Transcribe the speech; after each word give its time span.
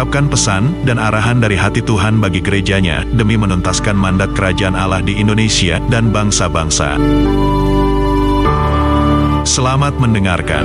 mengungkapkan 0.00 0.32
pesan 0.32 0.64
dan 0.88 0.96
arahan 0.96 1.44
dari 1.44 1.60
hati 1.60 1.84
Tuhan 1.84 2.24
bagi 2.24 2.40
gerejanya 2.40 3.04
demi 3.04 3.36
menuntaskan 3.36 3.92
mandat 3.92 4.32
kerajaan 4.32 4.72
Allah 4.72 5.04
di 5.04 5.20
Indonesia 5.20 5.76
dan 5.92 6.08
bangsa-bangsa. 6.08 6.96
Selamat 9.44 10.00
mendengarkan. 10.00 10.64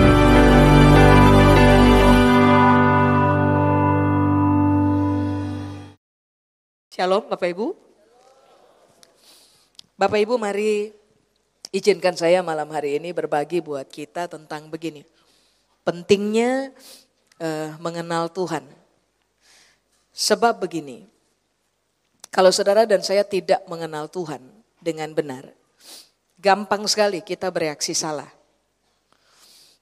Shalom 6.96 7.28
Bapak 7.28 7.52
Ibu. 7.52 7.76
Bapak 10.00 10.20
Ibu 10.24 10.40
mari 10.40 10.96
izinkan 11.76 12.16
saya 12.16 12.40
malam 12.40 12.72
hari 12.72 13.04
ini 13.04 13.12
berbagi 13.12 13.60
buat 13.60 13.92
kita 13.92 14.32
tentang 14.32 14.72
begini. 14.72 15.04
Pentingnya 15.84 16.72
uh, 17.44 17.76
mengenal 17.84 18.32
Tuhan. 18.32 18.75
Sebab 20.16 20.64
begini, 20.64 21.04
kalau 22.32 22.48
saudara 22.48 22.88
dan 22.88 23.04
saya 23.04 23.28
tidak 23.28 23.68
mengenal 23.68 24.08
Tuhan 24.08 24.40
dengan 24.80 25.12
benar, 25.12 25.52
gampang 26.40 26.88
sekali 26.88 27.20
kita 27.20 27.52
bereaksi 27.52 27.92
salah. 27.92 28.32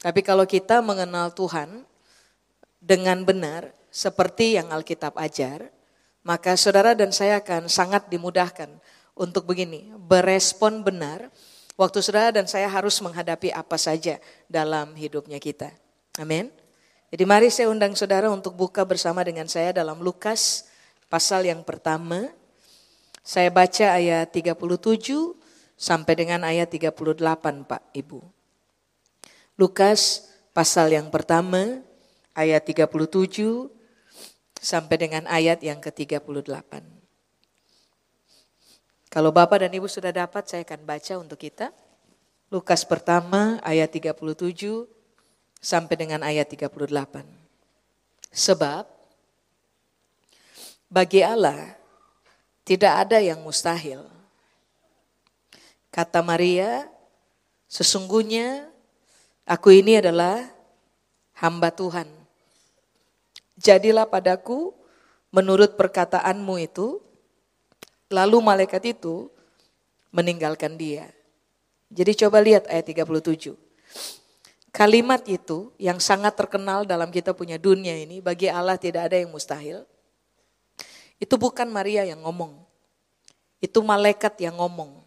Tapi 0.02 0.26
kalau 0.26 0.50
kita 0.50 0.82
mengenal 0.82 1.30
Tuhan 1.38 1.86
dengan 2.82 3.22
benar, 3.22 3.70
seperti 3.94 4.58
yang 4.58 4.74
Alkitab 4.74 5.14
ajar, 5.22 5.70
maka 6.26 6.58
saudara 6.58 6.98
dan 6.98 7.14
saya 7.14 7.38
akan 7.38 7.70
sangat 7.70 8.10
dimudahkan 8.10 8.74
untuk 9.14 9.46
begini, 9.46 9.94
berespon 10.02 10.82
benar 10.82 11.30
waktu 11.78 12.02
saudara 12.02 12.34
dan 12.34 12.50
saya 12.50 12.66
harus 12.66 12.98
menghadapi 13.06 13.54
apa 13.54 13.78
saja 13.78 14.18
dalam 14.50 14.98
hidupnya 14.98 15.38
kita. 15.38 15.70
Amin. 16.18 16.63
Jadi 17.14 17.30
mari 17.30 17.54
saya 17.54 17.70
undang 17.70 17.94
saudara 17.94 18.26
untuk 18.34 18.58
buka 18.58 18.82
bersama 18.90 19.22
dengan 19.22 19.46
saya 19.46 19.70
dalam 19.70 20.02
Lukas 20.02 20.66
pasal 21.14 21.46
yang 21.46 21.62
pertama. 21.62 22.26
Saya 23.22 23.54
baca 23.54 23.94
ayat 23.94 24.34
37 24.34 24.58
sampai 25.78 26.14
dengan 26.18 26.42
ayat 26.42 26.74
38 26.74 27.70
Pak 27.70 27.94
Ibu. 27.94 28.18
Lukas 29.62 30.26
pasal 30.58 30.90
yang 30.98 31.14
pertama 31.14 31.86
ayat 32.34 32.66
37 32.66 32.90
sampai 34.58 34.98
dengan 34.98 35.30
ayat 35.30 35.62
yang 35.62 35.78
ke-38. 35.86 36.82
Kalau 39.14 39.30
Bapak 39.30 39.62
dan 39.62 39.70
Ibu 39.70 39.86
sudah 39.86 40.10
dapat 40.10 40.50
saya 40.50 40.66
akan 40.66 40.82
baca 40.82 41.14
untuk 41.22 41.38
kita. 41.38 41.70
Lukas 42.50 42.82
pertama 42.82 43.62
ayat 43.62 43.94
37 43.94 44.93
sampai 45.64 45.96
dengan 45.96 46.20
ayat 46.28 46.52
38. 46.52 46.76
Sebab 48.36 48.84
bagi 50.92 51.24
Allah 51.24 51.80
tidak 52.68 53.08
ada 53.08 53.24
yang 53.24 53.40
mustahil. 53.40 54.04
Kata 55.88 56.20
Maria, 56.20 56.92
sesungguhnya 57.72 58.68
aku 59.48 59.72
ini 59.72 60.04
adalah 60.04 60.52
hamba 61.40 61.72
Tuhan. 61.72 62.12
Jadilah 63.56 64.10
padaku 64.10 64.76
menurut 65.32 65.80
perkataanmu 65.80 66.60
itu, 66.60 67.00
lalu 68.12 68.38
malaikat 68.44 68.98
itu 68.98 69.32
meninggalkan 70.12 70.76
dia. 70.76 71.08
Jadi 71.94 72.26
coba 72.26 72.42
lihat 72.42 72.66
ayat 72.68 72.90
37. 72.90 73.63
Kalimat 74.74 75.22
itu 75.30 75.70
yang 75.78 76.02
sangat 76.02 76.34
terkenal 76.34 76.82
dalam 76.82 77.14
kita 77.14 77.30
punya 77.38 77.62
dunia 77.62 77.94
ini, 77.94 78.26
bagi 78.26 78.50
Allah 78.50 78.74
tidak 78.74 79.06
ada 79.06 79.22
yang 79.22 79.30
mustahil. 79.30 79.86
Itu 81.22 81.38
bukan 81.38 81.70
Maria 81.70 82.10
yang 82.10 82.26
ngomong. 82.26 82.58
Itu 83.62 83.86
malaikat 83.86 84.34
yang 84.42 84.58
ngomong. 84.58 85.06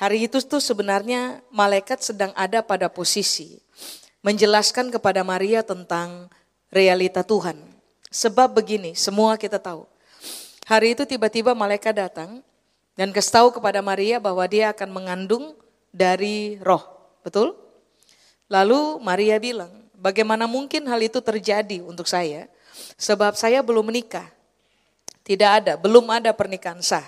Hari 0.00 0.24
itu 0.24 0.40
tuh 0.40 0.64
sebenarnya 0.64 1.44
malaikat 1.52 2.00
sedang 2.00 2.32
ada 2.32 2.64
pada 2.64 2.88
posisi 2.88 3.60
menjelaskan 4.24 4.88
kepada 4.88 5.20
Maria 5.20 5.60
tentang 5.60 6.32
realita 6.72 7.20
Tuhan. 7.20 7.60
Sebab 8.08 8.56
begini, 8.56 8.96
semua 8.96 9.36
kita 9.36 9.60
tahu. 9.60 9.84
Hari 10.64 10.96
itu 10.96 11.04
tiba-tiba 11.04 11.52
malaikat 11.52 11.92
datang 11.92 12.40
dan 12.96 13.12
kasih 13.12 13.36
tahu 13.36 13.48
kepada 13.60 13.84
Maria 13.84 14.16
bahwa 14.16 14.48
dia 14.48 14.72
akan 14.72 14.88
mengandung 14.88 15.52
dari 15.92 16.56
roh. 16.64 16.82
Betul? 17.20 17.52
Lalu 18.50 18.98
Maria 18.98 19.38
bilang, 19.38 19.70
bagaimana 19.94 20.50
mungkin 20.50 20.90
hal 20.90 20.98
itu 20.98 21.22
terjadi 21.22 21.86
untuk 21.86 22.10
saya? 22.10 22.50
Sebab 22.98 23.38
saya 23.38 23.62
belum 23.62 23.86
menikah. 23.94 24.26
Tidak 25.22 25.46
ada, 25.46 25.72
belum 25.78 26.10
ada 26.10 26.34
pernikahan 26.34 26.82
sah. 26.82 27.06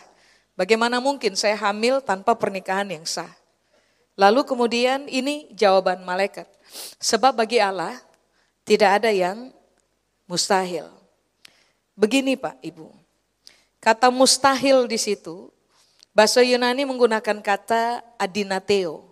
Bagaimana 0.55 1.03
mungkin 1.03 1.35
saya 1.35 1.59
hamil 1.59 1.99
tanpa 1.99 2.39
pernikahan 2.39 2.87
yang 2.87 3.03
sah? 3.03 3.29
Lalu 4.15 4.47
kemudian 4.47 5.11
ini 5.11 5.51
jawaban 5.51 6.07
malaikat. 6.07 6.47
Sebab 7.03 7.43
bagi 7.43 7.59
Allah 7.59 7.99
tidak 8.63 9.03
ada 9.03 9.11
yang 9.11 9.51
mustahil. 10.31 10.87
Begini 11.99 12.39
Pak 12.39 12.63
Ibu. 12.63 12.89
Kata 13.83 14.15
mustahil 14.15 14.87
di 14.87 14.97
situ 15.01 15.51
bahasa 16.15 16.39
Yunani 16.45 16.87
menggunakan 16.87 17.43
kata 17.43 18.05
adinateo. 18.15 19.12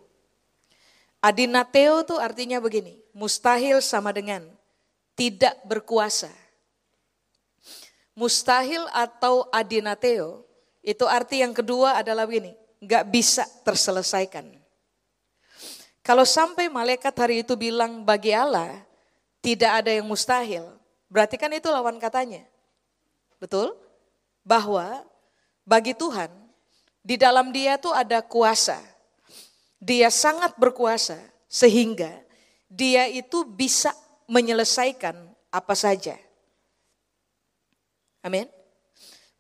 Adinateo 1.20 2.00
itu 2.00 2.16
artinya 2.16 2.56
begini, 2.64 2.96
mustahil 3.12 3.84
sama 3.84 4.08
dengan 4.08 4.40
tidak 5.12 5.52
berkuasa. 5.68 6.32
Mustahil 8.16 8.88
atau 8.88 9.44
adinateo 9.52 10.48
itu 10.80 11.04
arti 11.04 11.44
yang 11.44 11.52
kedua 11.52 12.00
adalah 12.00 12.24
begini, 12.24 12.56
nggak 12.80 13.04
bisa 13.12 13.44
terselesaikan. 13.64 14.48
Kalau 16.00 16.24
sampai 16.24 16.72
malaikat 16.72 17.12
hari 17.12 17.44
itu 17.44 17.52
bilang 17.52 18.00
bagi 18.00 18.32
Allah 18.32 18.80
tidak 19.44 19.84
ada 19.84 19.92
yang 19.92 20.08
mustahil, 20.08 20.72
berarti 21.12 21.36
kan 21.36 21.52
itu 21.52 21.68
lawan 21.68 22.00
katanya. 22.00 22.40
Betul? 23.36 23.76
Bahwa 24.40 25.04
bagi 25.68 25.92
Tuhan 25.92 26.32
di 27.04 27.20
dalam 27.20 27.52
dia 27.52 27.76
tuh 27.76 27.92
ada 27.92 28.24
kuasa. 28.24 28.80
Dia 29.80 30.12
sangat 30.12 30.54
berkuasa 30.60 31.16
sehingga 31.48 32.20
dia 32.68 33.08
itu 33.08 33.42
bisa 33.48 33.90
menyelesaikan 34.30 35.16
apa 35.50 35.74
saja. 35.74 36.14
Amin. 38.22 38.46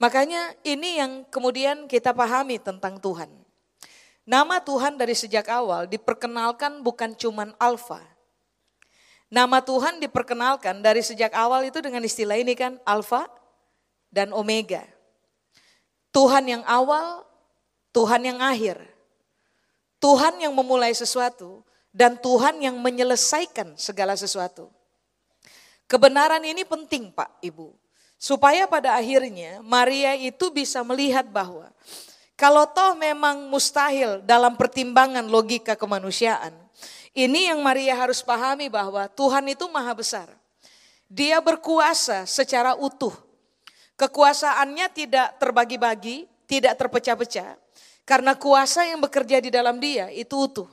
Makanya 0.00 0.56
ini 0.64 0.96
yang 0.98 1.28
kemudian 1.28 1.84
kita 1.84 2.16
pahami 2.16 2.56
tentang 2.56 2.96
Tuhan. 2.98 3.28
Nama 4.24 4.58
Tuhan 4.64 4.96
dari 4.96 5.12
sejak 5.12 5.46
awal 5.52 5.86
diperkenalkan 5.86 6.80
bukan 6.80 7.12
cuman 7.14 7.52
alfa. 7.60 8.00
Nama 9.30 9.62
Tuhan 9.62 10.02
diperkenalkan 10.02 10.82
dari 10.82 11.06
sejak 11.06 11.30
awal 11.38 11.62
itu 11.62 11.78
dengan 11.78 12.02
istilah 12.02 12.34
ini 12.34 12.58
kan 12.58 12.82
alfa 12.82 13.30
dan 14.10 14.34
omega. 14.34 14.82
Tuhan 16.10 16.50
yang 16.50 16.66
awal, 16.66 17.22
Tuhan 17.94 18.26
yang 18.26 18.42
akhir. 18.42 18.89
Tuhan 20.00 20.40
yang 20.40 20.56
memulai 20.56 20.96
sesuatu 20.96 21.60
dan 21.92 22.16
Tuhan 22.16 22.58
yang 22.64 22.80
menyelesaikan 22.80 23.76
segala 23.76 24.16
sesuatu. 24.16 24.72
Kebenaran 25.84 26.40
ini 26.42 26.64
penting 26.64 27.12
Pak 27.12 27.44
Ibu. 27.44 27.76
Supaya 28.20 28.68
pada 28.68 29.00
akhirnya 29.00 29.64
Maria 29.64 30.12
itu 30.12 30.52
bisa 30.52 30.84
melihat 30.84 31.24
bahwa 31.24 31.72
kalau 32.36 32.64
toh 32.68 32.96
memang 32.96 33.48
mustahil 33.48 34.20
dalam 34.24 34.56
pertimbangan 34.56 35.24
logika 35.28 35.76
kemanusiaan. 35.76 36.52
Ini 37.12 37.52
yang 37.52 37.60
Maria 37.60 37.96
harus 37.96 38.24
pahami 38.24 38.72
bahwa 38.72 39.08
Tuhan 39.12 39.44
itu 39.52 39.68
maha 39.68 39.92
besar. 39.92 40.28
Dia 41.04 41.40
berkuasa 41.40 42.24
secara 42.24 42.76
utuh. 42.76 43.12
Kekuasaannya 43.98 44.86
tidak 44.94 45.36
terbagi-bagi, 45.36 46.24
tidak 46.48 46.80
terpecah-pecah. 46.80 47.56
Karena 48.10 48.34
kuasa 48.34 48.82
yang 48.90 48.98
bekerja 48.98 49.38
di 49.38 49.54
dalam 49.54 49.78
dia 49.78 50.10
itu 50.10 50.34
utuh. 50.34 50.66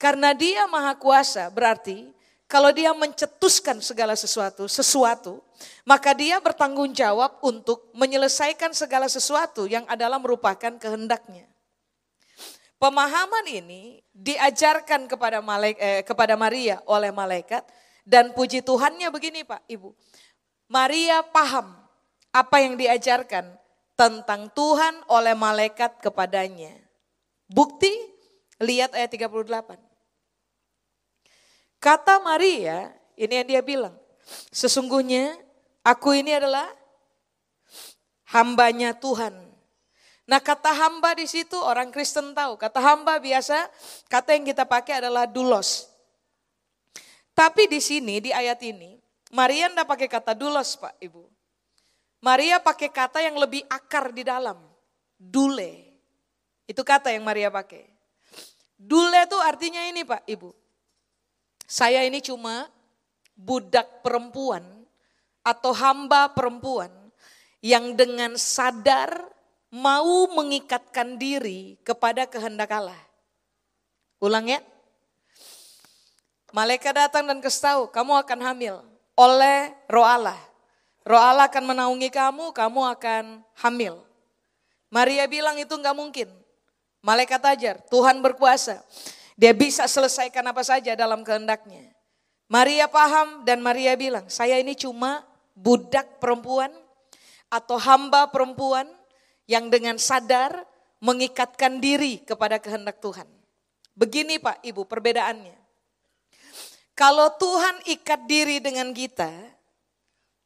Karena 0.00 0.32
dia 0.32 0.64
maha 0.64 0.96
kuasa 0.96 1.52
berarti 1.52 2.16
kalau 2.48 2.72
dia 2.72 2.96
mencetuskan 2.96 3.84
segala 3.84 4.16
sesuatu, 4.16 4.64
sesuatu, 4.64 5.44
maka 5.84 6.16
dia 6.16 6.40
bertanggung 6.40 6.96
jawab 6.96 7.44
untuk 7.44 7.92
menyelesaikan 7.92 8.72
segala 8.72 9.04
sesuatu 9.04 9.68
yang 9.68 9.84
adalah 9.84 10.16
merupakan 10.16 10.80
kehendaknya. 10.80 11.44
Pemahaman 12.80 13.44
ini 13.52 14.00
diajarkan 14.16 15.12
kepada 15.12 15.44
malaik, 15.44 15.76
eh, 15.76 16.00
kepada 16.08 16.40
Maria 16.40 16.80
oleh 16.88 17.12
malaikat 17.12 17.68
dan 18.08 18.32
puji 18.32 18.64
Tuhannya 18.64 19.12
begini 19.12 19.44
Pak 19.44 19.68
Ibu. 19.68 19.92
Maria 20.72 21.20
paham 21.20 21.76
apa 22.32 22.56
yang 22.64 22.80
diajarkan 22.80 23.58
tentang 23.96 24.52
Tuhan 24.52 25.02
oleh 25.08 25.32
malaikat 25.32 25.98
kepadanya. 26.04 26.72
Bukti 27.48 27.90
lihat 28.60 28.92
ayat 28.92 29.10
38. 29.10 29.80
Kata 31.80 32.20
Maria, 32.20 32.92
ini 33.16 33.32
yang 33.42 33.48
dia 33.48 33.62
bilang, 33.64 33.94
sesungguhnya 34.52 35.36
aku 35.80 36.16
ini 36.16 36.36
adalah 36.36 36.68
hambanya 38.32 38.92
Tuhan 38.96 39.46
Nah 40.26 40.42
kata 40.42 40.74
hamba 40.74 41.14
di 41.14 41.24
situ 41.30 41.54
orang 41.54 41.94
Kristen 41.94 42.34
tahu. 42.34 42.58
Kata 42.58 42.82
hamba 42.82 43.22
biasa 43.22 43.70
kata 44.10 44.34
yang 44.34 44.44
kita 44.50 44.66
pakai 44.66 44.98
adalah 44.98 45.24
dulos. 45.24 45.86
Tapi 47.30 47.70
di 47.70 47.78
sini 47.78 48.18
di 48.18 48.34
ayat 48.34 48.58
ini 48.66 48.98
Maria 49.30 49.70
tidak 49.70 49.86
pakai 49.86 50.10
kata 50.10 50.34
dulos 50.34 50.74
Pak 50.74 50.98
Ibu. 50.98 51.35
Maria 52.26 52.58
pakai 52.58 52.90
kata 52.90 53.22
yang 53.22 53.38
lebih 53.38 53.62
akar 53.70 54.10
di 54.10 54.26
dalam. 54.26 54.58
Dule. 55.14 55.94
Itu 56.66 56.82
kata 56.82 57.14
yang 57.14 57.22
Maria 57.22 57.54
pakai. 57.54 57.86
Dule 58.74 59.22
itu 59.22 59.38
artinya 59.38 59.86
ini 59.86 60.02
Pak 60.02 60.26
Ibu. 60.26 60.50
Saya 61.62 62.02
ini 62.02 62.18
cuma 62.18 62.66
budak 63.38 64.02
perempuan 64.02 64.66
atau 65.46 65.70
hamba 65.70 66.34
perempuan 66.34 66.90
yang 67.62 67.94
dengan 67.94 68.34
sadar 68.34 69.22
mau 69.70 70.26
mengikatkan 70.34 71.14
diri 71.14 71.78
kepada 71.86 72.26
kehendak 72.26 72.74
Allah. 72.74 73.02
Ulang 74.18 74.50
ya. 74.50 74.58
Malaikat 76.50 76.90
datang 76.90 77.30
dan 77.30 77.38
kasih 77.38 77.86
kamu 77.94 78.18
akan 78.18 78.40
hamil 78.42 78.82
oleh 79.14 79.70
roh 79.86 80.02
Allah. 80.02 80.38
Roh 81.06 81.22
Allah 81.22 81.46
akan 81.46 81.70
menaungi 81.70 82.10
kamu, 82.10 82.50
kamu 82.50 82.80
akan 82.98 83.24
hamil. 83.62 84.02
Maria 84.90 85.30
bilang 85.30 85.54
itu 85.54 85.70
enggak 85.78 85.94
mungkin. 85.94 86.28
Malaikat 86.98 87.38
ajar, 87.46 87.78
Tuhan 87.86 88.18
berkuasa. 88.18 88.82
Dia 89.38 89.54
bisa 89.54 89.86
selesaikan 89.86 90.42
apa 90.50 90.66
saja 90.66 90.98
dalam 90.98 91.22
kehendaknya. 91.22 91.94
Maria 92.50 92.90
paham 92.90 93.46
dan 93.46 93.62
Maria 93.62 93.94
bilang, 93.94 94.26
saya 94.26 94.58
ini 94.58 94.74
cuma 94.74 95.22
budak 95.54 96.18
perempuan 96.18 96.74
atau 97.46 97.78
hamba 97.78 98.26
perempuan 98.26 98.90
yang 99.46 99.70
dengan 99.70 100.02
sadar 100.02 100.66
mengikatkan 100.98 101.78
diri 101.78 102.18
kepada 102.26 102.58
kehendak 102.58 102.98
Tuhan. 102.98 103.30
Begini 103.94 104.42
Pak 104.42 104.66
Ibu 104.66 104.90
perbedaannya. 104.90 105.54
Kalau 106.98 107.30
Tuhan 107.38 107.78
ikat 107.94 108.26
diri 108.26 108.58
dengan 108.58 108.90
kita, 108.90 109.30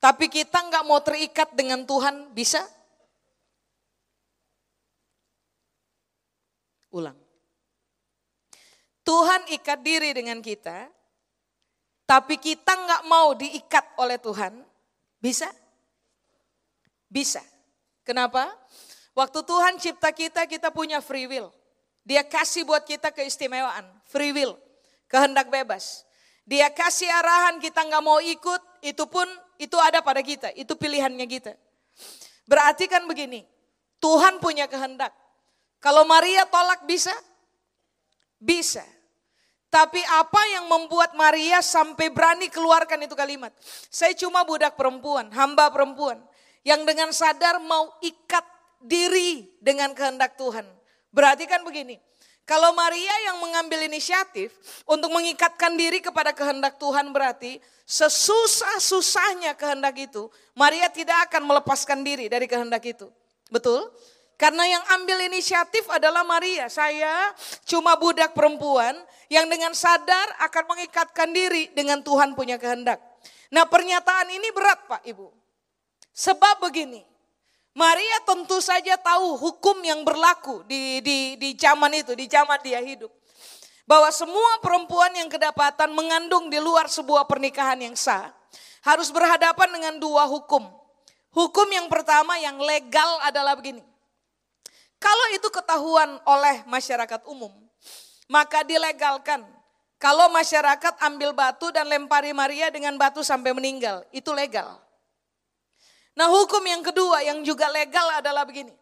tapi 0.01 0.33
kita 0.33 0.65
nggak 0.65 0.85
mau 0.89 0.99
terikat 1.05 1.53
dengan 1.53 1.85
Tuhan, 1.85 2.33
bisa? 2.33 2.65
Ulang. 6.89 7.15
Tuhan 9.05 9.45
ikat 9.61 9.81
diri 9.85 10.17
dengan 10.17 10.41
kita, 10.41 10.89
tapi 12.09 12.41
kita 12.41 12.73
nggak 12.73 13.03
mau 13.07 13.37
diikat 13.37 14.01
oleh 14.01 14.17
Tuhan, 14.17 14.65
bisa? 15.21 15.53
Bisa. 17.05 17.45
Kenapa? 18.01 18.49
Waktu 19.13 19.45
Tuhan 19.45 19.77
cipta 19.77 20.11
kita, 20.17 20.49
kita 20.49 20.73
punya 20.73 21.05
free 21.05 21.29
will. 21.29 21.53
Dia 22.09 22.25
kasih 22.25 22.65
buat 22.65 22.89
kita 22.89 23.13
keistimewaan, 23.13 23.85
free 24.09 24.33
will, 24.33 24.57
kehendak 25.13 25.53
bebas. 25.53 26.09
Dia 26.49 26.73
kasih 26.73 27.07
arahan 27.13 27.61
kita 27.61 27.85
nggak 27.85 28.01
mau 28.01 28.17
ikut, 28.17 28.63
itu 28.81 29.05
pun 29.05 29.29
itu 29.61 29.77
ada 29.77 30.01
pada 30.01 30.25
kita, 30.25 30.49
itu 30.57 30.73
pilihannya 30.73 31.27
kita. 31.29 31.53
Berarti 32.49 32.89
kan 32.89 33.05
begini, 33.05 33.45
Tuhan 34.01 34.41
punya 34.41 34.65
kehendak. 34.65 35.13
Kalau 35.85 36.09
Maria 36.09 36.49
tolak 36.49 36.89
bisa? 36.89 37.13
Bisa. 38.41 38.81
Tapi 39.69 40.01
apa 40.17 40.43
yang 40.51 40.67
membuat 40.67 41.15
Maria 41.15 41.61
sampai 41.61 42.09
berani 42.09 42.49
keluarkan 42.49 43.05
itu 43.05 43.13
kalimat? 43.13 43.53
Saya 43.93 44.17
cuma 44.17 44.43
budak 44.43 44.75
perempuan, 44.75 45.29
hamba 45.31 45.69
perempuan. 45.69 46.19
Yang 46.65 46.81
dengan 46.89 47.09
sadar 47.13 47.61
mau 47.61 47.93
ikat 48.01 48.43
diri 48.81 49.47
dengan 49.61 49.93
kehendak 49.93 50.41
Tuhan. 50.41 50.65
Berarti 51.13 51.45
kan 51.45 51.63
begini, 51.63 52.01
kalau 52.51 52.75
Maria 52.75 53.31
yang 53.31 53.39
mengambil 53.39 53.87
inisiatif 53.87 54.51
untuk 54.83 55.15
mengikatkan 55.15 55.79
diri 55.79 56.03
kepada 56.03 56.35
kehendak 56.35 56.83
Tuhan 56.83 57.15
berarti 57.15 57.63
sesusah-susahnya 57.87 59.55
kehendak 59.55 59.95
itu, 60.11 60.27
Maria 60.59 60.91
tidak 60.91 61.31
akan 61.31 61.47
melepaskan 61.47 62.03
diri 62.03 62.27
dari 62.27 62.51
kehendak 62.51 62.83
itu. 62.83 63.07
Betul? 63.55 63.87
Karena 64.35 64.67
yang 64.67 64.83
ambil 64.99 65.31
inisiatif 65.31 65.87
adalah 65.95 66.27
Maria. 66.27 66.67
Saya 66.67 67.31
cuma 67.71 67.95
budak 67.95 68.35
perempuan 68.35 68.99
yang 69.31 69.47
dengan 69.47 69.71
sadar 69.71 70.27
akan 70.43 70.75
mengikatkan 70.75 71.31
diri 71.31 71.71
dengan 71.71 72.03
Tuhan 72.03 72.35
punya 72.35 72.59
kehendak. 72.59 72.99
Nah 73.55 73.63
pernyataan 73.71 74.27
ini 74.27 74.51
berat 74.51 74.91
Pak 74.91 75.07
Ibu. 75.07 75.31
Sebab 76.11 76.67
begini, 76.67 77.07
Maria 77.71 78.19
tentu 78.27 78.59
saja 78.59 78.99
tahu 78.99 79.39
hukum 79.39 79.79
yang 79.87 80.03
berlaku 80.03 80.67
di, 80.67 80.99
di, 81.01 81.39
di 81.39 81.55
zaman 81.55 81.95
itu, 81.95 82.19
di 82.19 82.27
zaman 82.27 82.59
dia 82.67 82.83
hidup. 82.83 83.11
Bahwa 83.87 84.11
semua 84.11 84.59
perempuan 84.63 85.11
yang 85.15 85.31
kedapatan 85.31 85.91
mengandung 85.95 86.51
di 86.51 86.59
luar 86.59 86.91
sebuah 86.91 87.27
pernikahan 87.31 87.79
yang 87.79 87.95
sah, 87.95 88.31
harus 88.83 89.11
berhadapan 89.15 89.71
dengan 89.71 89.95
dua 90.03 90.27
hukum. 90.27 90.67
Hukum 91.31 91.69
yang 91.71 91.87
pertama 91.87 92.35
yang 92.43 92.59
legal 92.59 93.23
adalah 93.23 93.55
begini. 93.55 93.83
Kalau 94.99 95.27
itu 95.33 95.49
ketahuan 95.49 96.19
oleh 96.27 96.67
masyarakat 96.67 97.23
umum, 97.31 97.55
maka 98.27 98.67
dilegalkan. 98.67 99.47
Kalau 100.01 100.33
masyarakat 100.33 100.97
ambil 101.07 101.31
batu 101.37 101.71
dan 101.71 101.87
lempari 101.87 102.35
Maria 102.35 102.73
dengan 102.73 102.99
batu 102.99 103.23
sampai 103.23 103.55
meninggal, 103.55 104.03
itu 104.11 104.33
legal. 104.33 104.81
Nah 106.19 106.27
hukum 106.31 106.63
yang 106.65 106.83
kedua 106.83 107.23
yang 107.23 107.43
juga 107.47 107.71
legal 107.71 108.19
adalah 108.19 108.47
begini. 108.47 108.75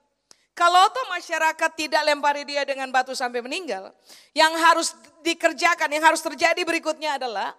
Kalau 0.57 0.91
toh 0.91 1.07
masyarakat 1.15 1.71
tidak 1.79 2.03
lempari 2.03 2.43
dia 2.43 2.67
dengan 2.67 2.91
batu 2.91 3.15
sampai 3.15 3.39
meninggal, 3.39 3.95
yang 4.35 4.51
harus 4.59 4.91
dikerjakan, 5.23 5.87
yang 5.87 6.03
harus 6.03 6.19
terjadi 6.19 6.59
berikutnya 6.67 7.15
adalah 7.15 7.55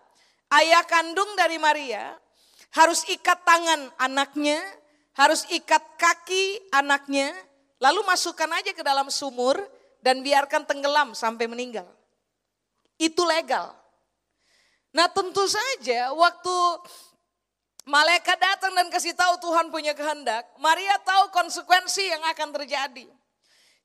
ayah 0.51 0.83
kandung 0.83 1.31
dari 1.39 1.55
Maria 1.55 2.11
harus 2.73 3.01
ikat 3.09 3.39
tangan 3.45 3.89
anaknya, 3.97 4.61
harus 5.17 5.45
ikat 5.49 5.81
kaki 5.97 6.69
anaknya, 6.69 7.33
lalu 7.81 8.05
masukkan 8.05 8.49
aja 8.53 8.71
ke 8.73 8.83
dalam 8.85 9.09
sumur 9.09 9.57
dan 10.05 10.21
biarkan 10.21 10.65
tenggelam 10.69 11.17
sampai 11.17 11.49
meninggal. 11.49 11.87
Itu 12.99 13.25
legal. 13.25 13.73
Nah 14.93 15.09
tentu 15.09 15.45
saja 15.45 16.13
waktu 16.13 16.55
Malaikat 17.89 18.37
datang 18.37 18.77
dan 18.77 18.85
kasih 18.93 19.17
tahu 19.17 19.41
Tuhan 19.41 19.73
punya 19.73 19.97
kehendak. 19.97 20.45
Maria 20.61 20.93
tahu 21.01 21.33
konsekuensi 21.33 22.05
yang 22.05 22.21
akan 22.21 22.53
terjadi. 22.61 23.09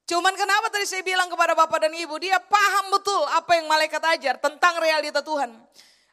Cuman 0.05 0.37
kenapa 0.37 0.69
tadi 0.69 0.85
saya 0.85 1.01
bilang 1.01 1.33
kepada 1.33 1.57
Bapak 1.57 1.89
dan 1.89 1.97
Ibu, 1.97 2.21
dia 2.21 2.37
paham 2.37 2.93
betul 2.93 3.25
apa 3.33 3.57
yang 3.57 3.65
malaikat 3.65 4.05
ajar 4.05 4.37
tentang 4.37 4.77
realita 4.77 5.25
Tuhan. 5.25 5.57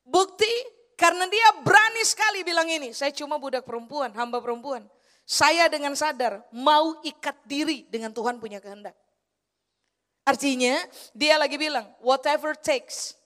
Bukti 0.08 0.48
karena 0.96 1.28
dia 1.28 1.60
berani 1.68 2.00
sekali 2.08 2.48
bilang 2.48 2.72
ini, 2.72 2.96
saya 2.96 3.12
cuma 3.12 3.36
budak 3.36 3.68
perempuan, 3.68 4.16
hamba 4.16 4.40
perempuan. 4.40 4.88
Saya 5.28 5.68
dengan 5.68 5.92
sadar 5.92 6.48
mau 6.56 6.96
ikat 7.04 7.44
diri 7.44 7.84
dengan 7.92 8.16
Tuhan 8.16 8.40
punya 8.40 8.64
kehendak. 8.64 8.96
Artinya 10.24 10.80
dia 11.12 11.36
lagi 11.36 11.60
bilang, 11.60 11.92
whatever 12.00 12.56
takes. 12.56 13.20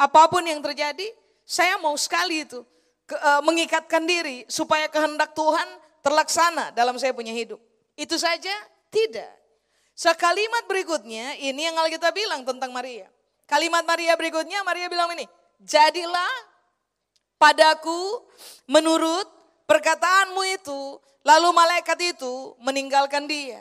Apa 0.00 0.24
pun 0.32 0.40
yang 0.48 0.64
terjadi, 0.64 1.12
saya 1.44 1.76
mau 1.76 1.92
sekali 2.00 2.48
itu 2.48 2.64
ke, 3.10 3.18
uh, 3.18 3.42
mengikatkan 3.42 4.06
diri 4.06 4.46
supaya 4.46 4.86
kehendak 4.86 5.34
Tuhan 5.34 5.66
terlaksana 6.06 6.70
dalam 6.70 6.94
saya 6.94 7.10
punya 7.10 7.34
hidup. 7.34 7.58
Itu 7.98 8.14
saja? 8.14 8.54
Tidak. 8.94 9.32
Sekalimat 9.98 10.70
berikutnya 10.70 11.34
ini 11.42 11.66
yang 11.66 11.74
kita 11.90 12.14
bilang 12.14 12.46
tentang 12.46 12.70
Maria. 12.70 13.10
Kalimat 13.50 13.82
Maria 13.82 14.14
berikutnya 14.14 14.62
Maria 14.62 14.86
bilang 14.86 15.10
ini, 15.10 15.26
jadilah 15.58 16.30
padaku 17.34 18.22
menurut 18.70 19.26
perkataanmu 19.66 20.42
itu. 20.54 21.02
Lalu 21.20 21.52
malaikat 21.52 22.16
itu 22.16 22.56
meninggalkan 22.64 23.28
dia. 23.28 23.60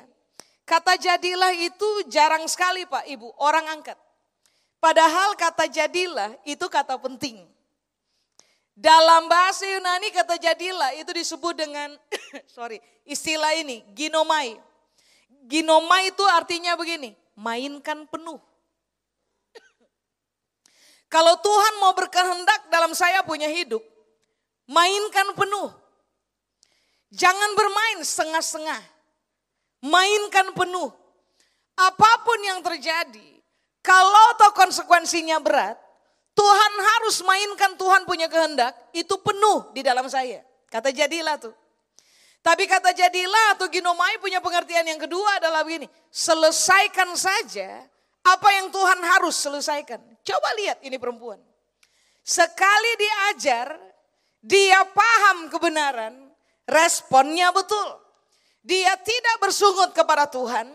Kata 0.63 0.96
jadilah 0.96 1.51
itu 1.51 2.08
jarang 2.08 2.46
sekali 2.48 2.86
Pak 2.86 3.03
Ibu, 3.10 3.36
orang 3.41 3.68
angkat. 3.82 3.98
Padahal 4.79 5.36
kata 5.36 5.68
jadilah 5.68 6.38
itu 6.48 6.63
kata 6.72 6.96
penting. 7.01 7.49
Dalam 8.79 9.27
bahasa 9.27 9.67
Yunani 9.67 10.07
kata 10.07 10.39
jadilah 10.39 10.95
itu 10.95 11.12
disebut 11.12 11.51
dengan 11.51 12.00
sorry, 12.55 12.79
istilah 13.03 13.51
ini 13.59 13.83
ginomai. 13.91 14.55
Ginomai 15.51 16.15
itu 16.15 16.24
artinya 16.24 16.79
begini, 16.79 17.12
mainkan 17.36 18.07
penuh. 18.07 18.39
Kalau 21.13 21.36
Tuhan 21.43 21.74
mau 21.83 21.91
berkehendak 21.91 22.71
dalam 22.71 22.95
saya 22.95 23.19
punya 23.27 23.51
hidup, 23.51 23.83
mainkan 24.63 25.36
penuh. 25.36 25.75
Jangan 27.12 27.51
bermain 27.59 28.00
setengah-setengah. 28.00 28.79
Mainkan 29.83 30.55
penuh. 30.55 30.88
Apa 31.75 32.24
pun 32.24 32.39
yang 32.43 32.63
terjadi, 32.63 33.39
kalau 33.83 34.36
toh 34.36 34.51
konsekuensinya 34.51 35.39
berat, 35.39 35.79
Tuhan 36.39 36.74
harus 36.79 37.19
mainkan 37.27 37.75
Tuhan 37.75 38.08
punya 38.08 38.31
kehendak, 38.31 38.72
itu 38.96 39.12
penuh 39.19 39.75
di 39.75 39.84
dalam 39.84 40.08
saya. 40.08 40.39
Kata 40.72 40.88
jadilah 40.96 41.36
tuh. 41.36 41.51
Tapi 42.39 42.63
kata 42.63 42.96
jadilah 42.96 43.60
atau 43.60 43.67
ginomai 43.67 44.15
punya 44.24 44.39
pengertian 44.39 44.88
yang 44.88 44.96
kedua 44.96 45.43
adalah 45.43 45.67
begini. 45.67 45.91
Selesaikan 46.08 47.12
saja 47.19 47.84
apa 48.24 48.50
yang 48.55 48.72
Tuhan 48.72 49.00
harus 49.03 49.36
selesaikan. 49.36 50.00
Coba 50.24 50.50
lihat 50.55 50.79
ini 50.88 50.96
perempuan. 50.96 51.43
Sekali 52.24 52.91
diajar, 52.96 53.75
dia 54.39 54.79
paham 54.96 55.51
kebenaran, 55.51 56.15
responnya 56.63 57.51
betul. 57.51 58.00
Dia 58.63 58.96
tidak 58.96 59.43
bersungut 59.43 59.91
kepada 59.91 60.24
Tuhan, 60.31 60.72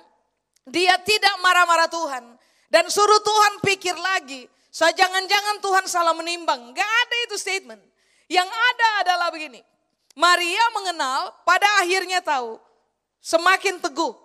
dia 0.68 1.00
tidak 1.00 1.40
marah-marah 1.40 1.88
Tuhan. 1.88 2.24
Dan 2.68 2.90
suruh 2.90 3.22
Tuhan 3.22 3.62
pikir 3.62 3.94
lagi, 3.94 4.50
so 4.74 4.82
jangan-jangan 4.90 5.62
Tuhan 5.62 5.86
salah 5.86 6.10
menimbang. 6.18 6.74
Gak 6.74 6.90
ada 7.06 7.16
itu 7.30 7.38
statement. 7.38 7.78
Yang 8.26 8.50
ada 8.50 8.88
adalah 9.06 9.28
begini, 9.30 9.62
Maria 10.18 10.64
mengenal, 10.74 11.30
pada 11.46 11.68
akhirnya 11.78 12.18
tahu, 12.18 12.58
semakin 13.22 13.78
teguh. 13.78 14.16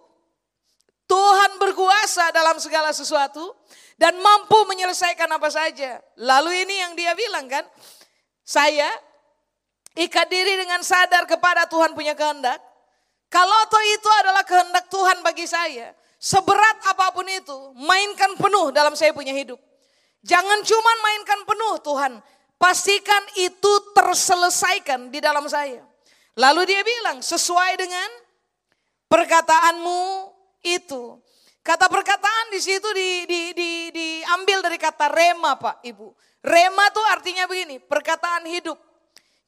Tuhan 1.09 1.57
berkuasa 1.57 2.29
dalam 2.29 2.61
segala 2.61 2.93
sesuatu 2.93 3.53
dan 3.97 4.13
mampu 4.21 4.55
menyelesaikan 4.69 5.25
apa 5.25 5.49
saja. 5.49 5.97
Lalu 6.15 6.63
ini 6.65 6.75
yang 6.85 6.93
dia 6.93 7.17
bilang 7.17 7.49
kan, 7.49 7.65
saya 8.45 8.87
ikat 9.97 10.29
diri 10.29 10.57
dengan 10.57 10.85
sadar 10.85 11.25
kepada 11.25 11.65
Tuhan 11.65 11.97
punya 11.97 12.13
kehendak. 12.13 12.61
Kalau 13.29 13.61
toh 13.69 13.83
itu 13.83 14.09
adalah 14.25 14.41
kehendak 14.45 14.89
Tuhan 14.89 15.21
bagi 15.21 15.45
saya, 15.45 15.93
seberat 16.17 16.81
apa 16.85 17.13
pun 17.13 17.25
itu, 17.29 17.73
mainkan 17.77 18.33
penuh 18.37 18.73
dalam 18.73 18.97
saya 18.97 19.13
punya 19.13 19.33
hidup. 19.33 19.57
Jangan 20.19 20.59
cuma 20.67 20.91
mainkan 20.99 21.41
penuh 21.47 21.75
Tuhan, 21.79 22.13
pastikan 22.59 23.23
itu 23.39 23.71
terselesaikan 23.95 25.07
di 25.07 25.23
dalam 25.23 25.47
saya. 25.47 25.79
Lalu 26.35 26.61
dia 26.67 26.81
bilang, 26.83 27.23
sesuai 27.23 27.79
dengan 27.79 28.09
perkataanmu 29.07 30.31
itu. 30.63 31.19
Kata 31.59 31.91
perkataan 31.91 32.55
di 32.55 32.59
situ 32.63 32.87
di, 32.95 33.27
di, 33.27 33.41
di, 33.51 33.71
diambil 33.91 34.63
dari 34.63 34.79
kata 34.79 35.11
rema 35.11 35.59
Pak 35.59 35.83
Ibu. 35.83 36.07
Rema 36.39 36.87
tuh 36.95 37.03
artinya 37.03 37.43
begini, 37.47 37.83
perkataan 37.83 38.47
hidup. 38.47 38.79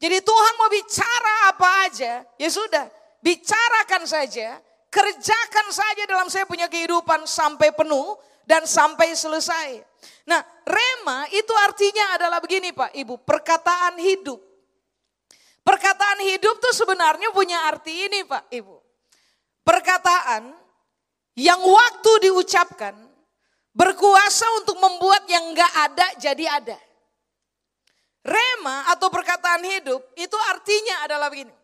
Jadi 0.02 0.18
Tuhan 0.20 0.54
mau 0.60 0.68
bicara 0.68 1.36
apa 1.54 1.70
aja, 1.88 2.26
ya 2.36 2.50
sudah, 2.50 2.90
bicarakan 3.24 4.04
saja, 4.04 4.60
kerjakan 4.92 5.68
saja 5.72 6.04
dalam 6.10 6.28
saya 6.28 6.44
punya 6.50 6.68
kehidupan 6.68 7.24
sampai 7.24 7.72
penuh 7.72 8.18
dan 8.52 8.68
sampai 8.68 9.16
selesai. 9.16 9.80
Nah, 10.28 10.44
rema 10.68 11.24
itu 11.32 11.56
artinya 11.64 12.20
adalah 12.20 12.44
begini 12.44 12.76
Pak 12.76 12.92
Ibu, 12.92 13.24
perkataan 13.24 13.96
hidup. 13.96 14.44
Perkataan 15.64 16.20
hidup 16.20 16.60
tuh 16.60 16.76
sebenarnya 16.76 17.32
punya 17.32 17.64
arti 17.72 18.12
ini 18.12 18.28
Pak 18.28 18.52
Ibu. 18.52 18.76
Perkataan 19.64 20.52
yang 21.40 21.64
waktu 21.64 22.28
diucapkan 22.28 22.92
berkuasa 23.72 24.44
untuk 24.60 24.76
membuat 24.84 25.24
yang 25.32 25.56
enggak 25.56 25.72
ada 25.72 26.08
jadi 26.20 26.60
ada. 26.60 26.80
Rema 28.22 28.92
atau 28.92 29.08
perkataan 29.08 29.64
hidup 29.64 30.04
itu 30.20 30.38
artinya 30.52 31.08
adalah 31.08 31.32
begini. 31.32 31.56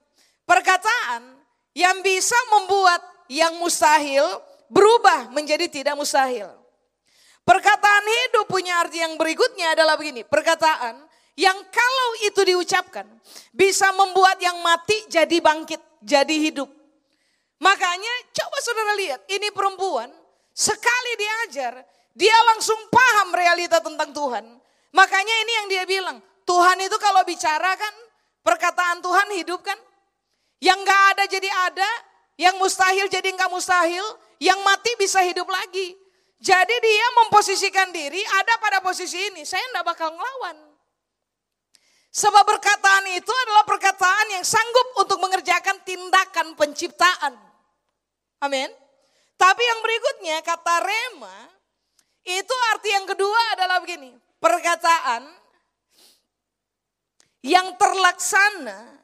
Perkataan 0.47 1.35
yang 1.75 1.99
bisa 1.99 2.37
membuat 2.55 3.03
yang 3.27 3.59
mustahil 3.59 4.23
berubah 4.71 5.29
menjadi 5.29 5.67
tidak 5.67 5.93
mustahil. 5.99 6.56
Perkataan 7.47 8.03
hidup 8.03 8.51
punya 8.51 8.83
arti 8.83 8.99
yang 8.99 9.15
berikutnya 9.15 9.71
adalah 9.71 9.95
begini. 9.95 10.27
Perkataan 10.27 10.99
yang 11.39 11.55
kalau 11.71 12.09
itu 12.27 12.43
diucapkan 12.43 13.07
bisa 13.55 13.87
membuat 13.95 14.35
yang 14.43 14.59
mati 14.59 15.07
jadi 15.07 15.39
bangkit, 15.39 15.79
jadi 16.03 16.35
hidup. 16.35 16.67
Makanya 17.63 18.13
coba 18.35 18.57
saudara 18.59 18.99
lihat, 18.99 19.23
ini 19.31 19.47
perempuan 19.55 20.11
sekali 20.51 21.11
diajar, 21.15 21.87
dia 22.11 22.35
langsung 22.51 22.77
paham 22.91 23.31
realita 23.31 23.79
tentang 23.79 24.11
Tuhan. 24.11 24.45
Makanya 24.91 25.35
ini 25.47 25.51
yang 25.63 25.67
dia 25.71 25.83
bilang, 25.87 26.17
Tuhan 26.43 26.77
itu 26.83 26.99
kalau 26.99 27.23
bicara 27.23 27.79
kan, 27.79 27.93
perkataan 28.43 28.99
Tuhan 28.99 29.27
hidup 29.39 29.63
kan. 29.63 29.79
Yang 30.59 30.79
gak 30.83 31.01
ada 31.15 31.23
jadi 31.31 31.49
ada, 31.69 31.89
yang 32.35 32.59
mustahil 32.59 33.05
jadi 33.07 33.29
nggak 33.29 33.49
mustahil, 33.49 34.05
yang 34.41 34.57
mati 34.67 34.89
bisa 34.99 35.21
hidup 35.21 35.45
lagi. 35.47 36.06
Jadi 36.37 36.75
dia 36.77 37.07
memposisikan 37.25 37.89
diri 37.89 38.21
ada 38.21 38.61
pada 38.61 38.77
posisi 38.81 39.17
ini, 39.17 39.41
saya 39.41 39.65
nggak 39.73 39.85
bakal 39.85 40.13
ngelawan. 40.13 40.57
Sebab 42.13 42.43
perkataan 42.45 43.05
itu 43.13 43.29
adalah 43.29 43.65
perkataan 43.65 44.37
yang 44.37 44.45
sanggup 44.45 44.87
untuk 45.01 45.21
mengerjakan 45.21 45.77
tindakan 45.85 46.57
penciptaan. 46.57 47.33
Amin. 48.41 48.69
Tapi 49.37 49.61
yang 49.61 49.79
berikutnya 49.85 50.37
kata 50.41 50.75
rema 50.81 51.37
itu 52.25 52.55
arti 52.73 52.89
yang 52.89 53.05
kedua 53.05 53.41
adalah 53.53 53.77
begini. 53.81 54.13
Perkataan 54.41 55.29
yang 57.45 57.77
terlaksana 57.77 58.97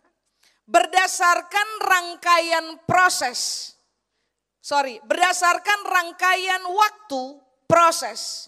berdasarkan 0.66 1.68
rangkaian 1.86 2.82
proses. 2.90 3.73
Sorry, 4.64 4.96
berdasarkan 5.04 5.84
rangkaian 5.84 6.64
waktu 6.64 7.36
proses. 7.68 8.48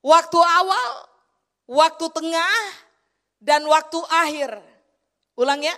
Waktu 0.00 0.40
awal, 0.40 0.92
waktu 1.68 2.08
tengah, 2.08 2.56
dan 3.36 3.68
waktu 3.68 4.00
akhir. 4.08 4.56
Ulang 5.36 5.60
ya. 5.60 5.76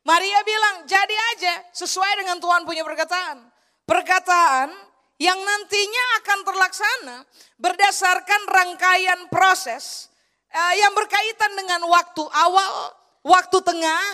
Maria 0.00 0.40
bilang, 0.48 0.88
jadi 0.88 1.16
aja 1.36 1.54
sesuai 1.76 2.24
dengan 2.24 2.40
Tuhan 2.40 2.64
punya 2.64 2.80
perkataan. 2.80 3.52
Perkataan 3.84 4.72
yang 5.20 5.36
nantinya 5.36 6.04
akan 6.24 6.38
terlaksana 6.48 7.16
berdasarkan 7.60 8.42
rangkaian 8.48 9.28
proses 9.28 10.08
eh, 10.48 10.80
yang 10.80 10.96
berkaitan 10.96 11.52
dengan 11.52 11.84
waktu 11.84 12.24
awal, 12.32 12.96
waktu 13.28 13.60
tengah, 13.60 14.04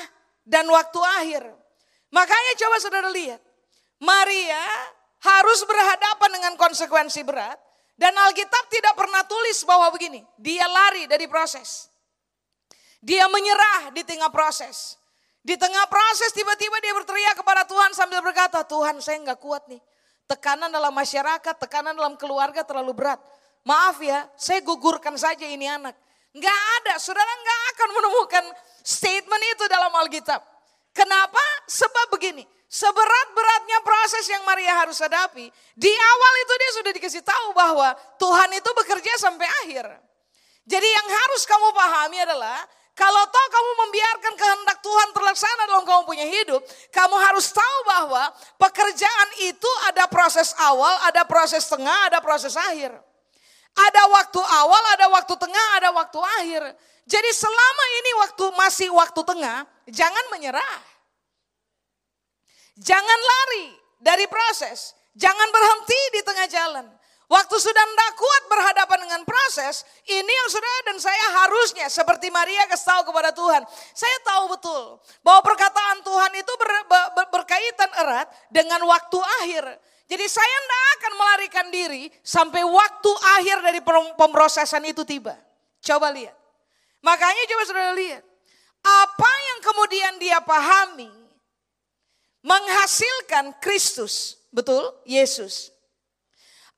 dan 0.43 0.67
waktu 0.67 0.99
akhir. 1.23 1.43
Makanya 2.11 2.53
coba 2.59 2.77
saudara 2.83 3.11
lihat, 3.15 3.39
Maria 4.01 4.65
harus 5.25 5.61
berhadapan 5.65 6.31
dengan 6.37 6.53
konsekuensi 6.61 7.25
berat 7.25 7.57
dan 7.97 8.13
Alkitab 8.13 8.69
tidak 8.69 8.93
pernah 8.93 9.25
tulis 9.25 9.65
bahwa 9.65 9.89
begini, 9.89 10.21
dia 10.37 10.69
lari 10.69 11.09
dari 11.09 11.25
proses. 11.25 11.89
Dia 13.01 13.25
menyerah 13.33 13.89
di 13.97 14.05
tengah 14.05 14.29
proses. 14.29 15.01
Di 15.41 15.57
tengah 15.57 15.89
proses 15.89 16.35
tiba-tiba 16.37 16.77
dia 16.85 16.93
berteriak 16.93 17.41
kepada 17.41 17.65
Tuhan 17.65 17.97
sambil 17.97 18.21
berkata, 18.21 18.67
Tuhan 18.69 19.01
saya 19.01 19.17
nggak 19.25 19.41
kuat 19.41 19.65
nih. 19.73 19.81
Tekanan 20.27 20.69
dalam 20.69 20.93
masyarakat, 20.93 21.55
tekanan 21.57 21.97
dalam 21.97 22.19
keluarga 22.21 22.67
terlalu 22.67 22.93
berat. 22.93 23.23
Maaf 23.63 23.97
ya, 24.03 24.27
saya 24.37 24.61
gugurkan 24.61 25.15
saja 25.17 25.47
ini 25.47 25.65
anak. 25.65 25.95
Nggak 26.37 26.59
ada, 26.83 27.01
saudara 27.01 27.31
nggak 27.31 27.61
akan 27.73 27.89
menemukan 27.97 28.45
statement 28.85 29.43
itu 29.57 29.65
dalam 29.71 29.89
Alkitab. 30.05 30.43
Kenapa? 30.93 31.41
Sebab 31.71 32.13
begini, 32.13 32.45
seberat-beratnya 32.77 33.79
proses 33.81 34.29
yang 34.29 34.45
Maria 34.45 34.85
harus 34.85 35.01
hadapi, 35.01 35.49
di 35.73 35.93
awal 35.93 36.33
itu 36.45 36.55
dia 36.61 36.71
sudah 36.77 36.93
dikasih 36.93 37.23
tahu 37.25 37.57
bahwa 37.57 37.97
Tuhan 38.21 38.51
itu 38.53 38.71
bekerja 38.77 39.13
sampai 39.17 39.49
akhir. 39.65 39.89
Jadi 40.67 40.85
yang 40.85 41.09
harus 41.09 41.49
kamu 41.49 41.73
pahami 41.73 42.19
adalah 42.21 42.59
kalau 42.97 43.23
toh 43.29 43.47
kamu 43.53 43.71
membiarkan 43.87 44.35
kehendak 44.41 44.79
Tuhan 44.81 45.09
terlaksana 45.13 45.63
dalam 45.69 45.85
kamu 45.85 46.03
punya 46.05 46.27
hidup, 46.27 46.61
kamu 46.93 47.17
harus 47.17 47.49
tahu 47.53 47.79
bahwa 47.89 48.29
pekerjaan 48.61 49.29
itu 49.45 49.71
ada 49.89 50.09
proses 50.09 50.53
awal, 50.61 51.01
ada 51.05 51.25
proses 51.25 51.65
tengah, 51.69 52.13
ada 52.13 52.21
proses 52.21 52.57
akhir. 52.57 52.93
Ada 53.77 54.03
waktu 54.09 54.41
awal, 54.41 54.83
ada 54.97 55.07
waktu 55.13 55.35
tengah, 55.37 55.67
ada 55.77 55.93
waktu 55.93 56.19
akhir. 56.41 56.63
Jadi 57.05 57.31
selama 57.37 57.85
ini 58.01 58.11
waktu 58.25 58.45
masih 58.57 58.89
waktu 58.97 59.21
tengah, 59.21 59.69
jangan 59.93 60.25
menyerah. 60.33 60.96
Jangan 62.77 63.21
lari 63.25 63.73
dari 63.97 64.29
proses, 64.29 64.93
jangan 65.17 65.49
berhenti 65.49 66.01
di 66.13 66.21
tengah 66.21 66.47
jalan. 66.49 66.87
Waktu 67.27 67.57
sudah 67.59 67.85
tidak 67.91 68.13
kuat 68.15 68.43
berhadapan 68.47 68.99
dengan 69.03 69.23
proses, 69.27 69.83
ini 70.07 70.31
yang 70.31 70.47
sudah 70.47 70.71
dan 70.87 70.97
saya 71.03 71.27
harusnya 71.43 71.91
seperti 71.91 72.31
Maria 72.31 72.71
kasih 72.71 72.87
tahu 72.87 73.11
kepada 73.11 73.35
Tuhan. 73.35 73.67
Saya 73.99 74.15
tahu 74.23 74.55
betul 74.55 74.83
bahwa 75.27 75.43
perkataan 75.43 76.07
Tuhan 76.07 76.33
itu 76.39 76.53
ber, 76.55 76.71
ber, 76.87 77.27
berkaitan 77.35 77.91
erat 77.99 78.31
dengan 78.47 78.79
waktu 78.87 79.19
akhir. 79.43 79.65
Jadi 80.07 80.27
saya 80.31 80.57
tidak 80.63 80.85
akan 80.87 81.13
melarikan 81.19 81.67
diri 81.75 82.05
sampai 82.23 82.63
waktu 82.63 83.11
akhir 83.43 83.57
dari 83.59 83.81
pemrosesan 84.15 84.87
itu 84.87 85.03
tiba. 85.03 85.35
Coba 85.83 86.15
lihat. 86.15 86.39
Makanya 87.03 87.43
coba 87.51 87.63
saudara 87.67 87.93
lihat. 87.99 88.23
Apa 88.87 89.33
yang 89.51 89.59
kemudian 89.67 90.13
dia 90.23 90.39
pahami 90.47 91.11
menghasilkan 92.47 93.59
Kristus. 93.59 94.39
Betul? 94.55 94.87
Yesus. 95.03 95.75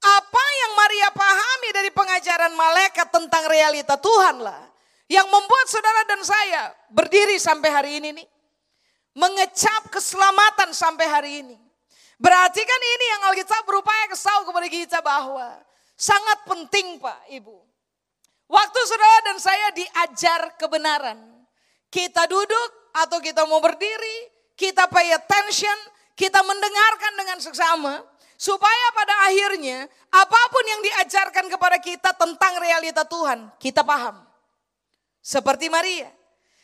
Apa 0.01 0.45
yang 0.65 0.73
Maria 0.79 1.09
pahami 1.13 1.69
dari 1.77 1.91
pengajaran 1.93 2.57
malaikat 2.57 3.13
tentang 3.13 3.45
realita 3.47 4.01
Tuhan 4.01 4.41
lah. 4.41 4.65
Yang 5.09 5.29
membuat 5.29 5.67
saudara 5.69 6.03
dan 6.09 6.21
saya 6.25 6.63
berdiri 6.89 7.37
sampai 7.37 7.69
hari 7.69 7.91
ini 8.01 8.09
nih. 8.17 8.29
Mengecap 9.19 9.93
keselamatan 9.93 10.73
sampai 10.73 11.07
hari 11.07 11.31
ini. 11.45 11.57
Berarti 12.19 12.63
kan 12.63 12.81
ini 12.83 13.05
yang 13.15 13.23
Alkitab 13.31 13.63
berupaya 13.63 14.11
kesal 14.11 14.43
kepada 14.43 14.69
kita 14.71 14.99
bahwa 15.03 15.55
sangat 15.95 16.39
penting 16.47 16.99
Pak 16.99 17.31
Ibu. 17.31 17.57
Waktu 18.49 18.81
saudara 18.89 19.19
dan 19.29 19.39
saya 19.39 19.69
diajar 19.75 20.41
kebenaran. 20.57 21.19
Kita 21.89 22.29
duduk 22.29 22.93
atau 22.93 23.17
kita 23.21 23.49
mau 23.49 23.65
berdiri, 23.65 24.38
kita 24.59 24.91
pay 24.91 25.15
attention, 25.15 25.79
kita 26.19 26.43
mendengarkan 26.43 27.12
dengan 27.15 27.38
seksama. 27.38 28.03
Supaya 28.38 28.87
pada 28.95 29.15
akhirnya 29.27 29.91
apa 30.15 30.41
pun 30.55 30.62
yang 30.62 30.79
diajarkan 30.79 31.50
kepada 31.50 31.79
kita 31.83 32.15
tentang 32.15 32.55
realita 32.62 33.03
Tuhan, 33.03 33.50
kita 33.59 33.83
paham. 33.83 34.23
Seperti 35.19 35.67
Maria. 35.67 36.07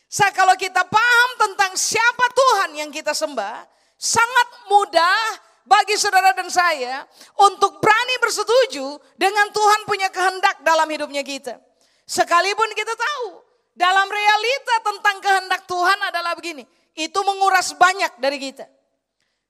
Sa 0.07 0.31
kalau 0.31 0.55
kita 0.55 0.87
paham 0.87 1.31
tentang 1.35 1.75
siapa 1.75 2.27
Tuhan 2.31 2.71
yang 2.79 2.91
kita 2.95 3.11
sembah, 3.11 3.67
sangat 3.99 4.49
mudah 4.71 5.19
bagi 5.67 5.99
saudara 5.99 6.31
dan 6.31 6.47
saya 6.47 7.03
untuk 7.43 7.83
berani 7.83 8.23
bersetuju 8.23 8.95
dengan 9.19 9.51
Tuhan 9.51 9.81
punya 9.83 10.15
kehendak 10.15 10.63
dalam 10.63 10.87
hidupnya 10.87 11.27
kita. 11.27 11.59
Sekalipun 12.07 12.71
kita 12.71 12.95
tahu 12.95 13.43
dalam 13.75 14.07
realita 14.07 14.75
tentang 14.87 15.17
kehendak 15.19 15.67
Tuhan 15.67 15.99
adalah 15.99 16.34
begini, 16.45 16.69
itu 16.93 17.21
menguras 17.25 17.73
banyak 17.73 18.21
dari 18.21 18.37
kita. 18.37 18.69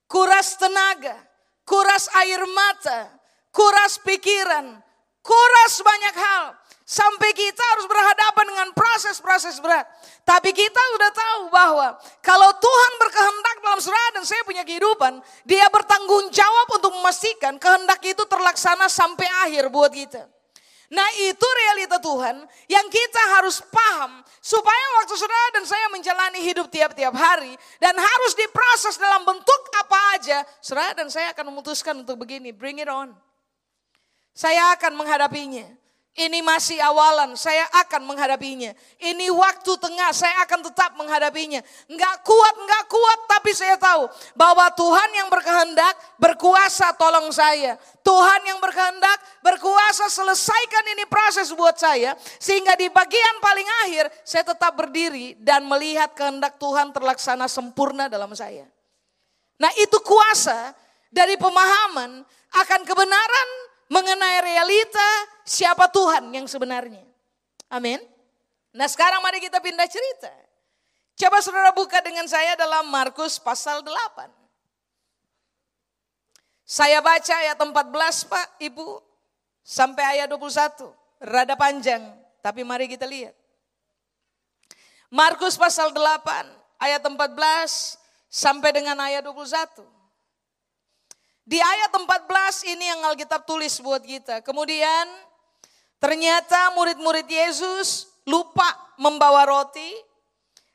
Kuras 0.06 0.54
tenaga, 0.54 1.18
kuras 1.66 2.06
air 2.22 2.38
mata, 2.46 3.10
kuras 3.50 3.98
pikiran, 3.98 4.78
kuras 5.18 5.74
banyak 5.82 6.14
hal. 6.14 6.54
Sampai 6.84 7.32
kita 7.32 7.64
harus 7.74 7.88
berhadapan 7.88 8.44
dengan 8.44 8.68
proses-proses 8.76 9.56
berat. 9.58 9.88
Tapi 10.22 10.52
kita 10.52 10.76
sudah 10.92 11.10
tahu 11.16 11.42
bahwa 11.48 11.96
kalau 12.20 12.52
Tuhan 12.60 12.92
berkehendak 13.00 13.56
dalam 13.64 13.80
surah 13.80 14.08
dan 14.20 14.24
saya 14.28 14.44
punya 14.44 14.68
kehidupan, 14.68 15.18
dia 15.48 15.64
bertanggung 15.72 16.28
jawab 16.28 16.68
untuk 16.76 16.92
memastikan 16.92 17.56
kehendak 17.56 18.04
itu 18.04 18.20
terlaksana 18.28 18.92
sampai 18.92 19.24
akhir 19.48 19.72
buat 19.72 19.90
kita. 19.96 20.28
Nah 20.92 21.08
itu 21.16 21.46
realita 21.46 21.96
Tuhan 21.96 22.44
yang 22.68 22.86
kita 22.92 23.22
harus 23.40 23.64
paham 23.72 24.20
supaya 24.40 24.84
waktu 25.00 25.14
saudara 25.16 25.48
dan 25.56 25.64
saya 25.64 25.86
menjalani 25.88 26.40
hidup 26.44 26.68
tiap-tiap 26.68 27.16
hari 27.16 27.56
dan 27.80 27.96
harus 27.96 28.32
diproses 28.36 29.00
dalam 29.00 29.24
bentuk 29.24 29.60
apa 29.72 29.98
aja, 30.18 30.38
saudara 30.60 30.92
dan 30.92 31.08
saya 31.08 31.32
akan 31.32 31.54
memutuskan 31.54 31.96
untuk 32.04 32.20
begini, 32.20 32.52
bring 32.52 32.80
it 32.80 32.90
on. 32.90 33.16
Saya 34.34 34.74
akan 34.74 34.98
menghadapinya. 34.98 35.83
Ini 36.14 36.46
masih 36.46 36.78
awalan, 36.78 37.34
saya 37.34 37.66
akan 37.74 38.06
menghadapinya. 38.06 38.70
Ini 39.02 39.34
waktu 39.34 39.74
tengah, 39.82 40.14
saya 40.14 40.46
akan 40.46 40.62
tetap 40.62 40.94
menghadapinya. 40.94 41.58
Enggak 41.90 42.22
kuat, 42.22 42.54
enggak 42.54 42.84
kuat, 42.86 43.18
tapi 43.26 43.50
saya 43.50 43.74
tahu 43.74 44.06
bahwa 44.38 44.70
Tuhan 44.78 45.10
yang 45.10 45.26
berkehendak 45.26 45.90
berkuasa 46.22 46.94
tolong 46.94 47.34
saya. 47.34 47.74
Tuhan 48.06 48.46
yang 48.46 48.62
berkehendak 48.62 49.18
berkuasa 49.42 50.06
selesaikan 50.06 50.86
ini 50.94 51.02
proses 51.10 51.50
buat 51.50 51.74
saya. 51.74 52.14
Sehingga 52.38 52.78
di 52.78 52.86
bagian 52.94 53.42
paling 53.42 53.66
akhir 53.82 54.06
saya 54.22 54.46
tetap 54.46 54.70
berdiri 54.78 55.34
dan 55.42 55.66
melihat 55.66 56.14
kehendak 56.14 56.62
Tuhan 56.62 56.94
terlaksana 56.94 57.50
sempurna 57.50 58.06
dalam 58.06 58.30
saya. 58.38 58.70
Nah 59.58 59.74
itu 59.82 59.98
kuasa 59.98 60.78
dari 61.10 61.34
pemahaman 61.34 62.22
akan 62.54 62.80
kebenaran 62.86 63.63
mengenai 63.88 64.38
realita 64.42 65.08
siapa 65.44 65.88
Tuhan 65.92 66.32
yang 66.32 66.46
sebenarnya. 66.48 67.04
Amin. 67.68 68.00
Nah 68.74 68.88
sekarang 68.90 69.22
mari 69.22 69.38
kita 69.38 69.60
pindah 69.62 69.86
cerita. 69.86 70.32
Coba 71.14 71.38
saudara 71.38 71.70
buka 71.70 72.02
dengan 72.02 72.26
saya 72.26 72.58
dalam 72.58 72.90
Markus 72.90 73.38
pasal 73.38 73.86
8. 73.86 74.26
Saya 76.64 76.98
baca 77.04 77.34
ayat 77.44 77.60
14 77.60 78.24
Pak, 78.24 78.46
Ibu, 78.58 78.98
sampai 79.62 80.18
ayat 80.18 80.26
21. 80.26 80.90
Rada 81.22 81.54
panjang, 81.54 82.02
tapi 82.42 82.66
mari 82.66 82.90
kita 82.90 83.06
lihat. 83.06 83.36
Markus 85.06 85.54
pasal 85.54 85.94
8 85.94 86.50
ayat 86.82 86.98
14 86.98 87.14
sampai 88.26 88.74
dengan 88.74 88.98
ayat 88.98 89.22
21. 89.22 89.93
Di 91.44 91.60
ayat 91.60 91.92
14 91.92 92.72
ini 92.72 92.84
yang 92.88 93.04
Alkitab 93.04 93.44
tulis 93.44 93.76
buat 93.84 94.00
kita. 94.00 94.40
Kemudian 94.40 95.04
ternyata 96.00 96.72
murid-murid 96.72 97.28
Yesus 97.28 98.08
lupa 98.24 98.64
membawa 98.96 99.44
roti. 99.44 99.92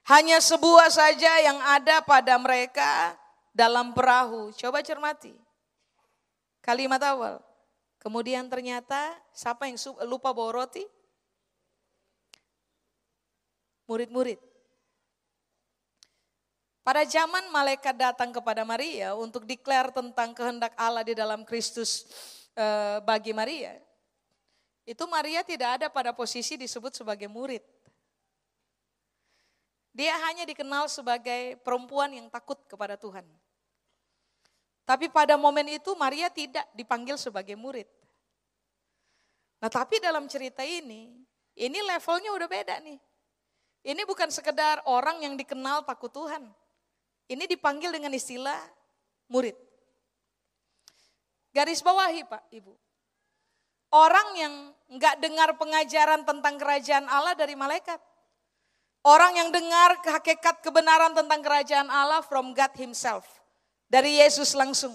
Hanya 0.10 0.41
sebuah 0.41 0.89
saja 0.89 1.38
yang 1.41 1.58
ada 1.62 2.01
pada 2.01 2.38
mereka 2.38 3.13
dalam 3.53 3.93
perahu. 3.93 4.49
Coba 4.58 4.82
cermati. 4.82 5.34
Kalimat 6.65 7.01
awal. 7.01 7.41
Kemudian 8.01 8.49
ternyata 8.49 9.13
siapa 9.34 9.69
yang 9.69 9.77
lupa 10.10 10.34
bawa 10.34 10.65
roti? 10.65 10.86
Murid-murid. 13.89 14.48
Pada 16.89 17.06
zaman 17.06 17.54
malaikat 17.54 17.93
datang 17.93 18.34
kepada 18.34 18.65
Maria 18.65 19.13
untuk 19.13 19.45
declare 19.45 19.93
tentang 19.93 20.34
kehendak 20.34 20.73
Allah 20.73 21.06
di 21.06 21.13
dalam 21.13 21.45
Kristus 21.45 22.10
eh, 22.58 22.97
bagi 23.06 23.30
Maria. 23.30 23.78
Itu 24.89 25.06
Maria 25.06 25.45
tidak 25.45 25.78
ada 25.78 25.88
pada 25.93 26.17
posisi 26.17 26.58
disebut 26.58 26.97
sebagai 26.97 27.30
murid. 27.30 27.62
Dia 29.93 30.17
hanya 30.25 30.49
dikenal 30.49 30.89
sebagai 30.89 31.62
perempuan 31.62 32.10
yang 32.10 32.25
takut 32.25 32.58
kepada 32.65 32.97
Tuhan. 32.97 33.21
Tapi 34.82 35.13
pada 35.13 35.38
momen 35.38 35.69
itu 35.69 35.93
Maria 35.93 36.25
tidak 36.34 36.65
dipanggil 36.73 37.21
sebagai 37.21 37.54
murid. 37.54 37.86
Nah 39.62 39.69
tapi 39.69 40.02
dalam 40.02 40.25
cerita 40.25 40.65
ini, 40.65 41.21
ini 41.54 41.80
levelnya 41.86 42.34
udah 42.34 42.49
beda 42.49 42.82
nih. 42.82 42.97
Ini 43.93 44.02
bukan 44.10 44.34
sekedar 44.34 44.82
orang 44.89 45.21
yang 45.21 45.38
dikenal 45.38 45.86
takut 45.86 46.10
Tuhan. 46.10 46.49
Ini 47.29 47.45
dipanggil 47.45 47.93
dengan 47.93 48.09
istilah 48.09 48.57
murid. 49.29 49.53
Garis 51.53 51.85
bawahi 51.85 52.25
Pak, 52.25 52.49
Ibu. 52.49 52.73
Orang 53.93 54.37
yang 54.37 54.53
nggak 54.89 55.21
dengar 55.21 55.49
pengajaran 55.57 56.25
tentang 56.25 56.57
kerajaan 56.57 57.05
Allah 57.05 57.37
dari 57.37 57.53
malaikat. 57.53 57.97
Orang 59.05 59.37
yang 59.37 59.49
dengar 59.53 59.97
hakikat 60.01 60.61
kebenaran 60.65 61.13
tentang 61.13 61.41
kerajaan 61.41 61.89
Allah 61.89 62.25
from 62.25 62.53
God 62.57 62.73
himself. 62.77 63.25
Dari 63.89 64.21
Yesus 64.21 64.53
langsung. 64.57 64.93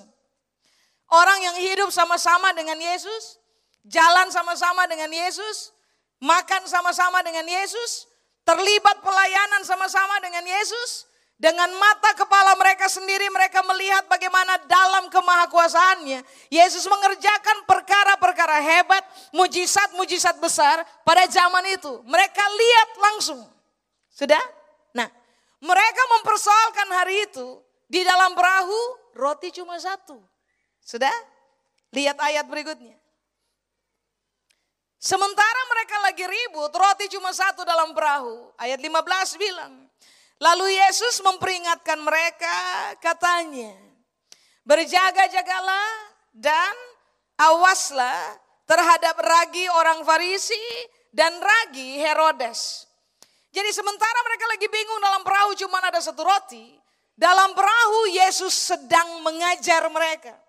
Orang 1.11 1.39
yang 1.43 1.57
hidup 1.59 1.91
sama-sama 1.95 2.51
dengan 2.55 2.79
Yesus, 2.79 3.39
jalan 3.87 4.31
sama-sama 4.35 4.87
dengan 4.91 5.11
Yesus, 5.11 5.75
makan 6.23 6.67
sama-sama 6.67 7.23
dengan 7.23 7.47
Yesus, 7.47 8.11
terlibat 8.43 8.99
pelayanan 9.03 9.63
sama-sama 9.63 10.19
dengan 10.23 10.43
Yesus, 10.43 11.07
dengan 11.35 11.67
mata 11.75 12.15
kepala 12.15 12.55
mereka 12.55 12.87
sendiri 12.87 13.27
mereka 13.27 13.59
melihat 13.67 14.07
bagaimana 14.07 14.55
dalam 14.71 15.11
kemahakuasaannya 15.11 16.23
Yesus 16.47 16.87
mengerjakan 16.87 17.67
perkara-perkara 17.67 18.63
hebat, 18.63 19.03
mujizat-mujizat 19.35 20.39
besar 20.39 20.87
pada 21.03 21.27
zaman 21.27 21.67
itu. 21.75 22.01
Mereka 22.07 22.45
lihat 22.45 22.91
langsung. 23.03 23.43
Sudah? 24.15 24.41
Nah, 24.95 25.11
mereka 25.59 26.03
mempersoalkan 26.19 26.89
hari 26.95 27.27
itu 27.27 27.59
di 27.91 28.07
dalam 28.07 28.39
perahu 28.39 28.81
roti 29.19 29.51
cuma 29.51 29.75
satu. 29.83 30.23
Sudah? 30.79 31.13
Lihat 31.91 32.19
ayat 32.23 32.47
berikutnya. 32.47 32.95
Sementara 35.03 35.61
mereka 35.69 35.97
lagi 36.01 36.25
ribut, 36.25 36.73
roti 36.73 37.11
cuma 37.13 37.35
satu 37.35 37.67
dalam 37.67 37.93
perahu. 37.93 38.55
Ayat 38.57 38.81
15 38.81 39.37
bilang, 39.37 39.85
Lalu 40.45 40.77
Yesus 40.77 41.25
memperingatkan 41.25 42.05
mereka 42.05 42.53
katanya, 43.01 43.73
berjaga-jagalah 44.69 45.89
dan 46.37 46.75
awaslah 47.41 48.37
terhadap 48.69 49.17
ragi 49.25 49.65
orang 49.73 50.05
Farisi 50.05 50.61
dan 51.09 51.33
ragi 51.41 51.97
Herodes. 51.97 52.85
Jadi 53.57 53.73
sementara 53.73 54.21
mereka 54.21 54.45
lagi 54.53 54.69
bingung 54.69 55.01
dalam 55.01 55.25
perahu 55.25 55.57
cuma 55.57 55.81
ada 55.81 56.05
satu 56.05 56.21
roti, 56.21 56.77
dalam 57.17 57.57
perahu 57.57 58.13
Yesus 58.13 58.53
sedang 58.53 59.25
mengajar 59.25 59.89
mereka. 59.89 60.44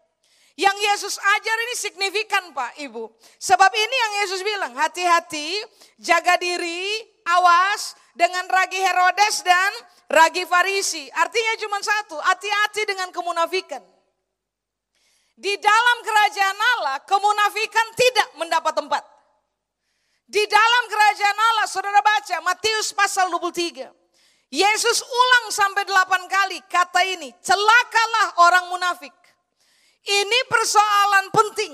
Yang 0.56 0.78
Yesus 0.80 1.16
ajar 1.20 1.58
ini 1.68 1.76
signifikan 1.76 2.56
Pak 2.56 2.80
Ibu. 2.80 3.12
Sebab 3.44 3.72
ini 3.76 3.96
yang 4.00 4.14
Yesus 4.24 4.40
bilang, 4.40 4.72
hati-hati, 4.80 5.60
jaga 6.00 6.40
diri, 6.40 6.96
awas 7.28 8.00
dengan 8.16 8.48
ragi 8.48 8.80
Herodes 8.80 9.44
dan 9.44 9.72
ragi 10.08 10.48
Farisi. 10.48 11.12
Artinya 11.12 11.54
cuma 11.60 11.84
satu, 11.84 12.16
hati-hati 12.24 12.88
dengan 12.88 13.12
kemunafikan. 13.12 13.84
Di 15.36 15.60
dalam 15.60 15.98
kerajaan 16.00 16.60
Allah, 16.80 17.04
kemunafikan 17.04 17.88
tidak 18.00 18.30
mendapat 18.40 18.74
tempat. 18.80 19.04
Di 20.24 20.48
dalam 20.48 20.84
kerajaan 20.88 21.38
Allah, 21.52 21.68
saudara 21.68 22.00
baca 22.00 22.40
Matius 22.48 22.96
pasal 22.96 23.28
23. 23.28 23.92
Yesus 24.56 25.04
ulang 25.04 25.52
sampai 25.52 25.84
delapan 25.84 26.24
kali 26.32 26.64
kata 26.72 27.04
ini, 27.12 27.36
celakalah 27.44 28.28
orang 28.48 28.66
munafik. 28.72 29.25
Ini 30.06 30.40
persoalan 30.46 31.34
penting. 31.34 31.74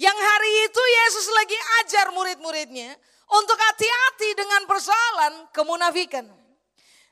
Yang 0.00 0.16
hari 0.16 0.52
itu 0.64 0.80
Yesus 0.80 1.26
lagi 1.36 1.58
ajar 1.84 2.06
murid-muridnya 2.16 2.96
untuk 3.36 3.60
hati-hati 3.60 4.32
dengan 4.32 4.64
persoalan 4.64 5.52
kemunafikan. 5.52 6.24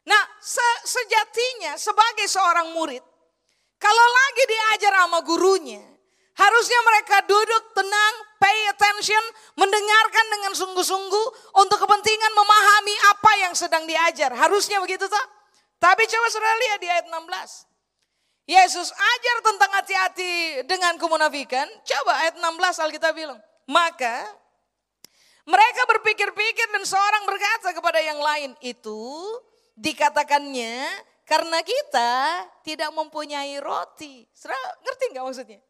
Nah, 0.09 0.23
se 0.41 0.65
sejatinya 0.89 1.77
sebagai 1.77 2.25
seorang 2.25 2.73
murid, 2.73 3.05
kalau 3.77 4.07
lagi 4.09 4.45
diajar 4.49 5.05
sama 5.05 5.21
gurunya, 5.21 5.85
harusnya 6.33 6.81
mereka 6.81 7.21
duduk 7.29 7.77
tenang, 7.77 8.15
pay 8.41 8.59
attention, 8.73 9.21
mendengarkan 9.61 10.27
dengan 10.33 10.53
sungguh-sungguh 10.57 11.27
untuk 11.61 11.77
kepentingan 11.77 12.33
memahami 12.33 12.97
apa 13.13 13.33
yang 13.45 13.53
sedang 13.53 13.85
diajar. 13.85 14.33
Harusnya 14.33 14.81
begitu 14.81 15.05
toh? 15.05 15.27
Tapi 15.77 16.09
coba 16.09 16.27
saudara 16.33 16.57
lihat 16.57 16.79
di 16.81 16.89
ayat 16.89 17.07
16. 17.13 17.68
Yesus 18.49 18.89
ajar 18.97 19.37
tentang 19.45 19.71
hati-hati 19.77 20.35
dengan 20.65 20.97
kemunafikan. 20.97 21.69
Coba 21.85 22.25
ayat 22.25 22.41
16 22.41 22.85
Alkitab 22.89 23.13
bilang. 23.13 23.37
Maka 23.69 24.25
mereka 25.45 25.85
berpikir-pikir 25.85 26.73
dan 26.73 26.81
seorang 26.89 27.29
berkata 27.29 27.77
kepada 27.77 28.01
yang 28.01 28.17
lain. 28.17 28.57
Itu 28.65 29.05
dikatakannya 29.77 30.81
karena 31.29 31.61
kita 31.61 32.13
tidak 32.65 32.89
mempunyai 32.97 33.61
roti. 33.61 34.25
Saudara 34.33 34.57
ngerti 34.81 35.05
nggak 35.13 35.25
maksudnya? 35.29 35.61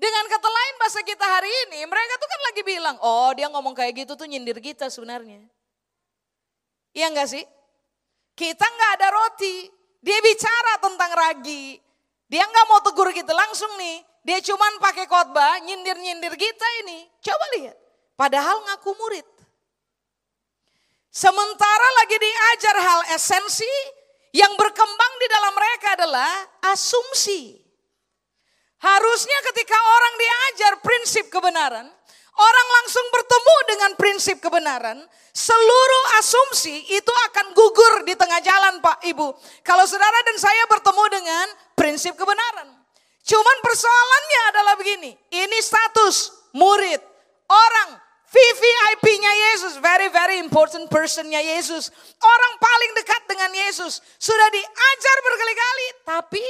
Dengan 0.00 0.24
kata 0.26 0.48
lain 0.48 0.74
bahasa 0.80 1.00
kita 1.04 1.22
hari 1.28 1.52
ini, 1.68 1.84
mereka 1.84 2.18
tuh 2.18 2.28
kan 2.28 2.40
lagi 2.50 2.62
bilang, 2.64 2.96
oh 3.04 3.30
dia 3.36 3.52
ngomong 3.52 3.76
kayak 3.76 4.04
gitu 4.04 4.16
tuh 4.16 4.24
nyindir 4.24 4.56
kita 4.64 4.88
sebenarnya. 4.88 5.44
Iya 6.96 7.12
enggak 7.12 7.28
sih? 7.36 7.44
Kita 8.32 8.64
nggak 8.64 8.90
ada 8.96 9.08
roti, 9.12 9.68
dia 10.04 10.18
bicara 10.20 10.84
tentang 10.84 11.12
ragi. 11.16 11.80
Dia 12.28 12.44
nggak 12.44 12.66
mau 12.68 12.80
tegur 12.84 13.08
kita 13.08 13.32
langsung 13.32 13.72
nih. 13.80 14.04
Dia 14.20 14.38
cuman 14.44 14.76
pakai 14.76 15.08
khotbah 15.08 15.64
nyindir-nyindir 15.64 16.36
kita 16.36 16.68
ini. 16.84 17.08
Coba 17.24 17.44
lihat. 17.56 17.76
Padahal 18.12 18.60
ngaku 18.68 18.92
murid. 19.00 19.24
Sementara 21.08 21.88
lagi 22.04 22.16
diajar 22.20 22.76
hal 22.84 23.00
esensi 23.16 23.74
yang 24.34 24.52
berkembang 24.60 25.12
di 25.22 25.26
dalam 25.30 25.52
mereka 25.56 25.88
adalah 25.96 26.32
asumsi. 26.74 27.64
Harusnya 28.84 29.38
ketika 29.52 29.78
orang 29.78 30.14
diajar 30.20 30.72
prinsip 30.84 31.32
kebenaran, 31.32 31.88
orang 32.34 32.68
langsung 32.82 33.06
bertemu 33.14 33.56
dengan 33.70 33.90
prinsip 33.94 34.36
kebenaran, 34.42 34.98
seluruh 35.30 36.04
asumsi 36.18 36.82
itu 36.90 37.12
akan 37.30 37.54
gugur 37.54 38.02
di 38.02 38.18
tengah 38.18 38.42
jalan 38.42 38.82
Pak 38.82 39.06
Ibu. 39.06 39.34
Kalau 39.62 39.86
saudara 39.86 40.18
dan 40.26 40.36
saya 40.38 40.64
bertemu 40.66 41.04
dengan 41.10 41.46
prinsip 41.78 42.14
kebenaran. 42.18 42.74
Cuman 43.24 43.56
persoalannya 43.64 44.40
adalah 44.52 44.74
begini, 44.76 45.16
ini 45.32 45.58
status 45.64 46.44
murid, 46.52 47.00
orang 47.48 47.96
VVIP-nya 48.34 49.32
Yesus, 49.48 49.78
very 49.78 50.10
very 50.10 50.42
important 50.42 50.90
person-nya 50.90 51.38
Yesus. 51.38 51.88
Orang 52.18 52.54
paling 52.58 52.92
dekat 52.98 53.22
dengan 53.30 53.50
Yesus. 53.54 54.02
Sudah 54.18 54.48
diajar 54.50 55.16
berkali-kali, 55.22 55.88
tapi 56.02 56.46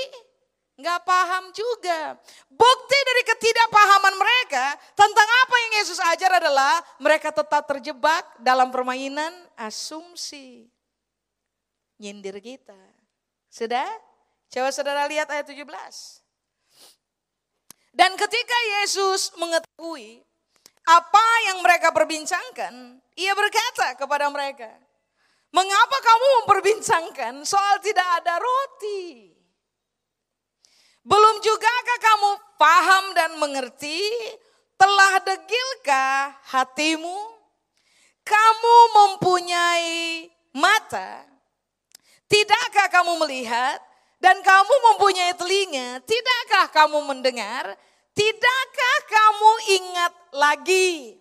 nggak 0.84 1.00
paham 1.08 1.48
juga. 1.56 2.20
Bukti 2.52 2.98
dari 3.08 3.22
ketidakpahaman 3.24 4.14
mereka 4.20 4.76
tentang 4.92 5.24
apa 5.24 5.54
yang 5.64 5.72
Yesus 5.80 5.96
ajar 6.12 6.36
adalah 6.36 6.84
mereka 7.00 7.32
tetap 7.32 7.64
terjebak 7.64 8.20
dalam 8.44 8.68
permainan 8.68 9.32
asumsi. 9.56 10.68
Nyindir 11.96 12.36
kita. 12.44 12.76
Sudah? 13.48 13.88
Coba 14.52 14.68
saudara 14.68 15.08
lihat 15.08 15.32
ayat 15.32 15.48
17. 15.48 15.64
Dan 17.94 18.12
ketika 18.20 18.58
Yesus 18.78 19.32
mengetahui 19.40 20.20
apa 20.84 21.26
yang 21.48 21.64
mereka 21.64 21.88
perbincangkan, 21.94 23.00
ia 23.16 23.32
berkata 23.32 23.96
kepada 23.96 24.28
mereka, 24.28 24.68
Mengapa 25.54 25.96
kamu 26.02 26.26
memperbincangkan 26.42 27.34
soal 27.46 27.78
tidak 27.78 28.02
ada 28.18 28.42
roti? 28.42 29.33
Belum 31.04 31.36
jugakah 31.44 31.98
kamu 32.00 32.30
paham 32.56 33.04
dan 33.12 33.30
mengerti? 33.36 34.00
Telah 34.80 35.20
degilkah 35.20 36.32
hatimu? 36.48 37.18
Kamu 38.24 38.76
mempunyai 38.96 40.32
mata, 40.56 41.28
tidakkah 42.24 42.88
kamu 42.88 43.20
melihat? 43.20 43.76
Dan 44.16 44.40
kamu 44.40 44.74
mempunyai 44.88 45.36
telinga, 45.36 46.00
tidakkah 46.08 46.72
kamu 46.72 47.04
mendengar? 47.04 47.76
Tidakkah 48.16 48.98
kamu 49.04 49.50
ingat 49.76 50.12
lagi? 50.32 51.20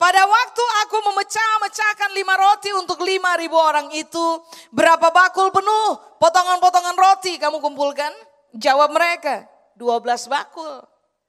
Pada 0.00 0.24
waktu 0.24 0.64
aku 0.88 0.96
memecah-mecahkan 1.12 2.16
lima 2.16 2.32
roti 2.40 2.72
untuk 2.72 3.04
lima 3.04 3.36
ribu 3.36 3.60
orang 3.60 3.92
itu, 3.92 4.40
berapa 4.72 5.12
bakul 5.12 5.52
penuh 5.52 6.00
potongan-potongan 6.16 6.96
roti 6.96 7.36
kamu 7.36 7.60
kumpulkan? 7.60 8.14
Jawab 8.56 8.96
mereka, 8.96 9.44
12 9.76 10.32
bakul. 10.32 10.80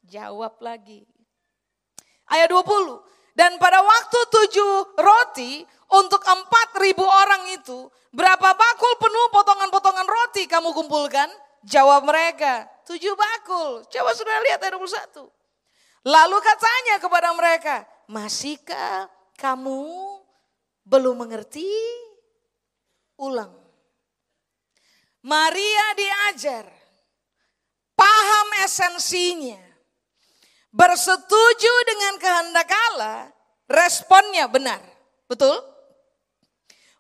Jawab 0.08 0.58
lagi. 0.64 1.04
Ayat 2.32 2.50
20. 2.50 3.04
Dan 3.36 3.56
pada 3.56 3.80
waktu 3.80 4.20
tujuh 4.32 5.00
roti 5.00 5.64
untuk 5.96 6.20
empat 6.20 6.76
ribu 6.84 7.04
orang 7.04 7.56
itu, 7.56 7.88
berapa 8.12 8.52
bakul 8.56 8.94
penuh 9.00 9.28
potongan-potongan 9.32 10.08
roti 10.08 10.44
kamu 10.48 10.76
kumpulkan? 10.76 11.30
Jawab 11.68 12.08
mereka, 12.08 12.68
tujuh 12.88 13.16
bakul. 13.16 13.84
Coba 13.92 14.12
sudah 14.16 14.36
lihat 14.48 14.64
ayat 14.64 14.80
21. 14.80 15.28
Lalu 16.08 16.38
katanya 16.40 16.96
kepada 17.04 17.30
mereka, 17.36 17.84
masihkah 18.08 19.12
kamu 19.36 19.84
belum 20.88 21.28
mengerti? 21.28 21.68
Ulang. 23.20 23.52
Maria 25.20 25.86
diajar 26.00 26.79
paham 28.00 28.48
esensinya, 28.64 29.60
bersetuju 30.72 31.74
dengan 31.84 32.14
kehendak 32.16 32.72
Allah, 32.72 33.28
responnya 33.68 34.48
benar. 34.48 34.80
Betul? 35.28 35.60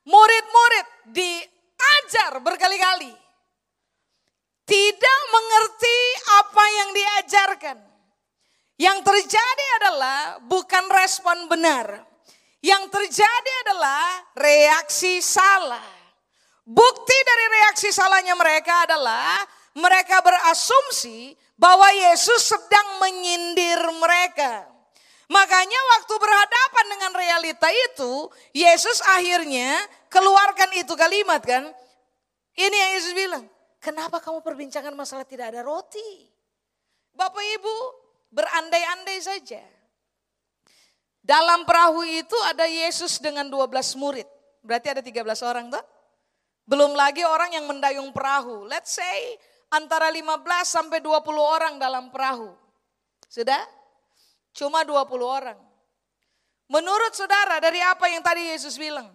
Murid-murid 0.03 0.87
diajar 1.15 2.43
berkali-kali. 2.43 3.13
Tidak 4.69 5.19
mengerti 5.33 5.99
apa 6.43 6.63
yang 6.69 6.89
diajarkan. 6.93 7.77
Yang 8.79 8.97
terjadi 9.01 9.65
adalah 9.81 10.37
bukan 10.45 10.85
respon 10.93 11.49
benar. 11.49 12.05
Yang 12.61 12.93
terjadi 12.93 13.51
adalah 13.65 14.29
reaksi 14.37 15.25
salah. 15.25 15.83
Bukti 16.69 17.17
dari 17.25 17.45
reaksi 17.59 17.89
salahnya 17.89 18.37
mereka 18.37 18.85
adalah 18.85 19.41
mereka 19.77 20.21
berasumsi 20.23 21.37
bahwa 21.59 21.91
Yesus 21.91 22.49
sedang 22.55 23.03
menyindir 23.03 23.79
mereka. 23.99 24.65
Makanya 25.29 25.79
waktu 25.97 26.13
berhadapan 26.17 26.85
dengan 26.89 27.11
realita 27.13 27.69
itu, 27.69 28.33
Yesus 28.49 28.97
akhirnya 29.05 29.77
keluarkan 30.09 30.73
itu 30.73 30.93
kalimat 30.97 31.43
kan. 31.45 31.69
Ini 32.57 32.73
yang 32.73 32.91
Yesus 32.97 33.13
bilang, 33.13 33.43
kenapa 33.77 34.17
kamu 34.17 34.41
perbincangan 34.41 34.91
masalah 34.97 35.23
tidak 35.23 35.53
ada 35.53 35.61
roti? 35.61 36.25
Bapak 37.13 37.45
Ibu 37.45 37.75
berandai-andai 38.33 39.19
saja. 39.21 39.61
Dalam 41.21 41.61
perahu 41.61 42.01
itu 42.07 42.33
ada 42.49 42.65
Yesus 42.65 43.21
dengan 43.21 43.45
12 43.53 43.69
murid. 44.01 44.25
Berarti 44.65 44.87
ada 44.97 45.01
13 45.05 45.45
orang 45.45 45.69
tuh. 45.69 45.85
Belum 46.65 46.97
lagi 46.97 47.21
orang 47.21 47.53
yang 47.53 47.69
mendayung 47.69 48.09
perahu. 48.09 48.65
Let's 48.65 48.97
say 48.97 49.37
antara 49.73 50.09
15 50.09 50.45
sampai 50.65 50.99
20 51.01 51.25
orang 51.37 51.73
dalam 51.77 52.09
perahu. 52.09 52.53
Sudah? 53.29 53.61
Cuma 54.53 54.81
20 54.81 55.05
orang. 55.21 55.59
Menurut 56.69 57.13
saudara 57.17 57.57
dari 57.57 57.81
apa 57.81 58.05
yang 58.09 58.21
tadi 58.21 58.53
Yesus 58.53 58.77
bilang? 58.77 59.09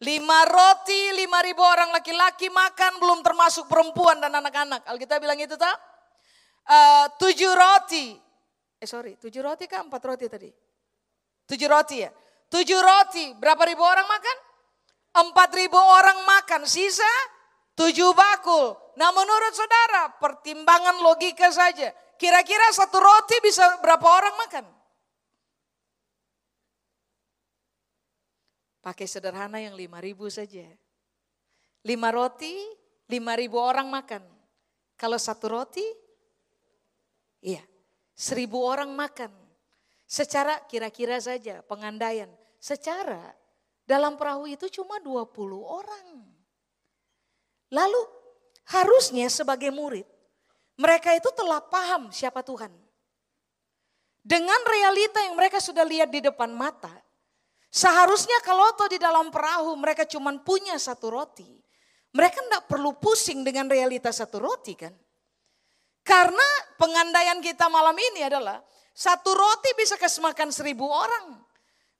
Lima 0.00 0.48
roti, 0.48 1.12
lima 1.12 1.44
ribu 1.44 1.60
orang 1.60 1.92
laki-laki 1.92 2.48
makan 2.48 2.96
belum 3.02 3.20
termasuk 3.20 3.68
perempuan 3.68 4.16
dan 4.16 4.32
anak-anak. 4.32 4.86
Alkitab 4.88 5.20
bilang 5.20 5.36
itu 5.36 5.58
tak? 5.60 5.76
Eh, 6.64 7.06
tujuh 7.20 7.52
roti. 7.52 8.16
Eh 8.80 8.88
sorry, 8.88 9.18
tujuh 9.20 9.44
roti 9.44 9.68
kan 9.68 9.90
empat 9.90 10.02
roti 10.06 10.26
tadi? 10.30 10.48
Tujuh 11.44 11.68
roti 11.68 12.00
ya. 12.00 12.10
Tujuh 12.48 12.80
roti, 12.80 13.36
berapa 13.36 13.60
ribu 13.68 13.84
orang 13.84 14.08
makan? 14.08 14.36
Empat 15.20 15.50
ribu 15.52 15.76
orang 15.76 16.22
makan, 16.24 16.64
sisa 16.64 17.06
tujuh 17.76 18.14
bakul. 18.14 18.78
Nah 19.00 19.16
menurut 19.16 19.56
saudara, 19.56 20.12
pertimbangan 20.20 21.00
logika 21.00 21.48
saja. 21.48 21.88
Kira-kira 22.20 22.68
satu 22.68 23.00
roti 23.00 23.40
bisa 23.40 23.80
berapa 23.80 24.04
orang 24.04 24.36
makan? 24.36 24.64
Pakai 28.84 29.08
sederhana 29.08 29.56
yang 29.56 29.72
lima 29.72 30.04
ribu 30.04 30.28
saja. 30.28 30.68
Lima 31.80 32.12
roti, 32.12 32.52
lima 33.08 33.32
ribu 33.40 33.56
orang 33.56 33.88
makan. 33.88 34.20
Kalau 35.00 35.16
satu 35.16 35.48
roti, 35.48 35.84
iya, 37.40 37.64
seribu 38.12 38.60
orang 38.60 38.92
makan. 38.92 39.32
Secara 40.04 40.60
kira-kira 40.68 41.16
saja 41.24 41.64
pengandaian. 41.64 42.28
Secara 42.60 43.32
dalam 43.88 44.20
perahu 44.20 44.44
itu 44.44 44.68
cuma 44.68 45.00
20 45.00 45.32
orang. 45.64 46.20
Lalu 47.72 48.19
harusnya 48.70 49.26
sebagai 49.26 49.74
murid, 49.74 50.06
mereka 50.78 51.12
itu 51.12 51.28
telah 51.34 51.58
paham 51.60 52.14
siapa 52.14 52.40
Tuhan. 52.46 52.70
Dengan 54.20 54.60
realita 54.68 55.18
yang 55.26 55.34
mereka 55.34 55.58
sudah 55.58 55.82
lihat 55.82 56.12
di 56.12 56.22
depan 56.22 56.52
mata, 56.52 56.92
seharusnya 57.72 58.38
kalau 58.46 58.68
toh 58.76 58.86
di 58.86 59.00
dalam 59.00 59.32
perahu 59.32 59.74
mereka 59.74 60.06
cuma 60.06 60.30
punya 60.40 60.76
satu 60.78 61.10
roti, 61.10 61.48
mereka 62.14 62.38
tidak 62.44 62.64
perlu 62.68 62.94
pusing 63.00 63.42
dengan 63.42 63.66
realitas 63.66 64.20
satu 64.20 64.38
roti 64.38 64.76
kan. 64.76 64.92
Karena 66.04 66.48
pengandaian 66.80 67.40
kita 67.44 67.68
malam 67.68 67.96
ini 67.96 68.24
adalah 68.24 68.60
satu 68.92 69.32
roti 69.32 69.70
bisa 69.76 69.96
kesemakan 69.96 70.52
seribu 70.52 70.84
orang. 70.84 71.39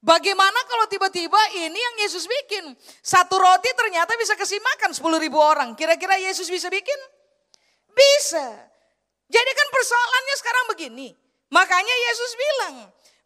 Bagaimana 0.01 0.65
kalau 0.65 0.89
tiba-tiba 0.89 1.37
ini 1.61 1.77
yang 1.77 1.97
Yesus 2.01 2.25
bikin. 2.25 2.73
Satu 3.05 3.37
roti 3.37 3.69
ternyata 3.77 4.17
bisa 4.17 4.33
kasih 4.33 4.57
makan 4.57 4.97
sepuluh 4.97 5.21
ribu 5.21 5.37
orang. 5.37 5.77
Kira-kira 5.77 6.17
Yesus 6.17 6.49
bisa 6.49 6.73
bikin? 6.73 6.97
Bisa. 7.93 8.47
Jadi 9.29 9.51
kan 9.53 9.69
persoalannya 9.69 10.37
sekarang 10.41 10.65
begini. 10.73 11.09
Makanya 11.53 11.97
Yesus 12.09 12.33
bilang, 12.33 12.75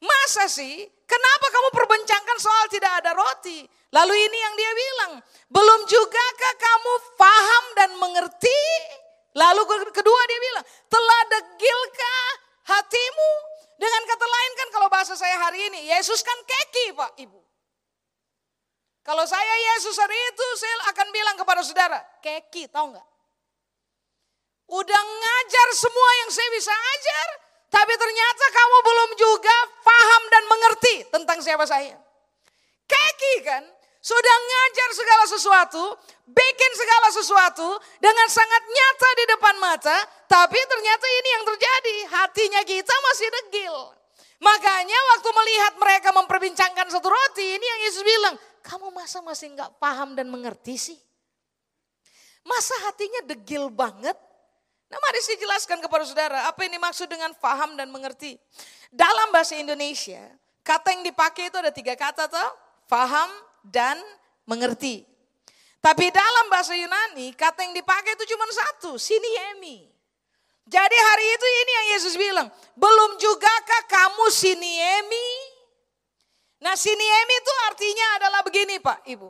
masa 0.02 0.50
sih 0.50 0.82
kenapa 1.06 1.46
kamu 1.54 1.68
perbincangkan 1.78 2.38
soal 2.42 2.66
tidak 2.66 2.92
ada 2.98 3.14
roti? 3.14 3.62
Lalu 3.94 4.14
ini 4.18 4.38
yang 4.42 4.54
dia 4.58 4.72
bilang, 4.74 5.12
belum 5.54 5.80
jugakah 5.86 6.54
kamu 6.58 6.92
paham 7.14 7.64
dan 7.78 7.90
mengerti? 8.02 8.62
Lalu 9.38 9.62
kedua 9.94 10.20
dia 10.26 10.40
bilang, 10.42 10.64
telah 10.90 11.20
degilkah 11.38 12.26
hatimu? 12.74 13.53
Dengan 13.74 14.02
kata 14.06 14.26
lain 14.26 14.52
kan 14.54 14.68
kalau 14.70 14.88
bahasa 14.88 15.14
saya 15.18 15.36
hari 15.38 15.66
ini, 15.70 15.90
Yesus 15.90 16.22
kan 16.22 16.38
keki 16.46 16.94
Pak 16.94 17.12
Ibu. 17.18 17.40
Kalau 19.04 19.24
saya 19.28 19.54
Yesus 19.74 19.98
hari 20.00 20.16
itu 20.16 20.46
saya 20.56 20.76
akan 20.94 21.08
bilang 21.12 21.36
kepada 21.36 21.60
saudara, 21.60 22.00
keki 22.24 22.72
tahu 22.72 22.96
nggak? 22.96 23.08
Udah 24.64 25.02
ngajar 25.04 25.68
semua 25.76 26.10
yang 26.24 26.30
saya 26.32 26.48
bisa 26.56 26.72
ajar, 26.72 27.28
tapi 27.68 27.92
ternyata 28.00 28.44
kamu 28.48 28.76
belum 28.80 29.10
juga 29.18 29.56
paham 29.84 30.22
dan 30.32 30.44
mengerti 30.48 30.96
tentang 31.12 31.38
siapa 31.44 31.68
saya. 31.68 32.00
Keki 32.88 33.34
kan? 33.44 33.64
Sudah 34.04 34.36
ngajar 34.36 34.88
segala 34.92 35.24
sesuatu, 35.24 35.84
bikin 36.28 36.72
segala 36.76 37.08
sesuatu 37.08 37.68
dengan 38.00 38.28
sangat 38.28 38.62
nyata 38.68 39.08
di 39.16 39.24
depan 39.32 39.56
mata, 39.56 39.96
tapi 40.34 40.58
ternyata 40.58 41.06
ini 41.06 41.28
yang 41.30 41.44
terjadi, 41.46 41.96
hatinya 42.10 42.62
kita 42.66 42.90
masih 42.90 43.28
degil. 43.30 43.74
Makanya 44.42 44.98
waktu 45.14 45.30
melihat 45.30 45.72
mereka 45.78 46.10
memperbincangkan 46.10 46.90
satu 46.90 47.06
roti, 47.06 47.54
ini 47.54 47.62
yang 47.62 47.80
Yesus 47.86 48.02
bilang, 48.02 48.34
kamu 48.66 48.90
masa 48.90 49.22
masih 49.22 49.54
nggak 49.54 49.78
paham 49.78 50.18
dan 50.18 50.26
mengerti 50.26 50.74
sih? 50.74 50.98
Masa 52.42 52.74
hatinya 52.90 53.30
degil 53.30 53.70
banget? 53.70 54.18
Nah 54.90 54.98
mari 54.98 55.22
saya 55.22 55.38
jelaskan 55.38 55.78
kepada 55.78 56.02
saudara, 56.02 56.50
apa 56.50 56.66
ini 56.66 56.82
maksud 56.82 57.06
dengan 57.06 57.30
paham 57.38 57.78
dan 57.78 57.86
mengerti. 57.94 58.34
Dalam 58.90 59.30
bahasa 59.30 59.54
Indonesia, 59.54 60.34
kata 60.66 60.98
yang 60.98 61.06
dipakai 61.06 61.46
itu 61.46 61.56
ada 61.62 61.70
tiga 61.70 61.94
kata 61.94 62.26
toh, 62.26 62.50
paham, 62.90 63.30
dan 63.62 64.02
mengerti. 64.50 65.06
Tapi 65.78 66.10
dalam 66.10 66.50
bahasa 66.50 66.74
Yunani 66.74 67.30
kata 67.38 67.70
yang 67.70 67.74
dipakai 67.78 68.18
itu 68.18 68.34
cuma 68.34 68.50
satu, 68.50 68.98
siniemi. 68.98 69.93
Jadi 70.64 70.96
hari 70.96 71.26
itu 71.28 71.46
ini 71.46 71.72
yang 71.72 71.88
Yesus 71.96 72.14
bilang, 72.16 72.48
belum 72.72 73.20
jugakah 73.20 73.82
kamu 73.84 74.26
siniemi? 74.32 75.30
Nah 76.64 76.72
siniemi 76.72 77.34
itu 77.36 77.52
artinya 77.68 78.06
adalah 78.16 78.40
begini 78.40 78.80
Pak 78.80 79.04
Ibu. 79.04 79.28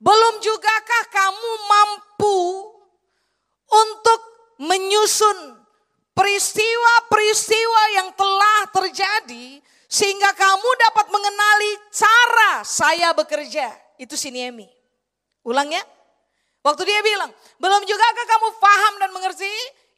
Belum 0.00 0.34
jugakah 0.40 1.04
kamu 1.12 1.50
mampu 1.68 2.40
untuk 3.68 4.20
menyusun 4.64 5.62
peristiwa-peristiwa 6.16 7.82
yang 8.00 8.08
telah 8.16 8.58
terjadi 8.72 9.60
sehingga 9.92 10.32
kamu 10.32 10.68
dapat 10.88 11.06
mengenali 11.12 11.72
cara 11.92 12.64
saya 12.64 13.12
bekerja. 13.12 13.68
Itu 14.00 14.16
Siniemi. 14.16 14.66
Ulang 15.44 15.68
ya. 15.68 15.84
Waktu 16.62 16.86
dia 16.86 17.02
bilang, 17.02 17.28
belum 17.58 17.82
jugakah 17.84 18.24
kamu 18.24 18.48
paham 18.56 18.94
dan 19.02 19.10
mengerti? 19.12 19.50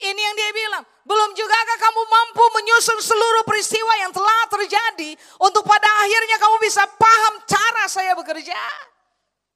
Ini 0.04 0.20
yang 0.20 0.36
dia 0.36 0.50
bilang, 0.52 0.84
belum 1.08 1.32
jugakah 1.32 1.76
kamu 1.80 2.02
mampu 2.04 2.44
menyusun 2.60 3.00
seluruh 3.00 3.40
peristiwa 3.48 3.92
yang 4.04 4.12
telah 4.12 4.40
terjadi 4.52 5.16
untuk 5.40 5.64
pada 5.64 5.88
akhirnya 6.04 6.36
kamu 6.36 6.56
bisa 6.60 6.84
paham 7.00 7.40
cara 7.48 7.88
saya 7.88 8.12
bekerja? 8.12 8.52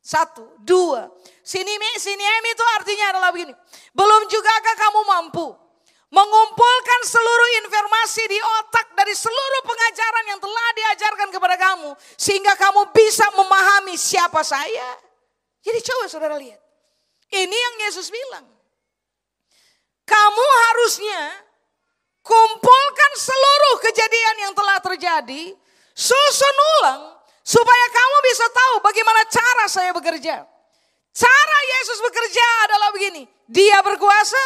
Satu, 0.00 0.56
dua. 0.64 1.12
Siniemi, 1.44 2.00
siniemi 2.00 2.48
itu 2.56 2.64
artinya 2.80 3.06
adalah 3.12 3.28
begini. 3.28 3.52
Belum 3.92 4.24
jugakah 4.24 4.74
kamu 4.88 5.00
mampu 5.04 5.52
mengumpulkan 6.08 7.00
seluruh 7.04 7.48
informasi 7.60 8.24
di 8.32 8.40
otak 8.40 8.96
dari 8.96 9.12
seluruh 9.12 9.62
pengajaran 9.68 10.24
yang 10.32 10.40
telah 10.40 10.68
diajarkan 10.72 11.28
kepada 11.28 11.56
kamu 11.60 11.92
sehingga 12.16 12.56
kamu 12.56 12.88
bisa 12.96 13.28
memahami 13.36 14.00
siapa 14.00 14.40
saya. 14.40 14.96
Jadi 15.60 15.84
coba 15.84 16.08
saudara 16.08 16.40
lihat. 16.40 16.56
Ini 17.28 17.52
yang 17.52 17.74
Yesus 17.84 18.08
bilang. 18.08 18.57
Kamu 20.08 20.44
harusnya 20.64 21.44
kumpulkan 22.24 23.12
seluruh 23.20 23.76
kejadian 23.84 24.36
yang 24.48 24.52
telah 24.56 24.80
terjadi, 24.80 25.52
susun 25.92 26.56
ulang 26.80 27.02
supaya 27.44 27.86
kamu 27.92 28.16
bisa 28.28 28.46
tahu 28.48 28.74
bagaimana 28.80 29.22
cara 29.28 29.64
saya 29.68 29.92
bekerja. 29.92 30.48
Cara 31.12 31.58
Yesus 31.76 31.98
bekerja 32.04 32.46
adalah 32.68 32.88
begini, 32.94 33.26
dia 33.48 33.80
berkuasa, 33.82 34.44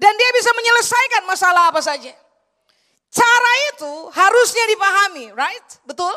dan 0.00 0.14
dia 0.18 0.30
bisa 0.34 0.50
menyelesaikan 0.56 1.22
masalah 1.28 1.70
apa 1.70 1.82
saja. 1.84 2.14
Cara 3.14 3.52
itu 3.70 3.92
harusnya 4.10 4.64
dipahami, 4.72 5.26
right? 5.36 5.68
Betul? 5.86 6.14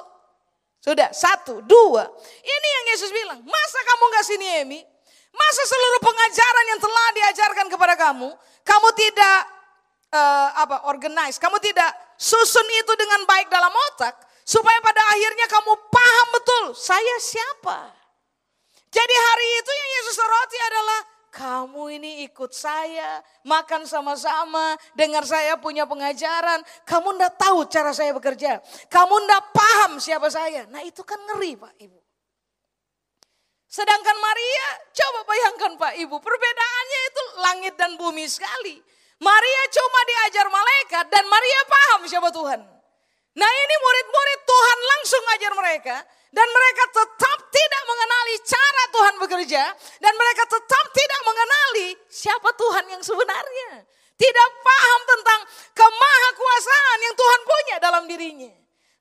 Sudah, 0.82 1.12
satu, 1.12 1.60
dua. 1.68 2.08
Ini 2.42 2.68
yang 2.80 2.86
Yesus 2.96 3.12
bilang, 3.12 3.40
masa 3.44 3.80
kamu 3.84 4.04
gak 4.16 4.26
sini 4.26 4.48
Emi? 4.64 4.82
Masa 5.38 5.64
seluruh 5.70 6.02
pengajaran 6.02 6.66
yang 6.74 6.80
telah 6.82 7.08
diajarkan 7.14 7.68
kepada 7.70 7.94
kamu, 7.94 8.30
kamu 8.66 8.90
tidak 8.98 9.38
uh, 10.10 10.50
apa 10.66 10.90
organize, 10.90 11.38
kamu 11.38 11.62
tidak 11.62 11.94
susun 12.18 12.66
itu 12.74 12.94
dengan 12.98 13.22
baik 13.30 13.48
dalam 13.48 13.70
otak, 13.94 14.18
supaya 14.42 14.82
pada 14.82 15.00
akhirnya 15.14 15.46
kamu 15.46 15.72
paham 15.94 16.28
betul 16.34 16.64
saya 16.74 17.16
siapa. 17.22 17.94
Jadi 18.88 19.16
hari 19.16 19.48
itu 19.62 19.72
yang 19.72 19.90
Yesus 20.02 20.16
soroti 20.18 20.58
adalah 20.58 21.00
kamu 21.38 22.02
ini 22.02 22.12
ikut 22.26 22.50
saya, 22.50 23.22
makan 23.46 23.86
sama-sama, 23.86 24.74
dengar 24.98 25.22
saya 25.22 25.54
punya 25.60 25.86
pengajaran. 25.86 26.66
Kamu 26.82 27.14
ndak 27.14 27.38
tahu 27.38 27.70
cara 27.70 27.94
saya 27.94 28.10
bekerja. 28.16 28.58
Kamu 28.90 29.16
ndak 29.28 29.54
paham 29.54 30.02
siapa 30.02 30.34
saya. 30.34 30.66
Nah 30.74 30.82
itu 30.82 31.06
kan 31.06 31.20
ngeri 31.30 31.54
Pak 31.60 31.78
Ibu. 31.78 32.07
Sedangkan 33.68 34.16
Maria, 34.16 34.68
coba 34.96 35.20
bayangkan 35.28 35.72
Pak 35.76 35.94
Ibu, 36.00 36.16
perbedaannya 36.24 37.02
itu 37.12 37.24
langit 37.44 37.74
dan 37.76 38.00
bumi 38.00 38.24
sekali. 38.26 38.80
Maria 39.20 39.62
cuma 39.74 40.00
diajar 40.08 40.48
malaikat 40.48 41.06
dan 41.12 41.26
Maria 41.28 41.62
paham 41.68 42.02
siapa 42.08 42.30
Tuhan. 42.32 42.62
Nah 43.38 43.52
ini 43.54 43.76
murid-murid 43.78 44.40
Tuhan 44.50 44.78
langsung 44.82 45.24
ajar 45.38 45.54
mereka. 45.54 45.98
Dan 46.28 46.48
mereka 46.54 46.84
tetap 46.92 47.40
tidak 47.50 47.84
mengenali 47.88 48.36
cara 48.44 48.84
Tuhan 48.94 49.16
bekerja. 49.22 49.64
Dan 50.02 50.14
mereka 50.18 50.44
tetap 50.50 50.86
tidak 50.92 51.22
mengenali 51.24 51.88
siapa 52.10 52.50
Tuhan 52.58 52.86
yang 52.98 53.02
sebenarnya. 53.06 53.86
Tidak 54.18 54.50
paham 54.66 55.02
tentang 55.06 55.42
kemahakuasaan 55.78 56.98
yang 57.06 57.16
Tuhan 57.16 57.42
punya 57.46 57.76
dalam 57.78 58.04
dirinya. 58.10 58.54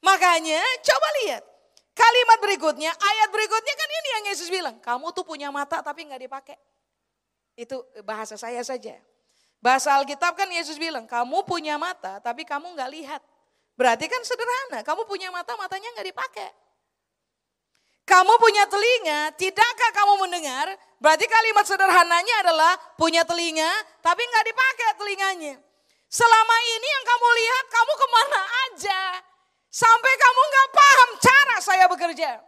Makanya 0.05 0.61
coba 0.85 1.09
lihat. 1.25 1.43
Kalimat 1.97 2.39
berikutnya, 2.45 2.93
ayat 2.93 3.29
berikutnya 3.33 3.75
kan 3.75 3.89
ini 3.89 4.09
yang 4.21 4.25
Yesus 4.37 4.53
bilang. 4.53 4.77
Kamu 4.85 5.17
tuh 5.17 5.25
punya 5.25 5.49
mata 5.49 5.81
tapi 5.81 6.05
nggak 6.05 6.29
dipakai. 6.29 6.57
Itu 7.57 7.81
bahasa 8.05 8.37
saya 8.37 8.61
saja. 8.61 9.01
Bahasa 9.65 9.97
Alkitab 9.97 10.37
kan 10.37 10.45
Yesus 10.53 10.77
bilang, 10.77 11.09
kamu 11.09 11.49
punya 11.49 11.81
mata 11.81 12.21
tapi 12.21 12.45
kamu 12.45 12.77
nggak 12.77 12.91
lihat. 12.93 13.23
Berarti 13.81 14.13
kan 14.13 14.21
sederhana, 14.29 14.85
kamu 14.85 15.09
punya 15.09 15.33
mata, 15.33 15.57
matanya 15.57 15.89
nggak 15.97 16.09
dipakai. 16.13 16.51
Kamu 18.07 18.39
punya 18.39 18.69
telinga, 18.71 19.35
tidakkah 19.35 19.91
kamu 19.97 20.29
mendengar? 20.29 20.71
Berarti 21.01 21.27
kalimat 21.27 21.67
sederhananya 21.67 22.35
adalah 22.47 22.73
punya 22.95 23.27
telinga, 23.27 23.69
tapi 24.05 24.23
nggak 24.23 24.47
dipakai 24.47 24.87
telinganya. 25.01 25.55
Selama 26.07 26.57
ini 26.77 26.87
yang 26.87 27.05
kamu 27.05 27.29
lihat, 27.35 27.65
kamu 27.67 27.93
ke 27.99 28.07
mana 28.07 28.41
aja. 28.69 29.01
Sampai 29.67 30.13
kamu 30.17 30.41
nggak 30.41 30.69
paham 30.73 31.11
cara 31.19 31.57
saya 31.59 31.86
bekerja. 31.97 32.45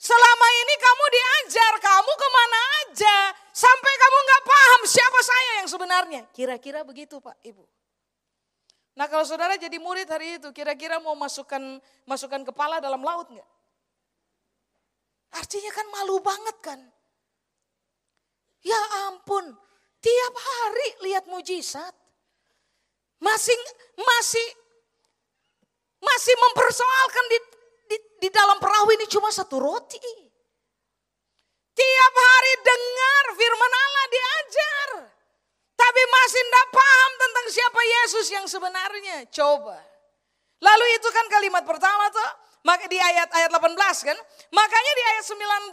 Selama 0.00 0.46
ini 0.64 0.74
kamu 0.80 1.04
diajar, 1.12 1.72
kamu 1.80 2.12
ke 2.12 2.28
mana 2.28 2.60
aja. 2.84 3.16
Sampai 3.52 3.92
kamu 3.96 4.18
nggak 4.24 4.42
paham 4.44 4.80
siapa 4.88 5.20
saya 5.20 5.52
yang 5.64 5.68
sebenarnya. 5.68 6.22
Kira-kira 6.32 6.84
begitu 6.84 7.20
Pak 7.20 7.36
Ibu. 7.44 7.64
Nah 8.96 9.08
kalau 9.08 9.24
saudara 9.24 9.56
jadi 9.56 9.76
murid 9.80 10.08
hari 10.08 10.40
itu, 10.40 10.48
kira-kira 10.52 11.00
mau 11.00 11.16
masukkan 11.16 11.80
masukkan 12.04 12.40
kepala 12.44 12.80
dalam 12.80 13.00
laut 13.00 13.28
nggak? 13.28 13.48
Artinya 15.36 15.70
kan 15.72 15.86
malu 15.88 16.16
banget 16.20 16.56
kan. 16.64 16.80
Ya 18.60 18.80
ampun, 19.08 19.56
tiap 20.00 20.34
hari 20.36 20.88
lihat 21.08 21.24
mujizat. 21.28 21.92
Masih 23.20 23.56
masih 24.00 24.46
masih 26.00 26.34
mempersoalkan 26.40 27.24
di, 27.28 27.38
di, 28.20 28.28
dalam 28.28 28.60
perahu 28.60 28.92
ini 28.94 29.08
cuma 29.08 29.32
satu 29.32 29.56
roti. 29.56 29.98
Tiap 31.72 32.14
hari 32.14 32.52
dengar 32.60 33.24
firman 33.34 33.72
Allah 33.72 34.06
diajar. 34.12 34.88
Tapi 35.80 36.02
masih 36.12 36.42
tidak 36.44 36.66
paham 36.76 37.10
tentang 37.16 37.46
siapa 37.48 37.80
Yesus 37.80 38.26
yang 38.28 38.46
sebenarnya. 38.46 39.16
Coba. 39.32 39.80
Lalu 40.60 40.84
itu 41.00 41.08
kan 41.08 41.26
kalimat 41.32 41.64
pertama 41.64 42.12
tuh. 42.12 42.30
Maka 42.60 42.84
di 42.92 43.00
ayat 43.00 43.32
ayat 43.32 43.48
18 43.48 43.72
kan. 44.04 44.18
Makanya 44.52 44.92
di 44.92 45.02
ayat 45.16 45.24
19 45.24 45.72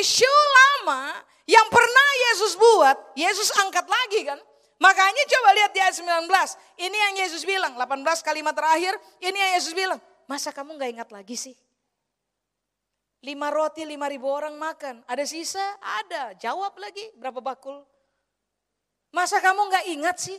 isu 0.00 0.32
lama 0.32 1.20
yang 1.44 1.66
pernah 1.68 2.08
Yesus 2.30 2.56
buat, 2.56 2.96
Yesus 3.18 3.52
angkat 3.60 3.84
lagi 3.84 4.24
kan. 4.24 4.40
Makanya 4.82 5.22
coba 5.30 5.48
lihat 5.54 5.70
di 5.70 5.78
ayat 5.78 5.94
19. 5.94 6.26
Ini 6.74 6.96
yang 6.96 7.14
Yesus 7.22 7.46
bilang, 7.46 7.78
18 7.78 8.02
kalimat 8.26 8.50
terakhir, 8.50 8.98
ini 9.22 9.38
yang 9.38 9.52
Yesus 9.60 9.74
bilang. 9.78 10.00
Masa 10.30 10.54
kamu 10.54 10.78
gak 10.78 10.90
ingat 10.92 11.08
lagi 11.10 11.36
sih? 11.38 11.56
Lima 13.22 13.54
roti, 13.54 13.86
lima 13.86 14.10
ribu 14.10 14.26
orang 14.26 14.58
makan. 14.58 15.06
Ada 15.06 15.22
sisa? 15.22 15.62
Ada. 15.78 16.34
Jawab 16.42 16.74
lagi, 16.82 17.06
berapa 17.14 17.38
bakul? 17.38 17.82
Masa 19.14 19.38
kamu 19.38 19.70
gak 19.70 19.86
ingat 19.92 20.16
sih? 20.18 20.38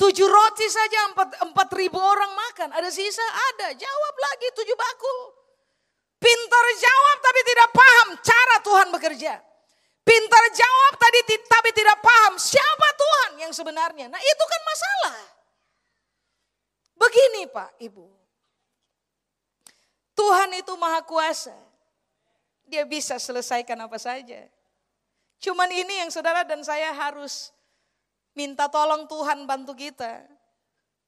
Tujuh 0.00 0.28
roti 0.30 0.64
saja 0.70 1.12
empat, 1.12 1.44
empat 1.44 1.68
ribu 1.76 2.00
orang 2.00 2.32
makan. 2.32 2.72
Ada 2.72 2.88
sisa? 2.88 3.26
Ada. 3.52 3.76
Jawab 3.76 4.14
lagi 4.16 4.46
tujuh 4.56 4.76
bakul. 4.78 5.18
Pintar 6.20 6.66
jawab 6.76 7.16
tapi 7.24 7.40
tidak 7.48 7.68
paham 7.72 8.08
cara 8.20 8.56
Tuhan 8.60 8.88
bekerja. 8.92 9.34
Pintar 10.04 10.44
jawab 10.52 10.92
tadi 11.00 11.20
tapi 11.48 11.70
tidak 11.72 11.96
paham 12.04 12.36
siapa 12.36 12.88
Tuhan 12.96 13.30
yang 13.44 13.52
sebenarnya. 13.56 14.12
Nah 14.12 14.20
itu 14.20 14.44
kan 14.44 14.60
masalah. 14.64 15.16
Begini 17.00 17.42
Pak 17.48 17.80
Ibu. 17.80 18.19
Tuhan 20.20 20.50
itu 20.60 20.76
maha 20.76 21.00
kuasa. 21.00 21.56
Dia 22.68 22.84
bisa 22.84 23.16
selesaikan 23.16 23.80
apa 23.80 23.96
saja. 23.96 24.44
Cuman 25.40 25.72
ini 25.72 26.04
yang 26.04 26.12
saudara 26.12 26.44
dan 26.44 26.60
saya 26.60 26.92
harus 26.92 27.48
minta 28.36 28.68
tolong 28.68 29.08
Tuhan 29.08 29.48
bantu 29.48 29.72
kita. 29.72 30.20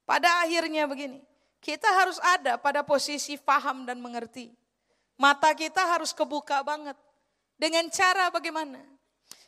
Pada 0.09 0.41
akhirnya 0.41 0.89
begini, 0.89 1.21
kita 1.61 1.87
harus 1.93 2.17
ada 2.25 2.57
pada 2.57 2.81
posisi 2.81 3.37
paham 3.37 3.85
dan 3.85 4.01
mengerti. 4.01 4.51
Mata 5.21 5.53
kita 5.53 5.85
harus 5.85 6.17
kebuka 6.17 6.65
banget. 6.65 6.97
Dengan 7.61 7.87
cara 7.93 8.33
bagaimana? 8.33 8.81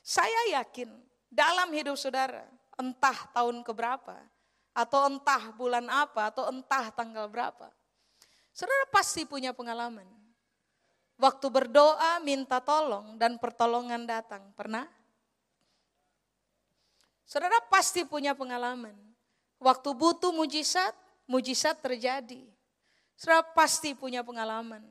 Saya 0.05 0.61
yakin 0.61 0.93
dalam 1.33 1.73
hidup 1.73 1.97
saudara, 1.97 2.45
entah 2.77 3.33
tahun 3.33 3.65
keberapa, 3.65 4.15
atau 4.77 5.09
entah 5.09 5.51
bulan 5.57 5.89
apa, 5.89 6.31
atau 6.31 6.47
entah 6.53 6.93
tanggal 6.95 7.27
berapa. 7.27 7.73
Saudara 8.55 8.87
pasti 8.95 9.27
punya 9.27 9.51
pengalaman. 9.51 10.07
Waktu 11.19 11.47
berdoa 11.51 12.23
minta 12.23 12.63
tolong 12.63 13.19
dan 13.19 13.35
pertolongan 13.43 14.07
datang. 14.07 14.55
Pernah? 14.55 14.87
Saudara 17.27 17.59
pasti 17.67 18.07
punya 18.07 18.31
pengalaman. 18.31 18.95
Waktu 19.59 19.91
butuh 19.91 20.31
mujizat, 20.31 20.95
mujizat 21.27 21.83
terjadi. 21.83 22.47
Saudara 23.19 23.43
pasti 23.43 23.91
punya 23.91 24.23
pengalaman. 24.23 24.87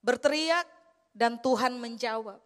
Berteriak 0.00 0.64
dan 1.12 1.36
Tuhan 1.36 1.76
menjawab. 1.76 2.40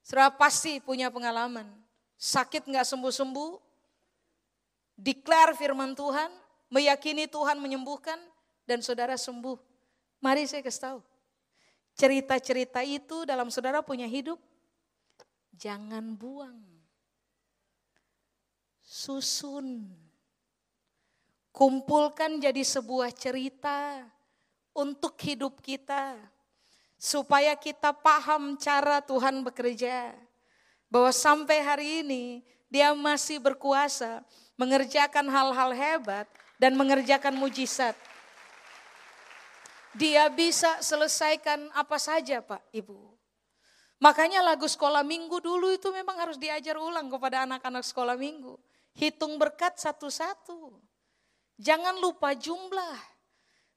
Saudara 0.00 0.32
pasti 0.32 0.80
punya 0.80 1.12
pengalaman. 1.12 1.68
Sakit 2.16 2.64
nggak 2.72 2.88
sembuh-sembuh, 2.88 3.52
declare 4.96 5.52
firman 5.58 5.92
Tuhan, 5.92 6.30
meyakini 6.70 7.26
Tuhan 7.26 7.58
menyembuhkan, 7.58 8.16
dan 8.66 8.80
saudara 8.80 9.18
sembuh. 9.18 9.58
Mari 10.22 10.46
saya 10.46 10.62
kasih 10.62 10.82
tahu. 10.82 11.00
Cerita-cerita 11.92 12.80
itu 12.86 13.28
dalam 13.28 13.52
saudara 13.52 13.84
punya 13.84 14.08
hidup, 14.08 14.40
jangan 15.52 16.16
buang. 16.16 16.56
Susun. 18.80 19.88
Kumpulkan 21.52 22.40
jadi 22.40 22.64
sebuah 22.64 23.12
cerita 23.12 24.08
untuk 24.72 25.20
hidup 25.20 25.60
kita. 25.60 26.16
Supaya 26.96 27.52
kita 27.58 27.92
paham 27.92 28.56
cara 28.56 29.04
Tuhan 29.04 29.44
bekerja. 29.44 30.16
Bahwa 30.88 31.12
sampai 31.12 31.60
hari 31.60 31.88
ini 32.04 32.24
dia 32.72 32.96
masih 32.96 33.36
berkuasa 33.36 34.24
mengerjakan 34.56 35.28
hal-hal 35.28 35.70
hebat 35.76 36.26
dan 36.56 36.72
mengerjakan 36.72 37.36
mujizat. 37.36 37.92
Dia 39.92 40.32
bisa 40.32 40.80
selesaikan 40.80 41.68
apa 41.76 42.00
saja 42.00 42.40
Pak 42.40 42.72
Ibu. 42.72 43.12
Makanya 44.02 44.42
lagu 44.42 44.66
sekolah 44.66 45.06
minggu 45.06 45.38
dulu 45.38 45.70
itu 45.70 45.92
memang 45.94 46.18
harus 46.18 46.34
diajar 46.34 46.74
ulang 46.74 47.06
kepada 47.06 47.46
anak-anak 47.46 47.86
sekolah 47.86 48.18
minggu. 48.18 48.58
Hitung 48.98 49.38
berkat 49.38 49.78
satu-satu. 49.78 50.74
Jangan 51.60 52.00
lupa 52.02 52.34
jumlah. 52.34 52.98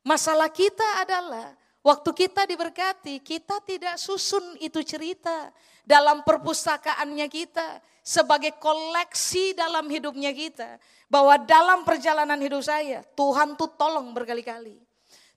Masalah 0.01 0.49
kita 0.49 1.05
adalah 1.05 1.53
waktu 1.85 2.09
kita 2.25 2.49
diberkati, 2.49 3.21
kita 3.21 3.61
tidak 3.61 4.01
susun 4.01 4.57
itu 4.57 4.81
cerita 4.81 5.53
dalam 5.85 6.25
perpustakaannya 6.25 7.27
kita 7.29 7.81
sebagai 8.01 8.57
koleksi 8.57 9.53
dalam 9.53 9.85
hidupnya 9.89 10.33
kita. 10.33 10.81
Bahwa 11.05 11.37
dalam 11.37 11.85
perjalanan 11.85 12.41
hidup 12.41 12.65
saya, 12.65 13.05
Tuhan 13.13 13.53
tuh 13.53 13.69
tolong 13.77 14.09
berkali-kali. 14.09 14.84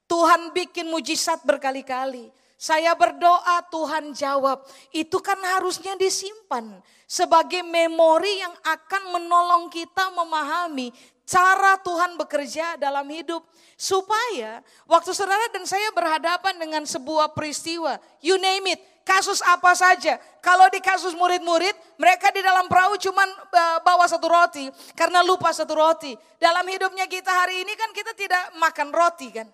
Tuhan 0.08 0.56
bikin 0.56 0.88
mujizat 0.88 1.44
berkali-kali. 1.44 2.32
Saya 2.58 2.90
berdoa 2.98 3.62
Tuhan 3.70 4.10
jawab. 4.16 4.66
Itu 4.90 5.22
kan 5.22 5.38
harusnya 5.38 5.94
disimpan 5.94 6.82
sebagai 7.06 7.62
memori 7.62 8.42
yang 8.42 8.50
akan 8.66 9.14
menolong 9.14 9.70
kita 9.70 10.10
memahami 10.10 10.90
cara 11.28 11.76
Tuhan 11.84 12.16
bekerja 12.18 12.80
dalam 12.80 13.04
hidup. 13.06 13.44
Supaya 13.78 14.64
waktu 14.90 15.14
saudara 15.14 15.46
dan 15.54 15.62
saya 15.62 15.94
berhadapan 15.94 16.58
dengan 16.58 16.82
sebuah 16.82 17.30
peristiwa, 17.30 18.02
you 18.18 18.34
name 18.40 18.74
it, 18.74 18.80
kasus 19.06 19.38
apa 19.46 19.70
saja. 19.78 20.18
Kalau 20.42 20.66
di 20.72 20.82
kasus 20.82 21.14
murid-murid, 21.14 21.72
mereka 21.94 22.34
di 22.34 22.42
dalam 22.42 22.66
perahu 22.66 22.98
cuma 22.98 23.22
e, 23.28 23.62
bawa 23.86 24.08
satu 24.10 24.26
roti 24.26 24.66
karena 24.98 25.22
lupa 25.22 25.54
satu 25.54 25.78
roti. 25.78 26.16
Dalam 26.42 26.66
hidupnya 26.66 27.06
kita 27.06 27.30
hari 27.30 27.62
ini 27.62 27.72
kan 27.78 27.94
kita 27.94 28.18
tidak 28.18 28.56
makan 28.58 28.88
roti 28.90 29.28
kan. 29.30 29.46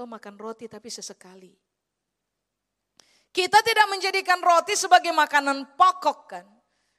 Atau 0.00 0.08
makan 0.08 0.40
roti 0.40 0.64
tapi 0.64 0.88
sesekali. 0.88 1.52
Kita 3.36 3.60
tidak 3.60 3.84
menjadikan 3.92 4.40
roti 4.40 4.72
sebagai 4.72 5.12
makanan 5.12 5.76
pokok 5.76 6.18
kan. 6.24 6.48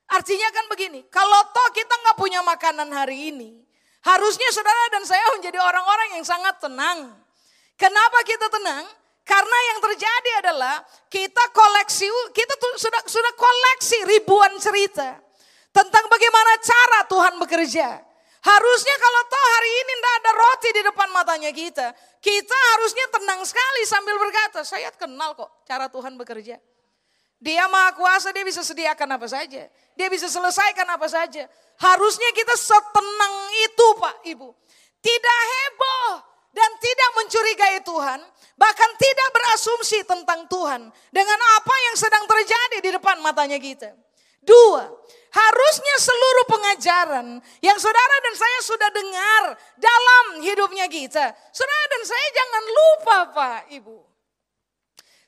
Artinya 0.06 0.45
kan 0.54 0.70
begini, 0.70 1.10
kalau 1.10 1.49
toh 1.49 1.74
kita 1.74 1.89
nggak 1.97 2.14
punya 2.22 2.45
makanan 2.45 2.93
hari 2.93 3.34
ini, 3.34 3.58
harusnya 4.06 4.54
saudara 4.54 4.93
dan 4.93 5.02
saya 5.10 5.34
menjadi 5.34 5.58
orang-orang 5.58 6.22
yang 6.22 6.26
sangat 6.30 6.62
tenang. 6.62 7.18
Kenapa 7.74 8.22
kita 8.22 8.45
tenang? 8.54 8.86
Karena 9.26 9.58
yang 9.74 9.80
terjadi 9.82 10.32
adalah 10.45 10.86
kita 11.10 11.41
koleksi, 11.58 12.06
kita 12.38 12.54
sudah 12.78 13.02
sudah 13.02 13.34
koleksi 13.34 13.97
ribuan 14.14 14.62
cerita 14.62 15.18
tentang 15.74 16.06
bagaimana 16.06 16.54
cara 16.62 16.99
Tuhan 17.10 17.34
bekerja. 17.41 18.11
Harusnya 18.42 18.96
kalau 18.98 19.22
toh 19.30 19.46
hari 19.54 19.70
ini 19.70 19.94
tidak 19.94 20.14
ada 20.18 20.32
roti 20.34 20.70
di 20.74 20.82
depan 20.82 21.10
matanya 21.14 21.52
kita. 21.54 21.88
Kita 22.18 22.58
harusnya 22.74 23.06
tenang 23.14 23.42
sekali 23.46 23.82
sambil 23.86 24.18
berkata, 24.18 24.66
saya 24.66 24.89
kenal 24.98 25.38
kok 25.38 25.62
cara 25.70 25.86
Tuhan 25.86 26.18
bekerja. 26.18 26.58
Dia 27.42 27.66
maha 27.70 27.94
kuasa, 27.94 28.34
dia 28.34 28.46
bisa 28.46 28.66
sediakan 28.66 29.18
apa 29.18 29.26
saja. 29.30 29.66
Dia 29.98 30.08
bisa 30.10 30.30
selesaikan 30.30 30.86
apa 30.89 31.06
saja. 31.10 31.46
Harusnya 31.78 32.30
kita 32.34 32.54
setenang 32.54 33.36
itu 33.66 33.88
Pak 33.98 34.16
Ibu. 34.30 34.50
Tidak 35.02 35.39
heboh 35.42 36.10
dan 36.54 36.70
tidak 36.78 37.10
mencurigai 37.18 37.78
Tuhan. 37.82 38.20
Bahkan 38.58 38.89
tidak 38.98 39.30
berasumsi 39.34 40.06
tentang 40.06 40.46
Tuhan. 40.46 40.89
Dengan 41.10 41.39
apa 41.62 41.76
yang 41.89 41.96
sedang 41.98 42.30
terjadi 42.30 42.78
di 42.78 42.89
depan 42.94 43.18
matanya 43.26 43.58
kita. 43.58 43.89
Dua, 44.42 44.84
harusnya 45.32 45.96
seluruh 46.02 46.46
pengajaran 46.50 47.28
yang 47.64 47.78
saudara 47.78 48.16
dan 48.26 48.36
saya 48.36 48.60
sudah 48.66 48.89
dengar 48.89 49.44
dalam 49.78 50.26
hidupnya 50.42 50.86
kita. 50.89 51.32
Saudara 51.54 51.86
dan 51.94 52.04
saya 52.04 52.28
jangan 52.36 52.64
lupa 52.68 53.18
Pak 53.32 53.62
Ibu. 53.72 54.12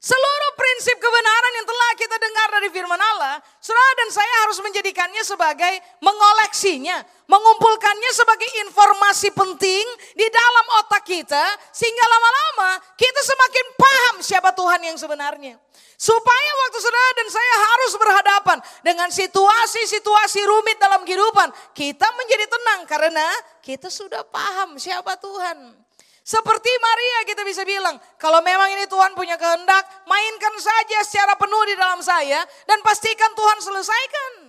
Seluruh 0.03 0.51
prinsip 0.59 0.99
kebenaran 0.99 1.53
yang 1.55 1.63
telah 1.63 1.91
kita 1.95 2.17
dengar 2.19 2.47
dari 2.59 2.67
firman 2.75 2.99
Allah, 2.99 3.39
saudara 3.63 3.93
dan 4.03 4.11
saya 4.11 4.33
harus 4.43 4.59
menjadikannya 4.59 5.23
sebagai 5.23 5.79
mengoleksinya, 6.03 6.99
mengumpulkannya 7.23 8.11
sebagai 8.11 8.51
informasi 8.67 9.31
penting 9.31 9.85
di 10.11 10.27
dalam 10.27 10.65
otak 10.83 11.07
kita, 11.07 11.55
sehingga 11.71 12.03
lama-lama 12.03 12.83
kita 12.99 13.21
semakin 13.23 13.65
paham 13.79 14.15
siapa 14.19 14.51
Tuhan 14.51 14.91
yang 14.91 14.99
sebenarnya. 14.99 15.55
Supaya 15.95 16.51
waktu 16.67 16.77
saudara 16.83 17.11
dan 17.15 17.27
saya 17.29 17.55
harus 17.57 17.91
berhadapan 17.95 18.57
dengan 18.83 19.09
situasi-situasi 19.13 20.41
rumit 20.43 20.77
dalam 20.81 21.05
kehidupan, 21.07 21.49
kita 21.71 22.07
menjadi 22.17 22.45
tenang 22.49 22.81
karena 22.89 23.27
kita 23.63 23.87
sudah 23.87 24.25
paham 24.27 24.75
siapa 24.75 25.15
Tuhan. 25.21 25.83
Seperti 26.23 26.71
Maria 26.79 27.19
kita 27.27 27.43
bisa 27.43 27.67
bilang, 27.67 27.99
kalau 28.15 28.39
memang 28.39 28.71
ini 28.71 28.87
Tuhan 28.87 29.11
punya 29.11 29.35
kehendak, 29.35 29.83
mainkan 30.07 30.55
saja 30.55 31.03
secara 31.03 31.35
penuh 31.35 31.63
di 31.67 31.75
dalam 31.75 31.99
saya 31.99 32.39
dan 32.63 32.79
pastikan 32.79 33.31
Tuhan 33.35 33.59
selesaikan. 33.59 34.42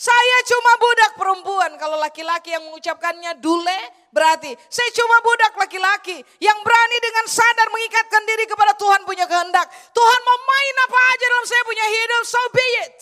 Saya 0.00 0.38
cuma 0.48 0.72
budak 0.80 1.12
perempuan, 1.12 1.76
kalau 1.76 2.00
laki-laki 2.00 2.56
yang 2.56 2.64
mengucapkannya 2.64 3.36
dule 3.36 4.00
berarti 4.16 4.48
saya 4.72 4.88
cuma 4.96 5.20
budak 5.20 5.52
laki-laki 5.60 6.16
yang 6.40 6.56
berani 6.64 6.98
dengan 7.04 7.28
sadar 7.28 7.68
mengikatkan 7.68 8.24
diri 8.24 8.48
kepada 8.48 8.72
Tuhan 8.80 9.04
punya 9.04 9.28
kehendak. 9.28 9.68
Tuhan 9.92 10.20
mau 10.24 10.38
main 10.40 10.76
apa 10.88 10.98
aja 11.04 11.26
dalam 11.28 11.46
saya 11.52 11.62
punya 11.68 11.84
hidup, 11.84 12.22
so 12.24 12.40
be 12.48 12.66
it. 12.88 12.96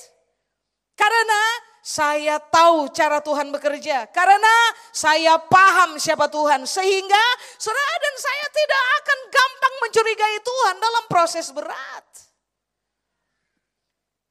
Karena 0.98 1.42
saya 1.86 2.42
tahu 2.42 2.90
cara 2.90 3.22
Tuhan 3.22 3.54
bekerja 3.54 4.10
karena 4.10 4.54
saya 4.90 5.38
paham 5.38 6.02
siapa 6.02 6.26
Tuhan 6.26 6.66
sehingga 6.66 7.24
saudara 7.62 7.94
dan 8.02 8.14
saya 8.18 8.46
tidak 8.50 8.84
akan 8.98 9.18
gampang 9.30 9.74
mencurigai 9.86 10.36
Tuhan 10.42 10.74
dalam 10.82 11.04
proses 11.06 11.46
berat. 11.54 12.06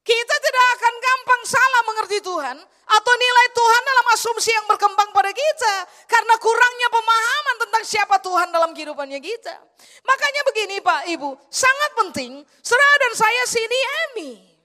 Kita 0.07 0.36
tidak 0.39 0.65
akan 0.80 0.93
gampang 1.03 1.36
salah 1.47 1.81
mengerti 1.87 2.19
Tuhan 2.19 2.59
atau 2.87 3.13
nilai 3.15 3.47
Tuhan 3.55 3.81
dalam 3.87 4.05
asumsi 4.11 4.51
yang 4.51 4.67
berkembang 4.67 5.15
pada 5.15 5.31
kita 5.31 5.75
karena 6.11 6.35
kurangnya 6.43 6.89
pemahaman 6.91 7.55
tentang 7.63 7.83
siapa 7.87 8.15
Tuhan 8.19 8.51
dalam 8.51 8.75
kehidupannya 8.75 9.19
kita. 9.23 9.55
Makanya 10.03 10.41
begini 10.51 10.83
Pak 10.83 11.07
Ibu, 11.15 11.29
sangat 11.47 11.91
penting 12.03 12.43
saudara 12.59 12.95
dan 13.07 13.13
saya 13.15 13.43
sini 13.47 13.79
Emi 14.11 14.57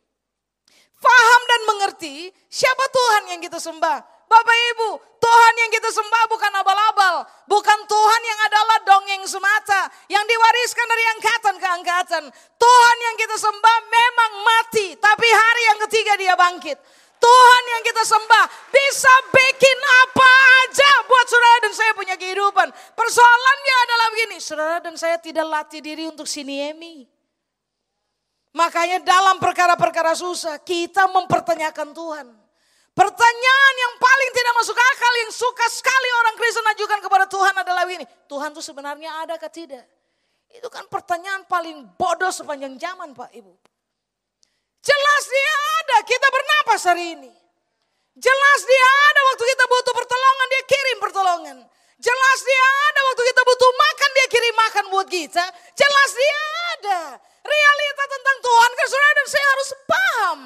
Faham 1.02 1.42
dan 1.50 1.60
mengerti 1.66 2.30
siapa 2.46 2.84
Tuhan 2.86 3.22
yang 3.34 3.40
kita 3.42 3.58
sembah. 3.58 3.98
Bapak 4.32 4.58
Ibu, 4.72 4.90
Tuhan 5.20 5.54
yang 5.60 5.70
kita 5.76 5.92
sembah 5.92 6.24
bukan 6.24 6.52
abal-abal. 6.56 7.14
Bukan 7.44 7.78
Tuhan 7.84 8.22
yang 8.24 8.40
adalah 8.48 8.78
dongeng 8.80 9.28
semata. 9.28 9.92
Yang 10.08 10.24
diwariskan 10.24 10.86
dari 10.88 11.04
angkatan 11.12 11.54
ke 11.60 11.68
angkatan. 11.68 12.24
Tuhan 12.56 12.96
yang 13.04 13.16
kita 13.20 13.36
sembah 13.36 13.78
memang 13.92 14.32
mati. 14.40 14.96
Tapi 14.96 15.28
hari 15.28 15.62
yang 15.68 15.78
ketiga 15.84 16.12
dia 16.16 16.32
bangkit. 16.32 16.80
Tuhan 17.22 17.62
yang 17.76 17.82
kita 17.86 18.02
sembah 18.02 18.44
bisa 18.72 19.14
bikin 19.30 19.78
apa 19.78 20.30
aja 20.66 20.90
buat 21.06 21.26
saudara 21.28 21.58
dan 21.62 21.72
saya 21.76 21.92
punya 21.94 22.16
kehidupan. 22.18 22.66
Persoalannya 22.98 23.76
adalah 23.86 24.06
begini, 24.10 24.36
saudara 24.42 24.76
dan 24.82 24.98
saya 24.98 25.22
tidak 25.22 25.46
latih 25.46 25.78
diri 25.78 26.10
untuk 26.10 26.26
siniemi. 26.26 27.06
Makanya 28.58 28.98
dalam 29.06 29.38
perkara-perkara 29.38 30.18
susah 30.18 30.58
kita 30.58 31.06
mempertanyakan 31.14 31.94
Tuhan. 31.94 32.41
Pertanyaan 32.92 33.74
yang 33.80 33.94
paling 33.96 34.30
tidak 34.36 34.54
masuk 34.60 34.76
akal 34.76 35.12
yang 35.24 35.32
suka 35.32 35.66
sekali 35.72 36.08
orang 36.20 36.34
Kristen 36.36 36.66
ajukan 36.76 37.00
kepada 37.00 37.24
Tuhan 37.24 37.54
adalah 37.56 37.88
ini. 37.88 38.04
Tuhan 38.28 38.52
itu 38.52 38.60
sebenarnya 38.60 39.10
ada 39.24 39.40
atau 39.40 39.48
tidak? 39.48 39.88
Itu 40.52 40.68
kan 40.68 40.84
pertanyaan 40.92 41.48
paling 41.48 41.88
bodoh 41.96 42.28
sepanjang 42.28 42.76
zaman 42.76 43.16
Pak 43.16 43.32
Ibu. 43.32 43.52
Jelas 44.84 45.22
dia 45.24 45.54
ada, 45.80 45.96
kita 46.04 46.26
bernapas 46.28 46.82
hari 46.84 47.16
ini. 47.16 47.32
Jelas 48.12 48.60
dia 48.60 48.88
ada 49.08 49.20
waktu 49.32 49.44
kita 49.48 49.64
butuh 49.64 49.94
pertolongan, 49.96 50.46
dia 50.52 50.62
kirim 50.68 50.98
pertolongan. 51.00 51.56
Jelas 51.96 52.38
dia 52.44 52.66
ada 52.92 53.00
waktu 53.08 53.22
kita 53.30 53.42
butuh 53.46 53.70
makan, 53.72 54.10
dia 54.12 54.26
kirim 54.28 54.54
makan 54.58 54.84
buat 54.92 55.08
kita. 55.08 55.44
Jelas 55.72 56.10
dia 56.12 56.40
ada. 56.76 57.00
Realita 57.40 58.04
tentang 58.10 58.36
Tuhan 58.42 58.70
kan 58.74 58.88
dan 59.16 59.26
saya 59.30 59.46
harus 59.48 59.68
paham. 59.88 60.38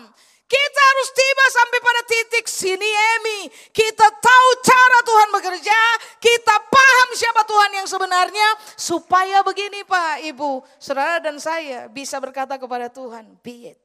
Kita 0.46 0.80
harus 0.80 1.08
tiba 1.10 1.44
sampai 1.50 1.78
pada 1.82 2.02
titik 2.06 2.46
sini 2.46 2.90
Emi. 3.18 3.50
Kita 3.74 4.06
tahu 4.14 4.48
cara 4.62 4.98
Tuhan 5.02 5.28
bekerja. 5.34 5.80
Kita 6.22 6.54
paham 6.70 7.08
siapa 7.18 7.42
Tuhan 7.42 7.70
yang 7.82 7.88
sebenarnya. 7.90 8.48
Supaya 8.78 9.42
begini 9.42 9.82
Pak 9.82 10.22
Ibu. 10.22 10.62
Saudara 10.78 11.18
dan 11.18 11.42
saya 11.42 11.90
bisa 11.90 12.22
berkata 12.22 12.54
kepada 12.62 12.86
Tuhan. 12.86 13.34
Be 13.42 13.74
it. 13.74 13.84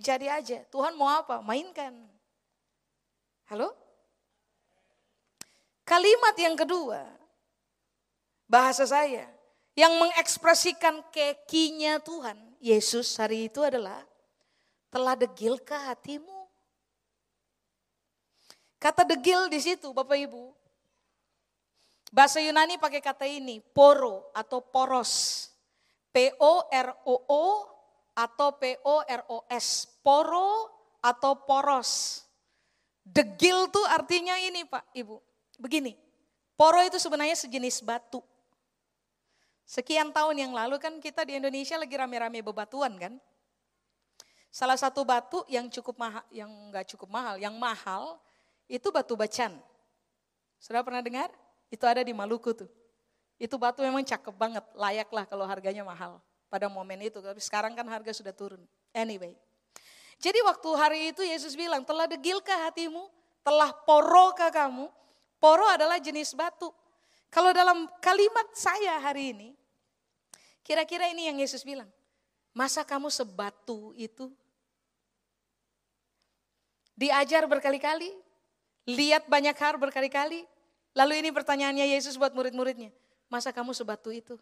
Jadi 0.00 0.32
aja. 0.32 0.64
Tuhan 0.72 0.96
mau 0.96 1.12
apa? 1.12 1.44
Mainkan. 1.44 2.00
Halo? 3.52 3.76
Kalimat 5.84 6.32
yang 6.40 6.56
kedua. 6.56 7.04
Bahasa 8.48 8.88
saya 8.88 9.28
yang 9.72 9.96
mengekspresikan 9.96 11.00
kekinya 11.12 12.00
Tuhan, 12.00 12.36
Yesus 12.60 13.16
hari 13.16 13.48
itu 13.48 13.64
adalah 13.64 14.04
telah 14.92 15.16
degilkah 15.16 15.88
hatimu? 15.88 16.44
Kata 18.76 19.08
degil 19.08 19.48
di 19.48 19.56
situ 19.56 19.88
Bapak 19.96 20.20
Ibu. 20.20 20.52
Bahasa 22.12 22.44
Yunani 22.44 22.76
pakai 22.76 23.00
kata 23.00 23.24
ini, 23.24 23.64
poro 23.72 24.28
atau 24.36 24.60
poros. 24.60 25.48
P-O-R-O-O 26.12 27.44
atau 28.12 28.48
P-O-R-O-S. 28.60 29.66
Poro 30.04 30.68
atau 31.00 31.40
poros. 31.40 32.20
Degil 33.00 33.72
tuh 33.72 33.86
artinya 33.88 34.36
ini 34.36 34.68
Pak 34.68 34.92
Ibu. 34.92 35.16
Begini, 35.56 35.96
poro 36.52 36.84
itu 36.84 37.00
sebenarnya 37.00 37.38
sejenis 37.38 37.80
batu. 37.80 38.20
Sekian 39.64 40.12
tahun 40.12 40.36
yang 40.36 40.52
lalu 40.52 40.76
kan 40.76 41.00
kita 41.00 41.24
di 41.24 41.40
Indonesia 41.40 41.80
lagi 41.80 41.96
rame-rame 41.96 42.44
bebatuan 42.44 42.92
kan. 43.00 43.16
Salah 44.52 44.76
satu 44.76 45.00
batu 45.00 45.40
yang 45.48 45.72
cukup 45.72 45.96
mahal, 45.96 46.24
yang 46.28 46.50
nggak 46.68 46.84
cukup 46.92 47.08
mahal, 47.08 47.40
yang 47.40 47.56
mahal 47.56 48.20
itu 48.68 48.84
batu 48.92 49.16
bacan. 49.16 49.56
Sudah 50.60 50.84
pernah 50.84 51.00
dengar? 51.00 51.32
Itu 51.72 51.88
ada 51.88 52.04
di 52.04 52.12
Maluku 52.12 52.52
tuh. 52.52 52.68
Itu 53.40 53.56
batu 53.56 53.80
memang 53.80 54.04
cakep 54.04 54.34
banget, 54.36 54.64
layak 54.76 55.08
lah 55.08 55.24
kalau 55.24 55.48
harganya 55.48 55.80
mahal 55.82 56.20
pada 56.52 56.68
momen 56.68 57.00
itu. 57.00 57.16
Tapi 57.18 57.40
sekarang 57.40 57.72
kan 57.72 57.88
harga 57.88 58.12
sudah 58.12 58.36
turun. 58.36 58.60
Anyway. 58.92 59.32
Jadi 60.20 60.38
waktu 60.44 60.68
hari 60.76 61.00
itu 61.10 61.24
Yesus 61.24 61.56
bilang, 61.56 61.82
telah 61.82 62.06
degilkah 62.06 62.68
hatimu? 62.68 63.08
Telah 63.42 63.74
porokah 63.88 64.52
kamu? 64.54 64.86
Poro 65.42 65.66
adalah 65.66 65.98
jenis 65.98 66.36
batu. 66.36 66.70
Kalau 67.26 67.50
dalam 67.50 67.90
kalimat 67.98 68.46
saya 68.54 69.02
hari 69.02 69.34
ini, 69.34 69.50
Kira-kira 70.62 71.10
ini 71.10 71.26
yang 71.26 71.38
Yesus 71.42 71.66
bilang. 71.66 71.90
Masa 72.54 72.86
kamu 72.86 73.10
sebatu 73.10 73.90
itu? 73.98 74.30
Diajar 76.98 77.48
berkali-kali, 77.48 78.12
lihat 78.86 79.26
banyak 79.26 79.56
hal 79.56 79.80
berkali-kali. 79.80 80.44
Lalu 80.92 81.24
ini 81.24 81.30
pertanyaannya 81.32 81.96
Yesus 81.96 82.20
buat 82.20 82.36
murid-muridnya. 82.36 82.92
Masa 83.32 83.48
kamu 83.48 83.72
sebatu 83.72 84.12
itu? 84.12 84.36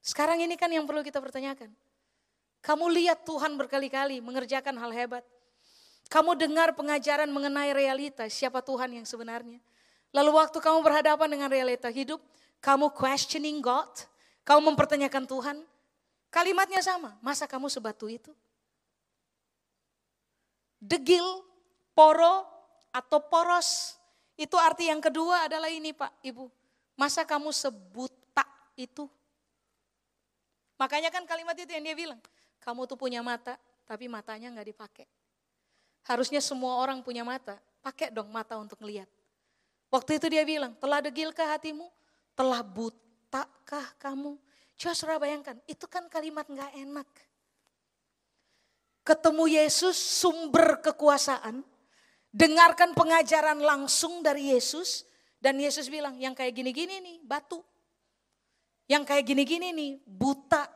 Sekarang 0.00 0.40
ini 0.40 0.56
kan 0.56 0.72
yang 0.72 0.88
perlu 0.88 1.04
kita 1.04 1.20
pertanyakan. 1.20 1.68
Kamu 2.64 2.88
lihat 2.94 3.26
Tuhan 3.28 3.58
berkali-kali 3.60 4.24
mengerjakan 4.24 4.78
hal 4.80 4.90
hebat. 4.94 5.24
Kamu 6.06 6.38
dengar 6.38 6.72
pengajaran 6.72 7.26
mengenai 7.28 7.74
realitas 7.74 8.30
siapa 8.30 8.62
Tuhan 8.62 8.94
yang 8.94 9.06
sebenarnya. 9.06 9.58
Lalu 10.14 10.30
waktu 10.38 10.58
kamu 10.62 10.80
berhadapan 10.80 11.28
dengan 11.28 11.50
realita 11.50 11.90
hidup, 11.90 12.22
kamu 12.62 12.94
questioning 12.94 13.58
God, 13.58 13.90
kamu 14.46 14.72
mempertanyakan 14.72 15.26
Tuhan, 15.26 15.56
kalimatnya 16.30 16.80
sama, 16.80 17.18
masa 17.18 17.44
kamu 17.50 17.66
sebatu 17.66 18.06
itu? 18.06 18.30
Degil, 20.80 21.24
poro, 21.96 22.44
atau 22.96 23.20
poros, 23.28 24.00
itu 24.36 24.56
arti 24.56 24.88
yang 24.88 25.04
kedua 25.04 25.48
adalah 25.48 25.68
ini 25.68 25.92
Pak, 25.92 26.24
Ibu. 26.24 26.48
Masa 26.96 27.28
kamu 27.28 27.52
sebuta 27.52 28.44
itu? 28.76 29.04
Makanya 30.80 31.12
kan 31.12 31.24
kalimat 31.28 31.56
itu 31.56 31.68
yang 31.72 31.84
dia 31.84 31.96
bilang, 31.96 32.20
kamu 32.60 32.88
tuh 32.88 32.96
punya 32.96 33.20
mata, 33.20 33.56
tapi 33.84 34.08
matanya 34.08 34.52
nggak 34.52 34.68
dipakai. 34.72 35.06
Harusnya 36.04 36.40
semua 36.40 36.80
orang 36.80 37.00
punya 37.04 37.24
mata, 37.24 37.60
pakai 37.84 38.12
dong 38.12 38.28
mata 38.32 38.56
untuk 38.56 38.80
melihat. 38.84 39.08
Waktu 39.92 40.20
itu 40.20 40.26
dia 40.28 40.44
bilang, 40.44 40.76
telah 40.76 41.00
degilkah 41.04 41.56
hatimu? 41.56 41.88
Telah 42.36 42.60
butakah 42.60 43.96
kamu? 43.96 44.36
Coba 44.76 44.92
saudara 44.92 45.16
bayangkan, 45.20 45.56
itu 45.64 45.88
kan 45.88 46.04
kalimat 46.12 46.44
nggak 46.44 46.72
enak. 46.76 47.08
Ketemu 49.06 49.46
Yesus 49.46 49.94
sumber 49.94 50.82
kekuasaan, 50.82 51.62
dengarkan 52.34 52.90
pengajaran 52.90 53.62
langsung 53.62 54.18
dari 54.18 54.50
Yesus, 54.50 55.06
dan 55.38 55.62
Yesus 55.62 55.86
bilang, 55.86 56.18
yang 56.18 56.34
kayak 56.34 56.58
gini-gini 56.58 56.98
nih, 56.98 57.16
batu. 57.22 57.62
Yang 58.90 59.06
kayak 59.06 59.24
gini-gini 59.30 59.70
nih, 59.70 59.92
buta. 60.02 60.66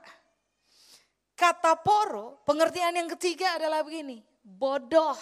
Kata 1.34 1.74
poro, 1.82 2.38
pengertian 2.46 2.94
yang 2.94 3.10
ketiga 3.18 3.58
adalah 3.58 3.82
begini, 3.82 4.22
bodoh. 4.46 5.18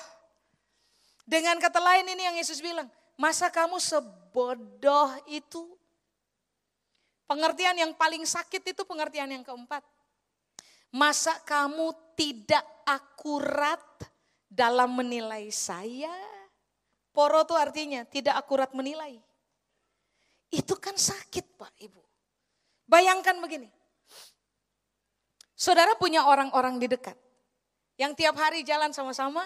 Dengan 1.25 1.57
kata 1.57 1.81
lain 1.81 2.13
ini 2.13 2.23
yang 2.29 2.37
Yesus 2.37 2.61
bilang, 2.61 2.93
masa 3.17 3.49
kamu 3.49 3.81
sebodoh 3.81 5.17
itu? 5.33 5.65
Pengertian 7.25 7.77
yang 7.77 7.93
paling 7.97 8.25
sakit 8.25 8.73
itu 8.73 8.83
pengertian 8.85 9.33
yang 9.33 9.45
keempat. 9.45 9.85
Masa 10.89 11.37
kamu 11.45 11.93
tidak 12.17 12.65
akurat 12.89 13.85
dalam 14.49 14.97
menilai 14.97 15.53
saya? 15.53 16.13
Poro 17.13 17.45
itu 17.45 17.53
artinya 17.53 18.09
tidak 18.09 18.41
akurat 18.41 18.73
menilai. 18.73 19.21
Itu 20.49 20.81
kan 20.81 20.97
sakit 20.97 21.61
Pak 21.61 21.77
Ibu. 21.85 22.03
Bayangkan 22.89 23.37
begini. 23.45 23.69
Saudara 25.59 25.93
punya 25.99 26.25
orang-orang 26.25 26.81
di 26.81 26.89
dekat. 26.89 27.19
Yang 27.99 28.23
tiap 28.23 28.39
hari 28.39 28.63
jalan 28.63 28.95
sama-sama, 28.95 29.43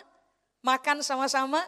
makan 0.61 1.01
sama-sama. 1.01 1.65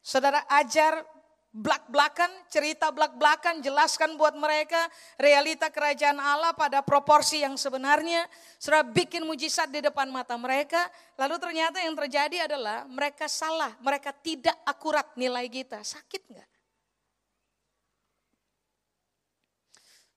Saudara 0.00 0.42
ajar 0.48 1.04
belak-belakan, 1.52 2.32
cerita 2.48 2.88
belak-belakan, 2.88 3.60
jelaskan 3.60 4.16
buat 4.16 4.32
mereka 4.32 4.88
realita 5.20 5.68
kerajaan 5.68 6.16
Allah 6.16 6.56
pada 6.56 6.80
proporsi 6.80 7.44
yang 7.44 7.60
sebenarnya. 7.60 8.24
Saudara 8.56 8.88
bikin 8.88 9.28
mujizat 9.28 9.68
di 9.68 9.84
depan 9.84 10.08
mata 10.08 10.32
mereka, 10.40 10.88
lalu 11.20 11.36
ternyata 11.36 11.84
yang 11.84 11.92
terjadi 11.92 12.48
adalah 12.48 12.88
mereka 12.88 13.28
salah, 13.28 13.76
mereka 13.84 14.16
tidak 14.16 14.56
akurat 14.64 15.04
nilai 15.12 15.44
kita. 15.52 15.84
Sakit 15.84 16.22
nggak? 16.32 16.48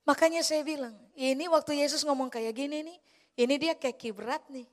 Makanya 0.08 0.40
saya 0.40 0.64
bilang, 0.64 0.96
ini 1.20 1.52
waktu 1.52 1.84
Yesus 1.84 2.08
ngomong 2.08 2.32
kayak 2.32 2.56
gini 2.56 2.86
nih, 2.86 2.98
ini 3.44 3.56
dia 3.60 3.74
kayak 3.76 4.00
kibrat 4.00 4.44
nih. 4.48 4.70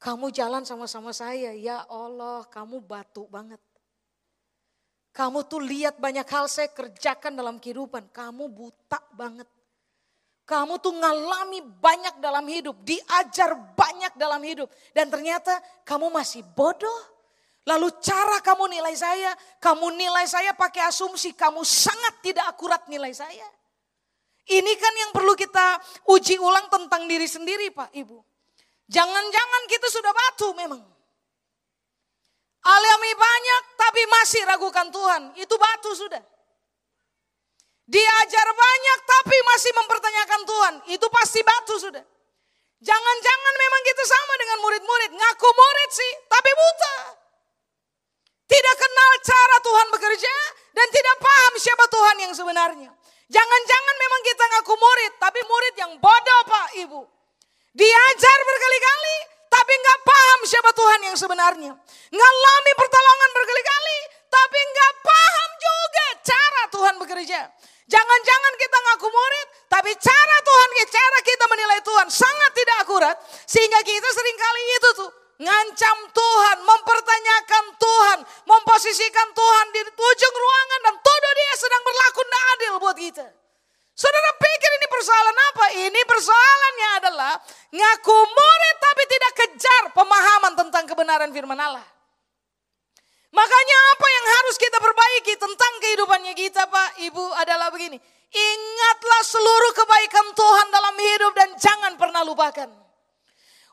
Kamu 0.00 0.32
jalan 0.32 0.64
sama-sama 0.64 1.12
saya, 1.12 1.52
ya 1.52 1.84
Allah 1.90 2.46
kamu 2.48 2.80
batu 2.80 3.28
banget. 3.28 3.60
Kamu 5.14 5.46
tuh 5.46 5.62
lihat 5.62 6.02
banyak 6.02 6.26
hal 6.26 6.50
saya 6.50 6.74
kerjakan 6.74 7.38
dalam 7.38 7.62
kehidupan, 7.62 8.10
kamu 8.10 8.50
buta 8.50 8.98
banget. 9.14 9.46
Kamu 10.42 10.82
tuh 10.82 10.90
ngalami 10.90 11.62
banyak 11.62 12.18
dalam 12.18 12.42
hidup, 12.50 12.82
diajar 12.82 13.54
banyak 13.78 14.10
dalam 14.18 14.42
hidup. 14.42 14.66
Dan 14.90 15.08
ternyata 15.08 15.62
kamu 15.86 16.10
masih 16.10 16.42
bodoh. 16.58 17.14
Lalu 17.64 17.94
cara 18.02 18.42
kamu 18.44 18.76
nilai 18.76 18.92
saya, 18.92 19.32
kamu 19.62 19.94
nilai 19.96 20.26
saya 20.28 20.52
pakai 20.52 20.84
asumsi, 20.84 21.32
kamu 21.32 21.64
sangat 21.64 22.20
tidak 22.20 22.44
akurat 22.50 22.82
nilai 22.90 23.14
saya. 23.14 23.46
Ini 24.44 24.72
kan 24.76 24.94
yang 24.98 25.10
perlu 25.16 25.32
kita 25.32 25.80
uji 26.10 26.36
ulang 26.36 26.68
tentang 26.68 27.08
diri 27.08 27.24
sendiri 27.24 27.72
Pak 27.72 27.96
Ibu. 27.96 28.18
Jangan-jangan 28.90 29.62
kita 29.70 29.88
sudah 29.88 30.12
batu 30.12 30.52
memang. 30.58 30.93
Alami 32.64 33.12
banyak 33.12 33.62
tapi 33.76 34.02
masih 34.08 34.42
ragukan 34.48 34.88
Tuhan. 34.88 35.22
Itu 35.36 35.54
batu 35.60 35.92
sudah. 35.92 36.22
Diajar 37.84 38.48
banyak 38.48 38.98
tapi 39.04 39.36
masih 39.52 39.72
mempertanyakan 39.76 40.40
Tuhan. 40.48 40.74
Itu 40.88 41.06
pasti 41.12 41.44
batu 41.44 41.76
sudah. 41.76 42.00
Jangan-jangan 42.80 43.54
memang 43.60 43.82
kita 43.84 44.04
sama 44.08 44.34
dengan 44.40 44.58
murid-murid. 44.64 45.10
Ngaku 45.12 45.48
murid 45.52 45.90
sih 45.92 46.12
tapi 46.28 46.50
buta. 46.52 46.96
Tidak 48.44 48.76
kenal 48.76 49.10
cara 49.24 49.56
Tuhan 49.60 49.88
bekerja 49.92 50.36
dan 50.72 50.86
tidak 50.92 51.16
paham 51.20 51.52
siapa 51.56 51.84
Tuhan 51.88 52.16
yang 52.28 52.32
sebenarnya. 52.32 52.90
Jangan-jangan 53.24 53.96
memang 53.96 54.20
kita 54.20 54.44
ngaku 54.44 54.74
murid, 54.76 55.12
tapi 55.16 55.40
murid 55.48 55.74
yang 55.80 55.92
bodoh 55.96 56.42
Pak 56.44 56.68
Ibu. 56.76 57.02
Diajar 57.74 58.38
berkali-kali, 58.46 59.13
siapa 60.64 60.80
Tuhan 60.80 61.00
yang 61.12 61.16
sebenarnya. 61.20 61.72
Ngalami 62.08 62.72
pertolongan 62.72 63.30
berkali-kali, 63.36 63.98
tapi 64.32 64.58
nggak 64.64 64.92
paham 65.04 65.50
juga 65.60 66.06
cara 66.24 66.62
Tuhan 66.72 66.94
bekerja. 67.04 67.40
Jangan-jangan 67.84 68.52
kita 68.56 68.78
ngaku 68.80 69.08
murid, 69.12 69.48
tapi 69.68 69.92
cara 70.00 70.36
Tuhan, 70.40 70.68
cara 70.88 71.18
kita 71.20 71.44
menilai 71.52 71.80
Tuhan 71.84 72.08
sangat 72.08 72.50
tidak 72.56 72.76
akurat. 72.80 73.16
Sehingga 73.44 73.76
kita 73.84 74.08
sering 74.08 74.38
kali 74.40 74.62
itu 74.72 74.88
tuh 75.04 75.10
ngancam 75.44 75.98
Tuhan, 76.16 76.56
mempertanyakan 76.64 77.64
Tuhan, 77.76 78.18
memposisikan 78.48 79.28
Tuhan 79.36 79.66
di 79.68 79.80
ujung 79.84 80.36
ruangan 80.40 80.80
dan 80.80 80.94
tuduh 80.96 81.34
dia 81.44 81.52
sedang 81.60 81.82
berlaku 81.84 82.20
tidak 82.24 82.44
adil 82.56 82.72
buat 82.80 82.96
kita. 82.96 83.26
Saudara 83.94 84.30
pikir 84.34 84.70
ini 84.74 84.86
persoalan 84.90 85.36
apa? 85.54 85.64
Ini 85.86 86.00
persoalannya 86.02 86.88
adalah 86.98 87.32
ngaku 87.70 88.18
murid 88.26 88.76
tapi 88.82 89.02
tidak 89.06 89.32
kejar 89.38 89.82
pemahaman 89.94 90.52
tentang 90.58 90.84
kebenaran 90.90 91.30
firman 91.30 91.54
Allah. 91.54 91.86
Makanya 93.34 93.78
apa 93.94 94.06
yang 94.06 94.26
harus 94.38 94.56
kita 94.58 94.78
perbaiki 94.78 95.34
tentang 95.38 95.72
kehidupannya 95.82 96.34
kita 96.38 96.66
Pak 96.70 96.90
Ibu 97.06 97.24
adalah 97.38 97.70
begini. 97.70 97.98
Ingatlah 98.34 99.22
seluruh 99.22 99.72
kebaikan 99.78 100.26
Tuhan 100.34 100.66
dalam 100.74 100.94
hidup 100.98 101.32
dan 101.38 101.50
jangan 101.54 101.94
pernah 101.94 102.26
lupakan. 102.26 102.66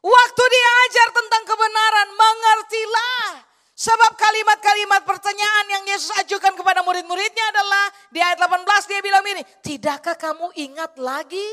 Waktu 0.02 0.44
diajar 0.50 1.08
tentang 1.14 1.44
kebenaran, 1.46 2.08
mengertilah. 2.14 3.51
Sebab 3.82 4.14
kalimat-kalimat 4.14 5.02
pertanyaan 5.10 5.66
yang 5.74 5.84
Yesus 5.90 6.14
ajukan 6.22 6.54
kepada 6.54 6.86
murid-muridnya 6.86 7.46
adalah 7.50 7.90
di 8.14 8.22
ayat 8.22 8.38
18 8.38 8.62
dia 8.86 9.02
bilang 9.02 9.26
ini, 9.26 9.42
tidakkah 9.66 10.14
kamu 10.22 10.54
ingat 10.54 11.02
lagi? 11.02 11.50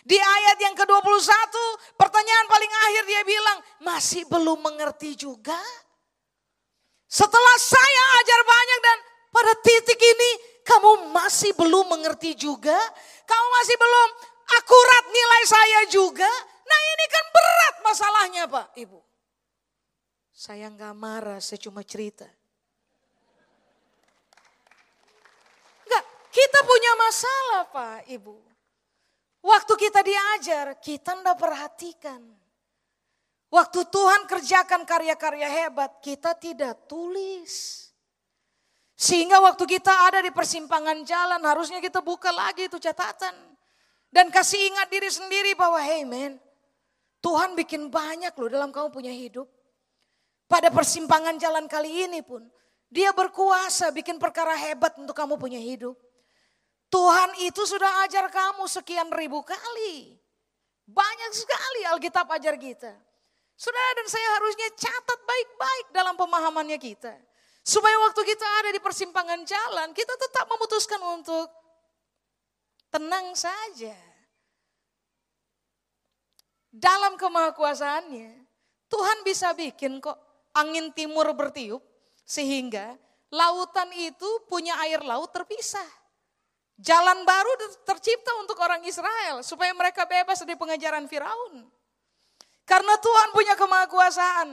Di 0.00 0.16
ayat 0.16 0.56
yang 0.56 0.72
ke-21 0.72 1.52
pertanyaan 2.00 2.46
paling 2.48 2.72
akhir 2.88 3.02
dia 3.04 3.22
bilang, 3.28 3.58
masih 3.84 4.24
belum 4.32 4.56
mengerti 4.64 5.12
juga? 5.20 5.60
Setelah 7.04 7.56
saya 7.60 8.04
ajar 8.24 8.40
banyak 8.40 8.80
dan 8.80 8.98
pada 9.28 9.52
titik 9.60 10.00
ini 10.00 10.30
kamu 10.64 11.12
masih 11.12 11.52
belum 11.60 11.92
mengerti 11.92 12.40
juga? 12.40 12.80
Kamu 13.28 13.46
masih 13.60 13.76
belum 13.76 14.08
akurat 14.64 15.04
nilai 15.12 15.42
saya 15.44 15.80
juga? 15.92 16.30
Nah 16.64 16.80
ini 16.96 17.04
kan 17.04 17.24
berat 17.36 17.74
masalahnya 17.84 18.42
Pak 18.48 18.72
Ibu. 18.80 19.09
Saya 20.40 20.72
nggak 20.72 20.96
marah, 20.96 21.36
saya 21.36 21.60
cuma 21.60 21.84
cerita. 21.84 22.24
Enggak, 25.84 26.04
kita 26.32 26.58
punya 26.64 26.92
masalah 26.96 27.62
Pak 27.68 28.08
Ibu. 28.08 28.36
Waktu 29.44 29.72
kita 29.76 30.00
diajar, 30.00 30.80
kita 30.80 31.20
ndak 31.20 31.36
perhatikan. 31.36 32.24
Waktu 33.52 33.84
Tuhan 33.92 34.24
kerjakan 34.24 34.88
karya-karya 34.88 35.44
hebat, 35.44 36.00
kita 36.00 36.32
tidak 36.32 36.88
tulis. 36.88 37.84
Sehingga 38.96 39.44
waktu 39.44 39.68
kita 39.68 39.92
ada 40.08 40.24
di 40.24 40.32
persimpangan 40.32 41.04
jalan, 41.04 41.44
harusnya 41.44 41.84
kita 41.84 42.00
buka 42.00 42.32
lagi 42.32 42.64
itu 42.64 42.80
catatan. 42.80 43.36
Dan 44.08 44.32
kasih 44.32 44.72
ingat 44.72 44.88
diri 44.88 45.12
sendiri 45.12 45.52
bahwa, 45.52 45.84
hey 45.84 46.08
man, 46.08 46.40
Tuhan 47.20 47.52
bikin 47.52 47.92
banyak 47.92 48.32
loh 48.40 48.48
dalam 48.48 48.72
kamu 48.72 48.88
punya 48.88 49.12
hidup. 49.12 49.59
Pada 50.50 50.66
persimpangan 50.74 51.38
jalan 51.38 51.70
kali 51.70 52.10
ini 52.10 52.26
pun, 52.26 52.42
dia 52.90 53.14
berkuasa 53.14 53.94
bikin 53.94 54.18
perkara 54.18 54.58
hebat 54.58 54.98
untuk 54.98 55.14
kamu 55.14 55.38
punya 55.38 55.62
hidup. 55.62 55.94
Tuhan 56.90 57.38
itu 57.46 57.62
sudah 57.62 58.02
ajar 58.02 58.26
kamu 58.26 58.66
sekian 58.66 59.14
ribu 59.14 59.46
kali. 59.46 60.18
Banyak 60.90 61.30
sekali 61.30 61.86
Alkitab 61.86 62.26
ajar 62.34 62.58
kita. 62.58 62.90
Saudara 63.54 63.90
dan 63.94 64.10
saya 64.10 64.28
harusnya 64.42 64.68
catat 64.74 65.20
baik-baik 65.22 65.86
dalam 65.94 66.18
pemahamannya 66.18 66.82
kita. 66.82 67.14
Supaya 67.62 67.94
waktu 68.10 68.26
kita 68.26 68.46
ada 68.66 68.70
di 68.74 68.82
persimpangan 68.82 69.46
jalan, 69.46 69.94
kita 69.94 70.18
tetap 70.18 70.50
memutuskan 70.50 70.98
untuk 71.14 71.46
tenang 72.90 73.38
saja 73.38 73.94
dalam 76.74 77.14
kemahakuasaannya, 77.14 78.30
Tuhan 78.90 79.18
bisa 79.22 79.54
bikin 79.54 80.02
kok 80.02 80.29
angin 80.54 80.90
timur 80.94 81.30
bertiup 81.34 81.82
sehingga 82.26 82.94
lautan 83.30 83.90
itu 83.94 84.28
punya 84.50 84.74
air 84.86 85.02
laut 85.02 85.30
terpisah. 85.30 85.86
Jalan 86.80 87.28
baru 87.28 87.52
tercipta 87.84 88.32
untuk 88.40 88.56
orang 88.56 88.80
Israel 88.88 89.44
supaya 89.44 89.68
mereka 89.76 90.08
bebas 90.08 90.40
dari 90.40 90.56
pengejaran 90.56 91.04
Firaun. 91.04 91.68
Karena 92.64 92.94
Tuhan 92.96 93.28
punya 93.36 93.54
kemahakuasaan. 93.58 94.48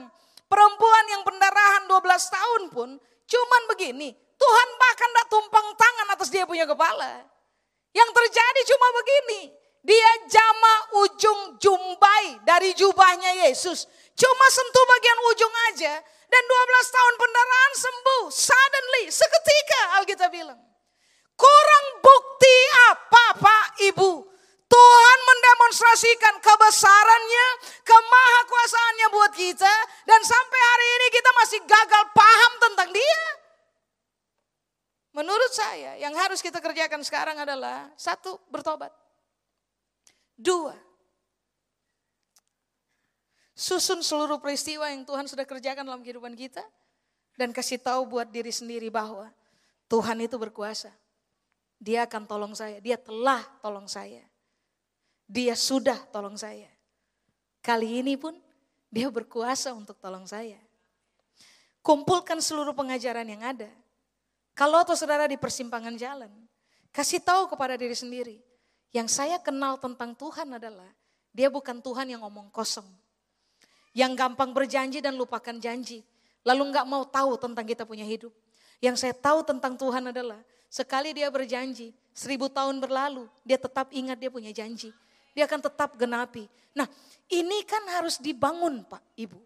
Perempuan 0.48 1.04
yang 1.12 1.22
pendarahan 1.24 1.88
12 1.88 2.04
tahun 2.08 2.62
pun 2.72 2.88
cuman 3.28 3.62
begini. 3.72 4.12
Tuhan 4.38 4.68
bahkan 4.76 5.08
tidak 5.12 5.26
tumpang 5.28 5.66
tangan 5.76 6.08
atas 6.14 6.28
dia 6.28 6.44
punya 6.44 6.64
kepala. 6.68 7.24
Yang 7.96 8.10
terjadi 8.12 8.60
cuma 8.74 8.88
begini. 9.00 9.40
Dia 9.88 10.10
jama 10.28 10.74
ujung 11.06 11.40
jumbai 11.56 12.44
dari 12.44 12.76
jubahnya 12.76 13.48
Yesus. 13.48 13.88
Cuma 14.18 14.46
sentuh 14.50 14.84
bagian 14.98 15.18
ujung 15.30 15.54
aja. 15.70 15.94
Dan 16.28 16.42
12 16.44 16.96
tahun 16.96 17.14
pendarahan 17.16 17.74
sembuh. 17.78 18.24
Suddenly, 18.28 19.04
seketika 19.14 19.82
Alkitab 20.02 20.28
bilang. 20.34 20.60
Kurang 21.38 21.86
bukti 22.02 22.56
apa 22.90 23.24
Pak 23.38 23.66
Ibu? 23.94 24.26
Tuhan 24.68 25.18
mendemonstrasikan 25.24 26.34
kebesarannya, 26.44 27.46
kemahakuasaannya 27.86 29.08
buat 29.14 29.32
kita. 29.38 29.74
Dan 30.04 30.20
sampai 30.26 30.60
hari 30.60 30.86
ini 30.98 31.06
kita 31.14 31.30
masih 31.38 31.60
gagal 31.64 32.04
paham 32.12 32.52
tentang 32.58 32.90
dia. 32.90 33.24
Menurut 35.14 35.50
saya 35.54 35.96
yang 35.96 36.12
harus 36.18 36.42
kita 36.44 36.60
kerjakan 36.60 37.00
sekarang 37.06 37.38
adalah 37.38 37.88
satu, 37.96 38.38
bertobat. 38.50 38.92
Dua, 40.38 40.74
susun 43.58 44.06
seluruh 44.06 44.38
peristiwa 44.38 44.86
yang 44.86 45.02
Tuhan 45.02 45.26
sudah 45.26 45.42
kerjakan 45.42 45.82
dalam 45.82 46.06
kehidupan 46.06 46.38
kita. 46.38 46.62
Dan 47.34 47.50
kasih 47.50 47.78
tahu 47.78 48.06
buat 48.06 48.30
diri 48.30 48.50
sendiri 48.50 48.90
bahwa 48.90 49.30
Tuhan 49.90 50.18
itu 50.22 50.38
berkuasa. 50.38 50.90
Dia 51.78 52.06
akan 52.06 52.26
tolong 52.26 52.54
saya, 52.54 52.82
dia 52.82 52.98
telah 52.98 53.42
tolong 53.62 53.86
saya. 53.86 54.22
Dia 55.26 55.54
sudah 55.54 55.98
tolong 56.10 56.34
saya. 56.34 56.66
Kali 57.62 58.02
ini 58.02 58.18
pun 58.18 58.34
dia 58.90 59.06
berkuasa 59.06 59.70
untuk 59.70 59.94
tolong 60.02 60.26
saya. 60.26 60.58
Kumpulkan 61.78 62.42
seluruh 62.42 62.74
pengajaran 62.74 63.26
yang 63.26 63.42
ada. 63.46 63.70
Kalau 64.58 64.82
atau 64.82 64.98
saudara 64.98 65.30
di 65.30 65.38
persimpangan 65.38 65.94
jalan, 65.94 66.32
kasih 66.90 67.22
tahu 67.22 67.46
kepada 67.46 67.78
diri 67.78 67.94
sendiri. 67.94 68.36
Yang 68.90 69.14
saya 69.14 69.38
kenal 69.38 69.78
tentang 69.78 70.18
Tuhan 70.18 70.58
adalah 70.58 70.90
dia 71.30 71.46
bukan 71.46 71.78
Tuhan 71.78 72.10
yang 72.10 72.26
ngomong 72.26 72.50
kosong. 72.50 72.88
Yang 73.98 74.14
gampang 74.14 74.54
berjanji 74.54 75.02
dan 75.02 75.18
lupakan 75.18 75.58
janji. 75.58 76.06
Lalu 76.46 76.70
nggak 76.70 76.86
mau 76.86 77.02
tahu 77.02 77.34
tentang 77.34 77.66
kita 77.66 77.82
punya 77.82 78.06
hidup. 78.06 78.30
Yang 78.78 79.02
saya 79.02 79.14
tahu 79.18 79.42
tentang 79.42 79.74
Tuhan 79.74 80.14
adalah 80.14 80.38
Sekali 80.68 81.16
dia 81.16 81.32
berjanji, 81.32 81.96
seribu 82.12 82.52
tahun 82.52 82.76
berlalu, 82.76 83.24
dia 83.40 83.56
tetap 83.56 83.88
ingat 83.88 84.20
dia 84.20 84.28
punya 84.28 84.52
janji. 84.52 84.92
Dia 85.32 85.48
akan 85.48 85.64
tetap 85.64 85.96
genapi. 85.96 86.44
Nah 86.76 86.84
ini 87.32 87.64
kan 87.64 87.80
harus 87.88 88.20
dibangun 88.20 88.84
Pak 88.84 89.00
Ibu. 89.16 89.40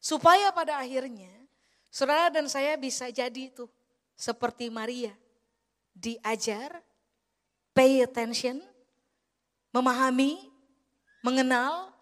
Supaya 0.00 0.48
pada 0.56 0.80
akhirnya 0.80 1.32
saudara 1.92 2.32
dan 2.32 2.48
saya 2.48 2.80
bisa 2.80 3.12
jadi 3.12 3.52
itu 3.52 3.68
seperti 4.16 4.72
Maria. 4.72 5.12
Diajar, 5.92 6.80
pay 7.76 8.02
attention, 8.02 8.58
memahami, 9.70 10.48
mengenal, 11.20 11.93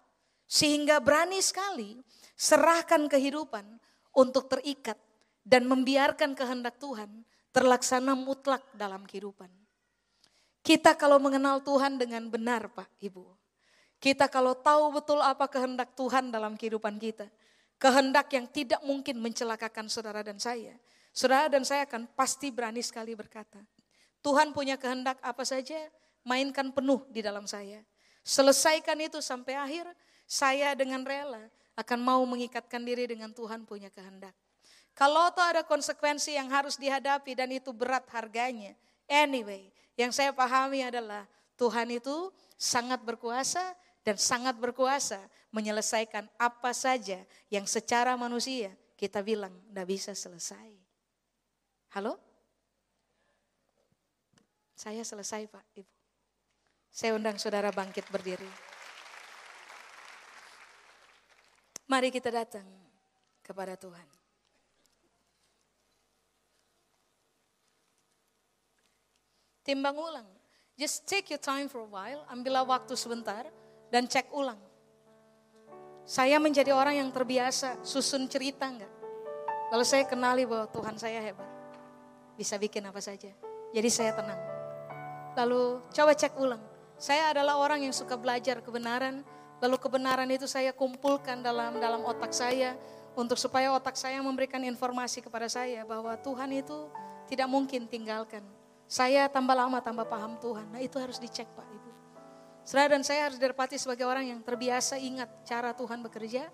sehingga 0.53 1.01
berani 1.01 1.41
sekali 1.41 1.97
serahkan 2.37 3.09
kehidupan 3.09 3.65
untuk 4.13 4.45
terikat 4.45 5.01
dan 5.41 5.65
membiarkan 5.65 6.37
kehendak 6.37 6.77
Tuhan 6.77 7.25
terlaksana 7.49 8.13
mutlak 8.13 8.61
dalam 8.77 9.01
kehidupan. 9.01 9.49
Kita 10.61 10.93
kalau 10.93 11.17
mengenal 11.17 11.65
Tuhan 11.65 11.97
dengan 11.97 12.29
benar 12.29 12.69
Pak 12.69 13.01
Ibu. 13.01 13.25
Kita 13.97 14.29
kalau 14.29 14.53
tahu 14.53 15.01
betul 15.01 15.19
apa 15.25 15.49
kehendak 15.49 15.97
Tuhan 15.97 16.29
dalam 16.29 16.53
kehidupan 16.53 17.01
kita. 17.01 17.25
Kehendak 17.81 18.29
yang 18.31 18.45
tidak 18.47 18.79
mungkin 18.85 19.19
mencelakakan 19.19 19.89
saudara 19.89 20.21
dan 20.21 20.37
saya. 20.37 20.77
Saudara 21.11 21.49
dan 21.49 21.65
saya 21.65 21.83
akan 21.89 22.07
pasti 22.13 22.53
berani 22.53 22.79
sekali 22.79 23.17
berkata. 23.17 23.59
Tuhan 24.23 24.55
punya 24.55 24.79
kehendak 24.79 25.19
apa 25.19 25.43
saja, 25.43 25.75
mainkan 26.23 26.71
penuh 26.71 27.03
di 27.11 27.19
dalam 27.19 27.43
saya. 27.43 27.83
Selesaikan 28.23 28.95
itu 29.03 29.19
sampai 29.19 29.59
akhir, 29.59 29.83
saya 30.33 30.73
dengan 30.73 31.05
rela 31.05 31.45
akan 31.77 31.99
mau 32.01 32.21
mengikatkan 32.25 32.81
diri 32.81 33.05
dengan 33.05 33.29
Tuhan 33.29 33.69
punya 33.69 33.93
kehendak. 33.93 34.33
Kalau 34.97 35.29
tuh 35.29 35.45
ada 35.45 35.61
konsekuensi 35.61 36.33
yang 36.33 36.49
harus 36.49 36.77
dihadapi 36.77 37.37
dan 37.37 37.53
itu 37.53 37.69
berat 37.69 38.05
harganya. 38.09 38.73
Anyway, 39.05 39.69
yang 39.93 40.09
saya 40.09 40.33
pahami 40.33 40.81
adalah 40.81 41.29
Tuhan 41.53 41.93
itu 41.93 42.33
sangat 42.57 43.05
berkuasa 43.05 43.61
dan 44.01 44.17
sangat 44.17 44.57
berkuasa 44.57 45.21
menyelesaikan 45.53 46.25
apa 46.41 46.73
saja 46.73 47.21
yang 47.53 47.69
secara 47.69 48.17
manusia 48.17 48.73
kita 48.97 49.21
bilang 49.21 49.53
tidak 49.69 49.85
bisa 49.85 50.11
selesai. 50.17 50.69
Halo? 51.93 52.17
Saya 54.73 55.05
selesai 55.05 55.45
Pak 55.45 55.65
Ibu. 55.77 55.93
Saya 56.89 57.17
undang 57.17 57.37
saudara 57.37 57.69
bangkit 57.69 58.05
berdiri. 58.09 58.72
Mari 61.87 62.09
kita 62.09 62.31
datang 62.31 62.65
kepada 63.43 63.75
Tuhan. 63.75 64.07
Timbang 69.63 69.95
ulang. 69.95 70.27
Just 70.75 71.07
take 71.07 71.31
your 71.31 71.39
time 71.39 71.71
for 71.71 71.85
a 71.85 71.89
while, 71.89 72.27
ambillah 72.27 72.65
waktu 72.65 72.97
sebentar 72.97 73.47
dan 73.93 74.09
cek 74.09 74.33
ulang. 74.35 74.57
Saya 76.03 76.35
menjadi 76.35 76.75
orang 76.75 76.99
yang 76.99 77.09
terbiasa 77.15 77.79
susun 77.79 78.27
cerita 78.27 78.67
enggak? 78.67 78.91
Lalu 79.71 79.85
saya 79.87 80.03
kenali 80.03 80.43
bahwa 80.43 80.67
Tuhan 80.67 80.99
saya 80.99 81.23
hebat. 81.23 81.47
Bisa 82.35 82.59
bikin 82.59 82.83
apa 82.83 82.99
saja. 82.99 83.31
Jadi 83.71 83.89
saya 83.89 84.11
tenang. 84.11 84.41
Lalu 85.39 85.79
coba 85.95 86.11
cek 86.11 86.35
ulang. 86.37 86.61
Saya 86.99 87.31
adalah 87.31 87.57
orang 87.57 87.87
yang 87.87 87.95
suka 87.95 88.19
belajar 88.19 88.59
kebenaran. 88.59 89.23
Lalu 89.63 89.79
kebenaran 89.79 90.27
itu 90.27 90.43
saya 90.43 90.75
kumpulkan 90.75 91.39
dalam 91.39 91.79
dalam 91.79 92.03
otak 92.03 92.35
saya 92.35 92.75
untuk 93.15 93.39
supaya 93.39 93.71
otak 93.71 93.95
saya 93.95 94.19
memberikan 94.19 94.59
informasi 94.59 95.23
kepada 95.23 95.47
saya 95.47 95.87
bahwa 95.87 96.19
Tuhan 96.19 96.51
itu 96.51 96.91
tidak 97.31 97.47
mungkin 97.47 97.87
tinggalkan 97.87 98.43
saya 98.93 99.25
tambah 99.31 99.55
lama 99.55 99.79
tambah 99.79 100.05
paham 100.05 100.37
Tuhan. 100.37 100.67
Nah 100.69 100.81
itu 100.83 100.99
harus 100.99 101.17
dicek 101.17 101.47
Pak 101.55 101.65
Ibu. 101.65 101.91
Saudara 102.61 102.95
dan 102.95 103.01
saya 103.01 103.25
harus 103.25 103.41
didapati 103.41 103.75
sebagai 103.75 104.07
orang 104.07 104.29
yang 104.29 104.39
terbiasa 104.45 105.01
ingat 105.01 105.31
cara 105.43 105.73
Tuhan 105.75 105.99
bekerja 106.05 106.47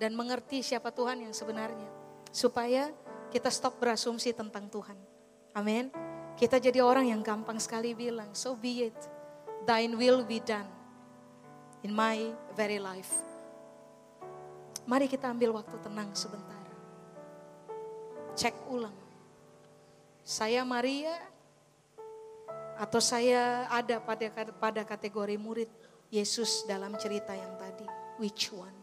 dan 0.00 0.16
mengerti 0.16 0.64
siapa 0.64 0.88
Tuhan 0.90 1.22
yang 1.22 1.34
sebenarnya. 1.36 1.86
Supaya 2.32 2.90
kita 3.28 3.50
stop 3.52 3.76
berasumsi 3.76 4.32
tentang 4.32 4.72
Tuhan. 4.72 4.96
Amin. 5.52 5.92
Kita 6.36 6.56
jadi 6.56 6.80
orang 6.80 7.08
yang 7.12 7.20
gampang 7.24 7.56
sekali 7.56 7.96
bilang, 7.96 8.28
so 8.36 8.52
be 8.56 8.92
it, 8.92 8.98
thine 9.64 9.96
will 9.96 10.20
be 10.24 10.36
done 10.40 10.75
in 11.86 11.94
my 11.94 12.34
very 12.58 12.82
life. 12.82 13.14
Mari 14.90 15.06
kita 15.06 15.30
ambil 15.30 15.54
waktu 15.54 15.78
tenang 15.78 16.10
sebentar. 16.18 16.58
Cek 18.34 18.66
ulang. 18.66 18.94
Saya 20.26 20.66
Maria, 20.66 21.14
atau 22.74 22.98
saya 22.98 23.70
ada 23.70 24.02
pada 24.02 24.26
pada 24.58 24.82
kategori 24.82 25.38
murid 25.38 25.70
Yesus 26.10 26.66
dalam 26.66 26.98
cerita 26.98 27.38
yang 27.38 27.54
tadi? 27.54 27.86
Which 28.18 28.50
one? 28.50 28.74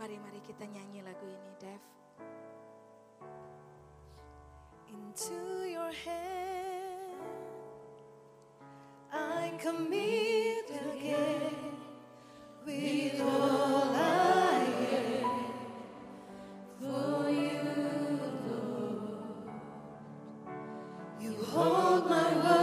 Mari-mari 0.00 0.40
kita 0.40 0.64
nyanyi 0.64 1.04
lagu 1.04 1.28
ini, 1.28 1.52
Dev. 1.60 2.01
Into 5.12 5.68
your 5.68 5.92
hand 5.92 7.20
I 9.12 9.52
commit 9.58 10.70
again 10.70 11.54
with 12.64 13.20
all 13.20 13.92
I 13.94 14.64
am 14.90 15.26
for 16.80 17.30
you, 17.30 18.20
Lord. 18.48 19.50
You 21.20 21.34
hold 21.44 22.08
my 22.08 22.32
world 22.42 22.61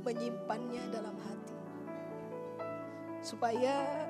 menyimpannya 0.00 0.84
dalam 0.88 1.16
hati. 1.20 1.56
Supaya 3.20 4.08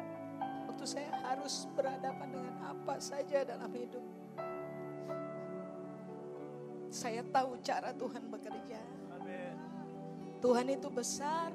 waktu 0.70 0.84
saya 0.86 1.11
harus 1.26 1.66
berhadapan 1.74 2.28
dengan 2.30 2.55
apa 2.64 2.97
saja 3.03 3.43
dalam 3.43 3.70
hidup. 3.74 4.05
Saya 6.91 7.22
tahu 7.30 7.59
cara 7.62 7.95
Tuhan 7.95 8.26
bekerja. 8.30 8.80
Tuhan 10.41 10.66
itu 10.72 10.88
besar 10.88 11.53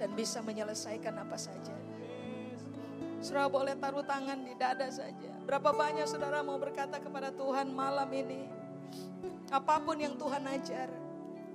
dan 0.00 0.10
bisa 0.16 0.40
menyelesaikan 0.40 1.12
apa 1.20 1.36
saja. 1.36 1.76
Saudara 3.18 3.50
boleh 3.50 3.74
taruh 3.76 4.06
tangan 4.06 4.46
di 4.46 4.54
dada 4.54 4.86
saja. 4.88 5.28
Berapa 5.44 5.74
banyak 5.74 6.06
saudara 6.06 6.40
mau 6.40 6.56
berkata 6.56 7.02
kepada 7.02 7.34
Tuhan 7.34 7.68
malam 7.74 8.08
ini. 8.14 8.46
Apa 9.50 9.82
pun 9.82 9.98
yang 9.98 10.14
Tuhan 10.14 10.44
ajar, 10.46 10.88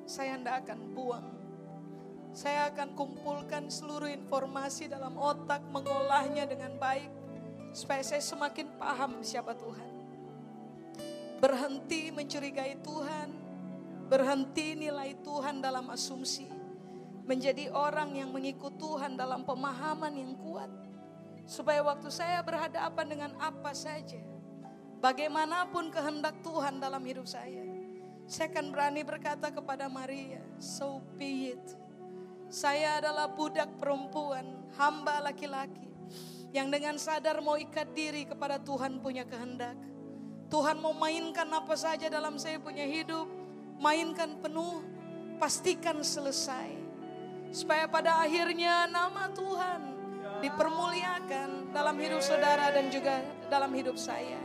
saya 0.03 0.35
tidak 0.37 0.67
akan 0.67 0.79
buang. 0.91 1.27
Saya 2.33 2.73
akan 2.73 2.97
kumpulkan 2.97 3.69
seluruh 3.69 4.09
informasi 4.09 4.89
dalam 4.89 5.13
otak, 5.21 5.61
mengolahnya 5.69 6.49
dengan 6.49 6.73
baik. 6.81 7.13
Supaya 7.77 8.01
saya 8.01 8.25
semakin 8.25 8.73
paham 8.81 9.21
siapa 9.21 9.53
Tuhan. 9.53 9.91
Berhenti 11.37 12.09
mencurigai 12.09 12.81
Tuhan. 12.81 13.29
Berhenti 14.09 14.73
nilai 14.73 15.13
Tuhan 15.21 15.61
dalam 15.61 15.93
asumsi. 15.93 16.49
Menjadi 17.29 17.69
orang 17.69 18.17
yang 18.17 18.33
mengikut 18.33 18.81
Tuhan 18.81 19.13
dalam 19.13 19.45
pemahaman 19.45 20.17
yang 20.17 20.33
kuat. 20.41 20.73
Supaya 21.45 21.85
waktu 21.85 22.09
saya 22.09 22.41
berhadapan 22.41 23.05
dengan 23.13 23.31
apa 23.37 23.77
saja. 23.77 24.19
Bagaimanapun 25.05 25.93
kehendak 25.93 26.41
Tuhan 26.41 26.81
dalam 26.81 27.05
hidup 27.05 27.29
saya. 27.29 27.61
Saya 28.25 28.49
akan 28.49 28.71
berani 28.71 29.03
berkata 29.03 29.51
kepada 29.51 29.91
Maria, 29.91 30.39
so 30.55 31.03
be 31.19 31.53
it. 31.53 31.82
Saya 32.53 33.01
adalah 33.01 33.33
budak 33.33 33.81
perempuan, 33.81 34.45
hamba 34.77 35.25
laki-laki. 35.25 35.89
Yang 36.53 36.67
dengan 36.69 36.95
sadar 37.01 37.41
mau 37.41 37.57
ikat 37.57 37.97
diri 37.97 38.29
kepada 38.29 38.61
Tuhan 38.61 39.01
punya 39.01 39.25
kehendak. 39.25 39.73
Tuhan 40.53 40.77
mau 40.77 40.93
mainkan 40.93 41.49
apa 41.49 41.73
saja 41.73 42.13
dalam 42.13 42.37
saya 42.37 42.61
punya 42.61 42.85
hidup. 42.85 43.25
Mainkan 43.81 44.37
penuh, 44.37 44.85
pastikan 45.41 46.05
selesai. 46.05 46.77
Supaya 47.49 47.89
pada 47.89 48.21
akhirnya 48.21 48.85
nama 48.85 49.33
Tuhan 49.33 49.81
dipermuliakan 50.45 51.73
dalam 51.73 51.97
hidup 51.97 52.21
saudara 52.21 52.69
dan 52.69 52.93
juga 52.93 53.25
dalam 53.49 53.73
hidup 53.73 53.97
saya. 53.97 54.37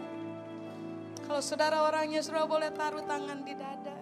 Kalau 1.29 1.45
saudara 1.45 1.85
orangnya 1.85 2.25
saudara 2.25 2.49
boleh 2.49 2.73
taruh 2.73 3.05
tangan 3.05 3.45
di 3.45 3.53
dada. 3.53 3.98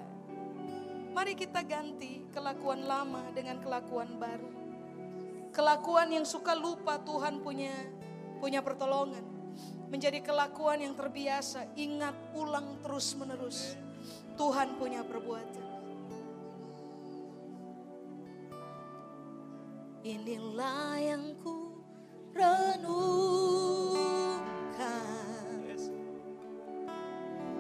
Mari 1.17 1.33
kita 1.33 1.65
ganti 1.65 2.29
kelakuan 2.29 2.85
lama 2.85 3.25
dengan 3.33 3.57
kelakuan 3.65 4.21
baru. 4.21 4.53
Kelakuan 5.49 6.13
yang 6.13 6.29
suka 6.29 6.53
lupa 6.53 7.01
Tuhan 7.01 7.41
punya 7.41 7.73
punya 8.37 8.61
pertolongan. 8.61 9.25
Menjadi 9.89 10.21
kelakuan 10.21 10.85
yang 10.85 10.93
terbiasa, 10.93 11.73
ingat 11.73 12.13
ulang 12.37 12.85
terus 12.85 13.17
menerus. 13.17 13.81
Tuhan 14.37 14.77
punya 14.77 15.01
perbuatan. 15.09 15.65
Inilah 20.05 21.01
yang 21.01 21.33
ku 21.41 21.81
renungkan. 22.37 23.65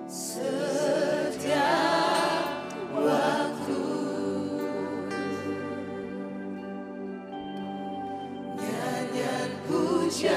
Setiap 0.04 2.05
życia, 10.17 10.31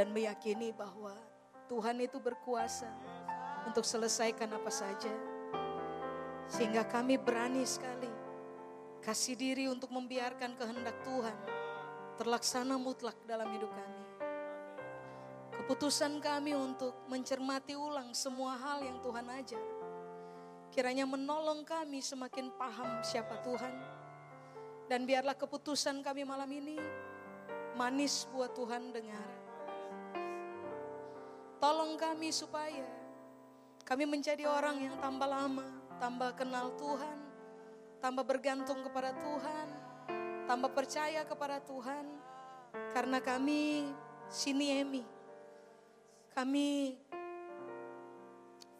Dan 0.00 0.16
meyakini 0.16 0.72
bahwa 0.72 1.12
Tuhan 1.68 2.00
itu 2.00 2.16
berkuasa 2.16 2.88
untuk 3.68 3.84
selesaikan 3.84 4.48
apa 4.48 4.72
saja. 4.72 5.12
Sehingga 6.48 6.88
kami 6.88 7.20
berani 7.20 7.68
sekali 7.68 8.08
kasih 9.04 9.36
diri 9.36 9.68
untuk 9.68 9.92
membiarkan 9.92 10.56
kehendak 10.56 10.96
Tuhan 11.04 11.36
terlaksana 12.16 12.80
mutlak 12.80 13.12
dalam 13.28 13.52
hidup 13.52 13.68
kami. 13.68 14.02
Keputusan 15.60 16.16
kami 16.24 16.56
untuk 16.56 16.96
mencermati 17.04 17.76
ulang 17.76 18.16
semua 18.16 18.56
hal 18.56 18.80
yang 18.80 19.04
Tuhan 19.04 19.28
ajar. 19.36 19.64
Kiranya 20.72 21.04
menolong 21.04 21.60
kami 21.60 22.00
semakin 22.00 22.48
paham 22.56 23.04
siapa 23.04 23.36
Tuhan. 23.44 23.74
Dan 24.88 25.04
biarlah 25.04 25.36
keputusan 25.36 26.00
kami 26.00 26.24
malam 26.24 26.48
ini 26.48 26.80
manis 27.76 28.24
buat 28.32 28.56
Tuhan 28.56 28.96
dengar. 28.96 29.39
Tolong 31.60 32.00
kami 32.00 32.32
supaya 32.32 32.88
kami 33.84 34.08
menjadi 34.08 34.48
orang 34.48 34.80
yang 34.80 34.96
tambah 34.96 35.28
lama, 35.28 35.66
tambah 36.00 36.32
kenal 36.32 36.72
Tuhan, 36.80 37.18
tambah 38.00 38.24
bergantung 38.24 38.80
kepada 38.80 39.12
Tuhan, 39.12 39.66
tambah 40.48 40.72
percaya 40.72 41.20
kepada 41.28 41.60
Tuhan. 41.60 42.06
Karena 42.96 43.18
kami 43.20 43.92
siniemi, 44.30 45.04
kami 46.32 46.96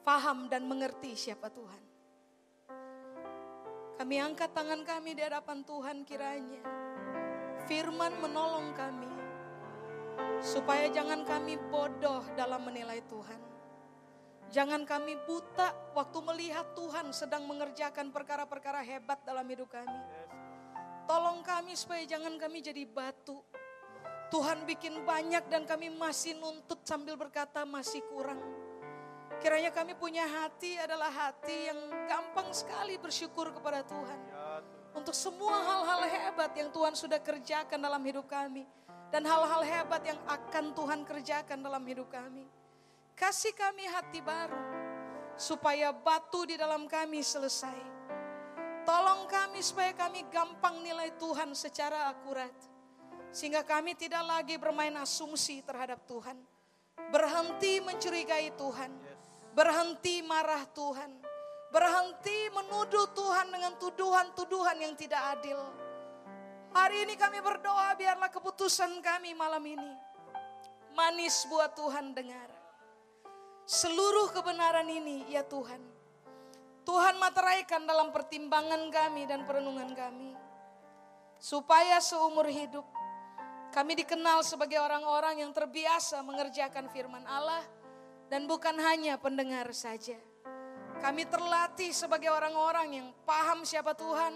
paham 0.00 0.48
dan 0.48 0.64
mengerti 0.64 1.18
siapa 1.18 1.52
Tuhan. 1.52 1.84
Kami 4.00 4.16
angkat 4.16 4.56
tangan 4.56 4.80
kami 4.86 5.12
di 5.12 5.20
hadapan 5.20 5.60
Tuhan 5.60 6.08
kiranya. 6.08 6.64
Firman 7.68 8.16
menolong 8.24 8.72
kami. 8.72 9.09
Supaya 10.40 10.88
jangan 10.88 11.22
kami 11.22 11.60
bodoh 11.68 12.24
dalam 12.32 12.64
menilai 12.64 13.04
Tuhan. 13.04 13.40
Jangan 14.50 14.82
kami 14.82 15.14
buta 15.30 15.70
waktu 15.94 16.18
melihat 16.26 16.74
Tuhan 16.74 17.14
sedang 17.14 17.46
mengerjakan 17.46 18.10
perkara-perkara 18.10 18.82
hebat 18.82 19.22
dalam 19.22 19.46
hidup 19.46 19.70
kami. 19.70 20.00
Tolong 21.06 21.46
kami 21.46 21.78
supaya 21.78 22.02
jangan 22.02 22.34
kami 22.34 22.58
jadi 22.58 22.82
batu. 22.82 23.38
Tuhan 24.30 24.62
bikin 24.66 25.06
banyak 25.06 25.46
dan 25.50 25.66
kami 25.66 25.90
masih 25.90 26.34
nuntut 26.38 26.82
sambil 26.82 27.14
berkata 27.14 27.62
masih 27.62 28.02
kurang. 28.10 28.38
Kiranya 29.38 29.70
kami 29.70 29.94
punya 29.94 30.26
hati 30.26 30.78
adalah 30.78 31.10
hati 31.10 31.70
yang 31.70 31.78
gampang 32.10 32.50
sekali 32.50 32.98
bersyukur 32.98 33.54
kepada 33.54 33.86
Tuhan. 33.86 34.18
Untuk 34.98 35.14
semua 35.14 35.62
hal-hal 35.62 36.10
hebat 36.10 36.50
yang 36.58 36.74
Tuhan 36.74 36.94
sudah 36.98 37.22
kerjakan 37.22 37.78
dalam 37.78 38.02
hidup 38.02 38.26
kami. 38.26 38.66
Dan 39.10 39.26
hal-hal 39.26 39.62
hebat 39.66 40.02
yang 40.06 40.20
akan 40.30 40.70
Tuhan 40.70 41.02
kerjakan 41.02 41.58
dalam 41.66 41.82
hidup 41.82 42.06
kami. 42.14 42.46
Kasih 43.18 43.50
kami 43.52 43.82
hati 43.90 44.22
baru. 44.22 44.62
Supaya 45.34 45.90
batu 45.90 46.46
di 46.46 46.54
dalam 46.54 46.86
kami 46.86 47.18
selesai. 47.18 47.78
Tolong 48.86 49.26
kami 49.26 49.60
supaya 49.60 49.92
kami 49.92 50.24
gampang 50.30 50.78
nilai 50.80 51.10
Tuhan 51.18 51.50
secara 51.58 52.06
akurat. 52.06 52.54
Sehingga 53.34 53.66
kami 53.66 53.98
tidak 53.98 54.22
lagi 54.26 54.54
bermain 54.58 54.94
asumsi 54.94 55.62
terhadap 55.66 56.06
Tuhan. 56.06 56.38
Berhenti 57.10 57.82
mencurigai 57.82 58.54
Tuhan. 58.54 58.90
Berhenti 59.58 60.22
marah 60.22 60.62
Tuhan. 60.70 61.10
Berhenti 61.70 62.50
menuduh 62.50 63.10
Tuhan 63.14 63.46
dengan 63.50 63.74
tuduhan-tuduhan 63.78 64.76
yang 64.78 64.94
tidak 64.94 65.22
adil. 65.38 65.58
Hari 66.70 67.02
ini 67.02 67.18
kami 67.18 67.42
berdoa 67.42 67.98
biarlah 67.98 68.30
keputusan 68.30 69.02
kami 69.02 69.34
malam 69.34 69.62
ini. 69.66 69.92
Manis 70.94 71.42
buat 71.50 71.74
Tuhan 71.74 72.14
dengar. 72.14 72.46
Seluruh 73.66 74.30
kebenaran 74.30 74.86
ini 74.86 75.26
ya 75.30 75.42
Tuhan. 75.42 75.82
Tuhan 76.86 77.18
materaikan 77.18 77.86
dalam 77.86 78.14
pertimbangan 78.14 78.86
kami 78.90 79.26
dan 79.26 79.42
perenungan 79.46 79.90
kami. 79.94 80.34
Supaya 81.42 81.98
seumur 81.98 82.46
hidup 82.46 82.86
kami 83.70 83.94
dikenal 84.02 84.42
sebagai 84.42 84.82
orang-orang 84.82 85.46
yang 85.46 85.54
terbiasa 85.54 86.22
mengerjakan 86.26 86.90
firman 86.90 87.22
Allah 87.22 87.62
dan 88.26 88.46
bukan 88.50 88.74
hanya 88.78 89.14
pendengar 89.18 89.70
saja. 89.70 90.18
Kami 90.98 91.22
terlatih 91.26 91.94
sebagai 91.94 92.28
orang-orang 92.34 92.98
yang 92.98 93.08
paham 93.22 93.62
siapa 93.62 93.94
Tuhan, 93.94 94.34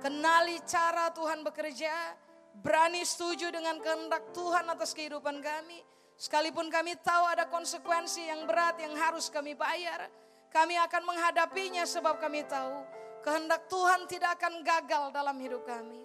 kenali 0.00 0.58
cara 0.64 1.12
Tuhan 1.12 1.44
bekerja, 1.44 2.16
berani 2.64 3.04
setuju 3.04 3.52
dengan 3.52 3.78
kehendak 3.78 4.32
Tuhan 4.32 4.66
atas 4.72 4.96
kehidupan 4.96 5.44
kami. 5.44 5.84
Sekalipun 6.16 6.68
kami 6.68 6.96
tahu 7.00 7.24
ada 7.28 7.48
konsekuensi 7.48 8.28
yang 8.28 8.44
berat 8.44 8.76
yang 8.80 8.92
harus 8.96 9.32
kami 9.32 9.56
bayar, 9.56 10.08
kami 10.52 10.76
akan 10.76 11.02
menghadapinya 11.06 11.86
sebab 11.86 12.20
kami 12.20 12.44
tahu 12.44 13.00
kehendak 13.24 13.68
Tuhan 13.68 14.08
tidak 14.08 14.40
akan 14.40 14.64
gagal 14.64 15.04
dalam 15.12 15.36
hidup 15.40 15.64
kami. 15.64 16.02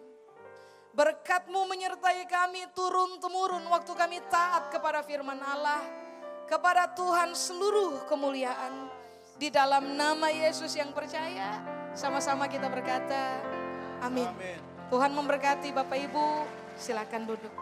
Berkatmu 0.96 1.68
menyertai 1.68 2.24
kami 2.24 2.72
turun-temurun 2.72 3.68
waktu 3.68 3.92
kami 3.92 4.24
taat 4.32 4.72
kepada 4.72 5.04
firman 5.04 5.40
Allah. 5.44 5.84
Kepada 6.48 6.88
Tuhan 6.96 7.36
seluruh 7.36 8.08
kemuliaan. 8.08 8.88
Di 9.36 9.52
dalam 9.52 10.00
nama 10.00 10.32
Yesus 10.32 10.72
yang 10.80 10.96
percaya, 10.96 11.60
sama-sama 11.92 12.48
kita 12.48 12.72
berkata, 12.72 13.44
amin. 14.02 14.28
Tuhan 14.90 15.12
memberkati 15.12 15.70
Bapak 15.74 15.98
Ibu, 15.98 16.26
silakan 16.78 17.28
duduk. 17.30 17.54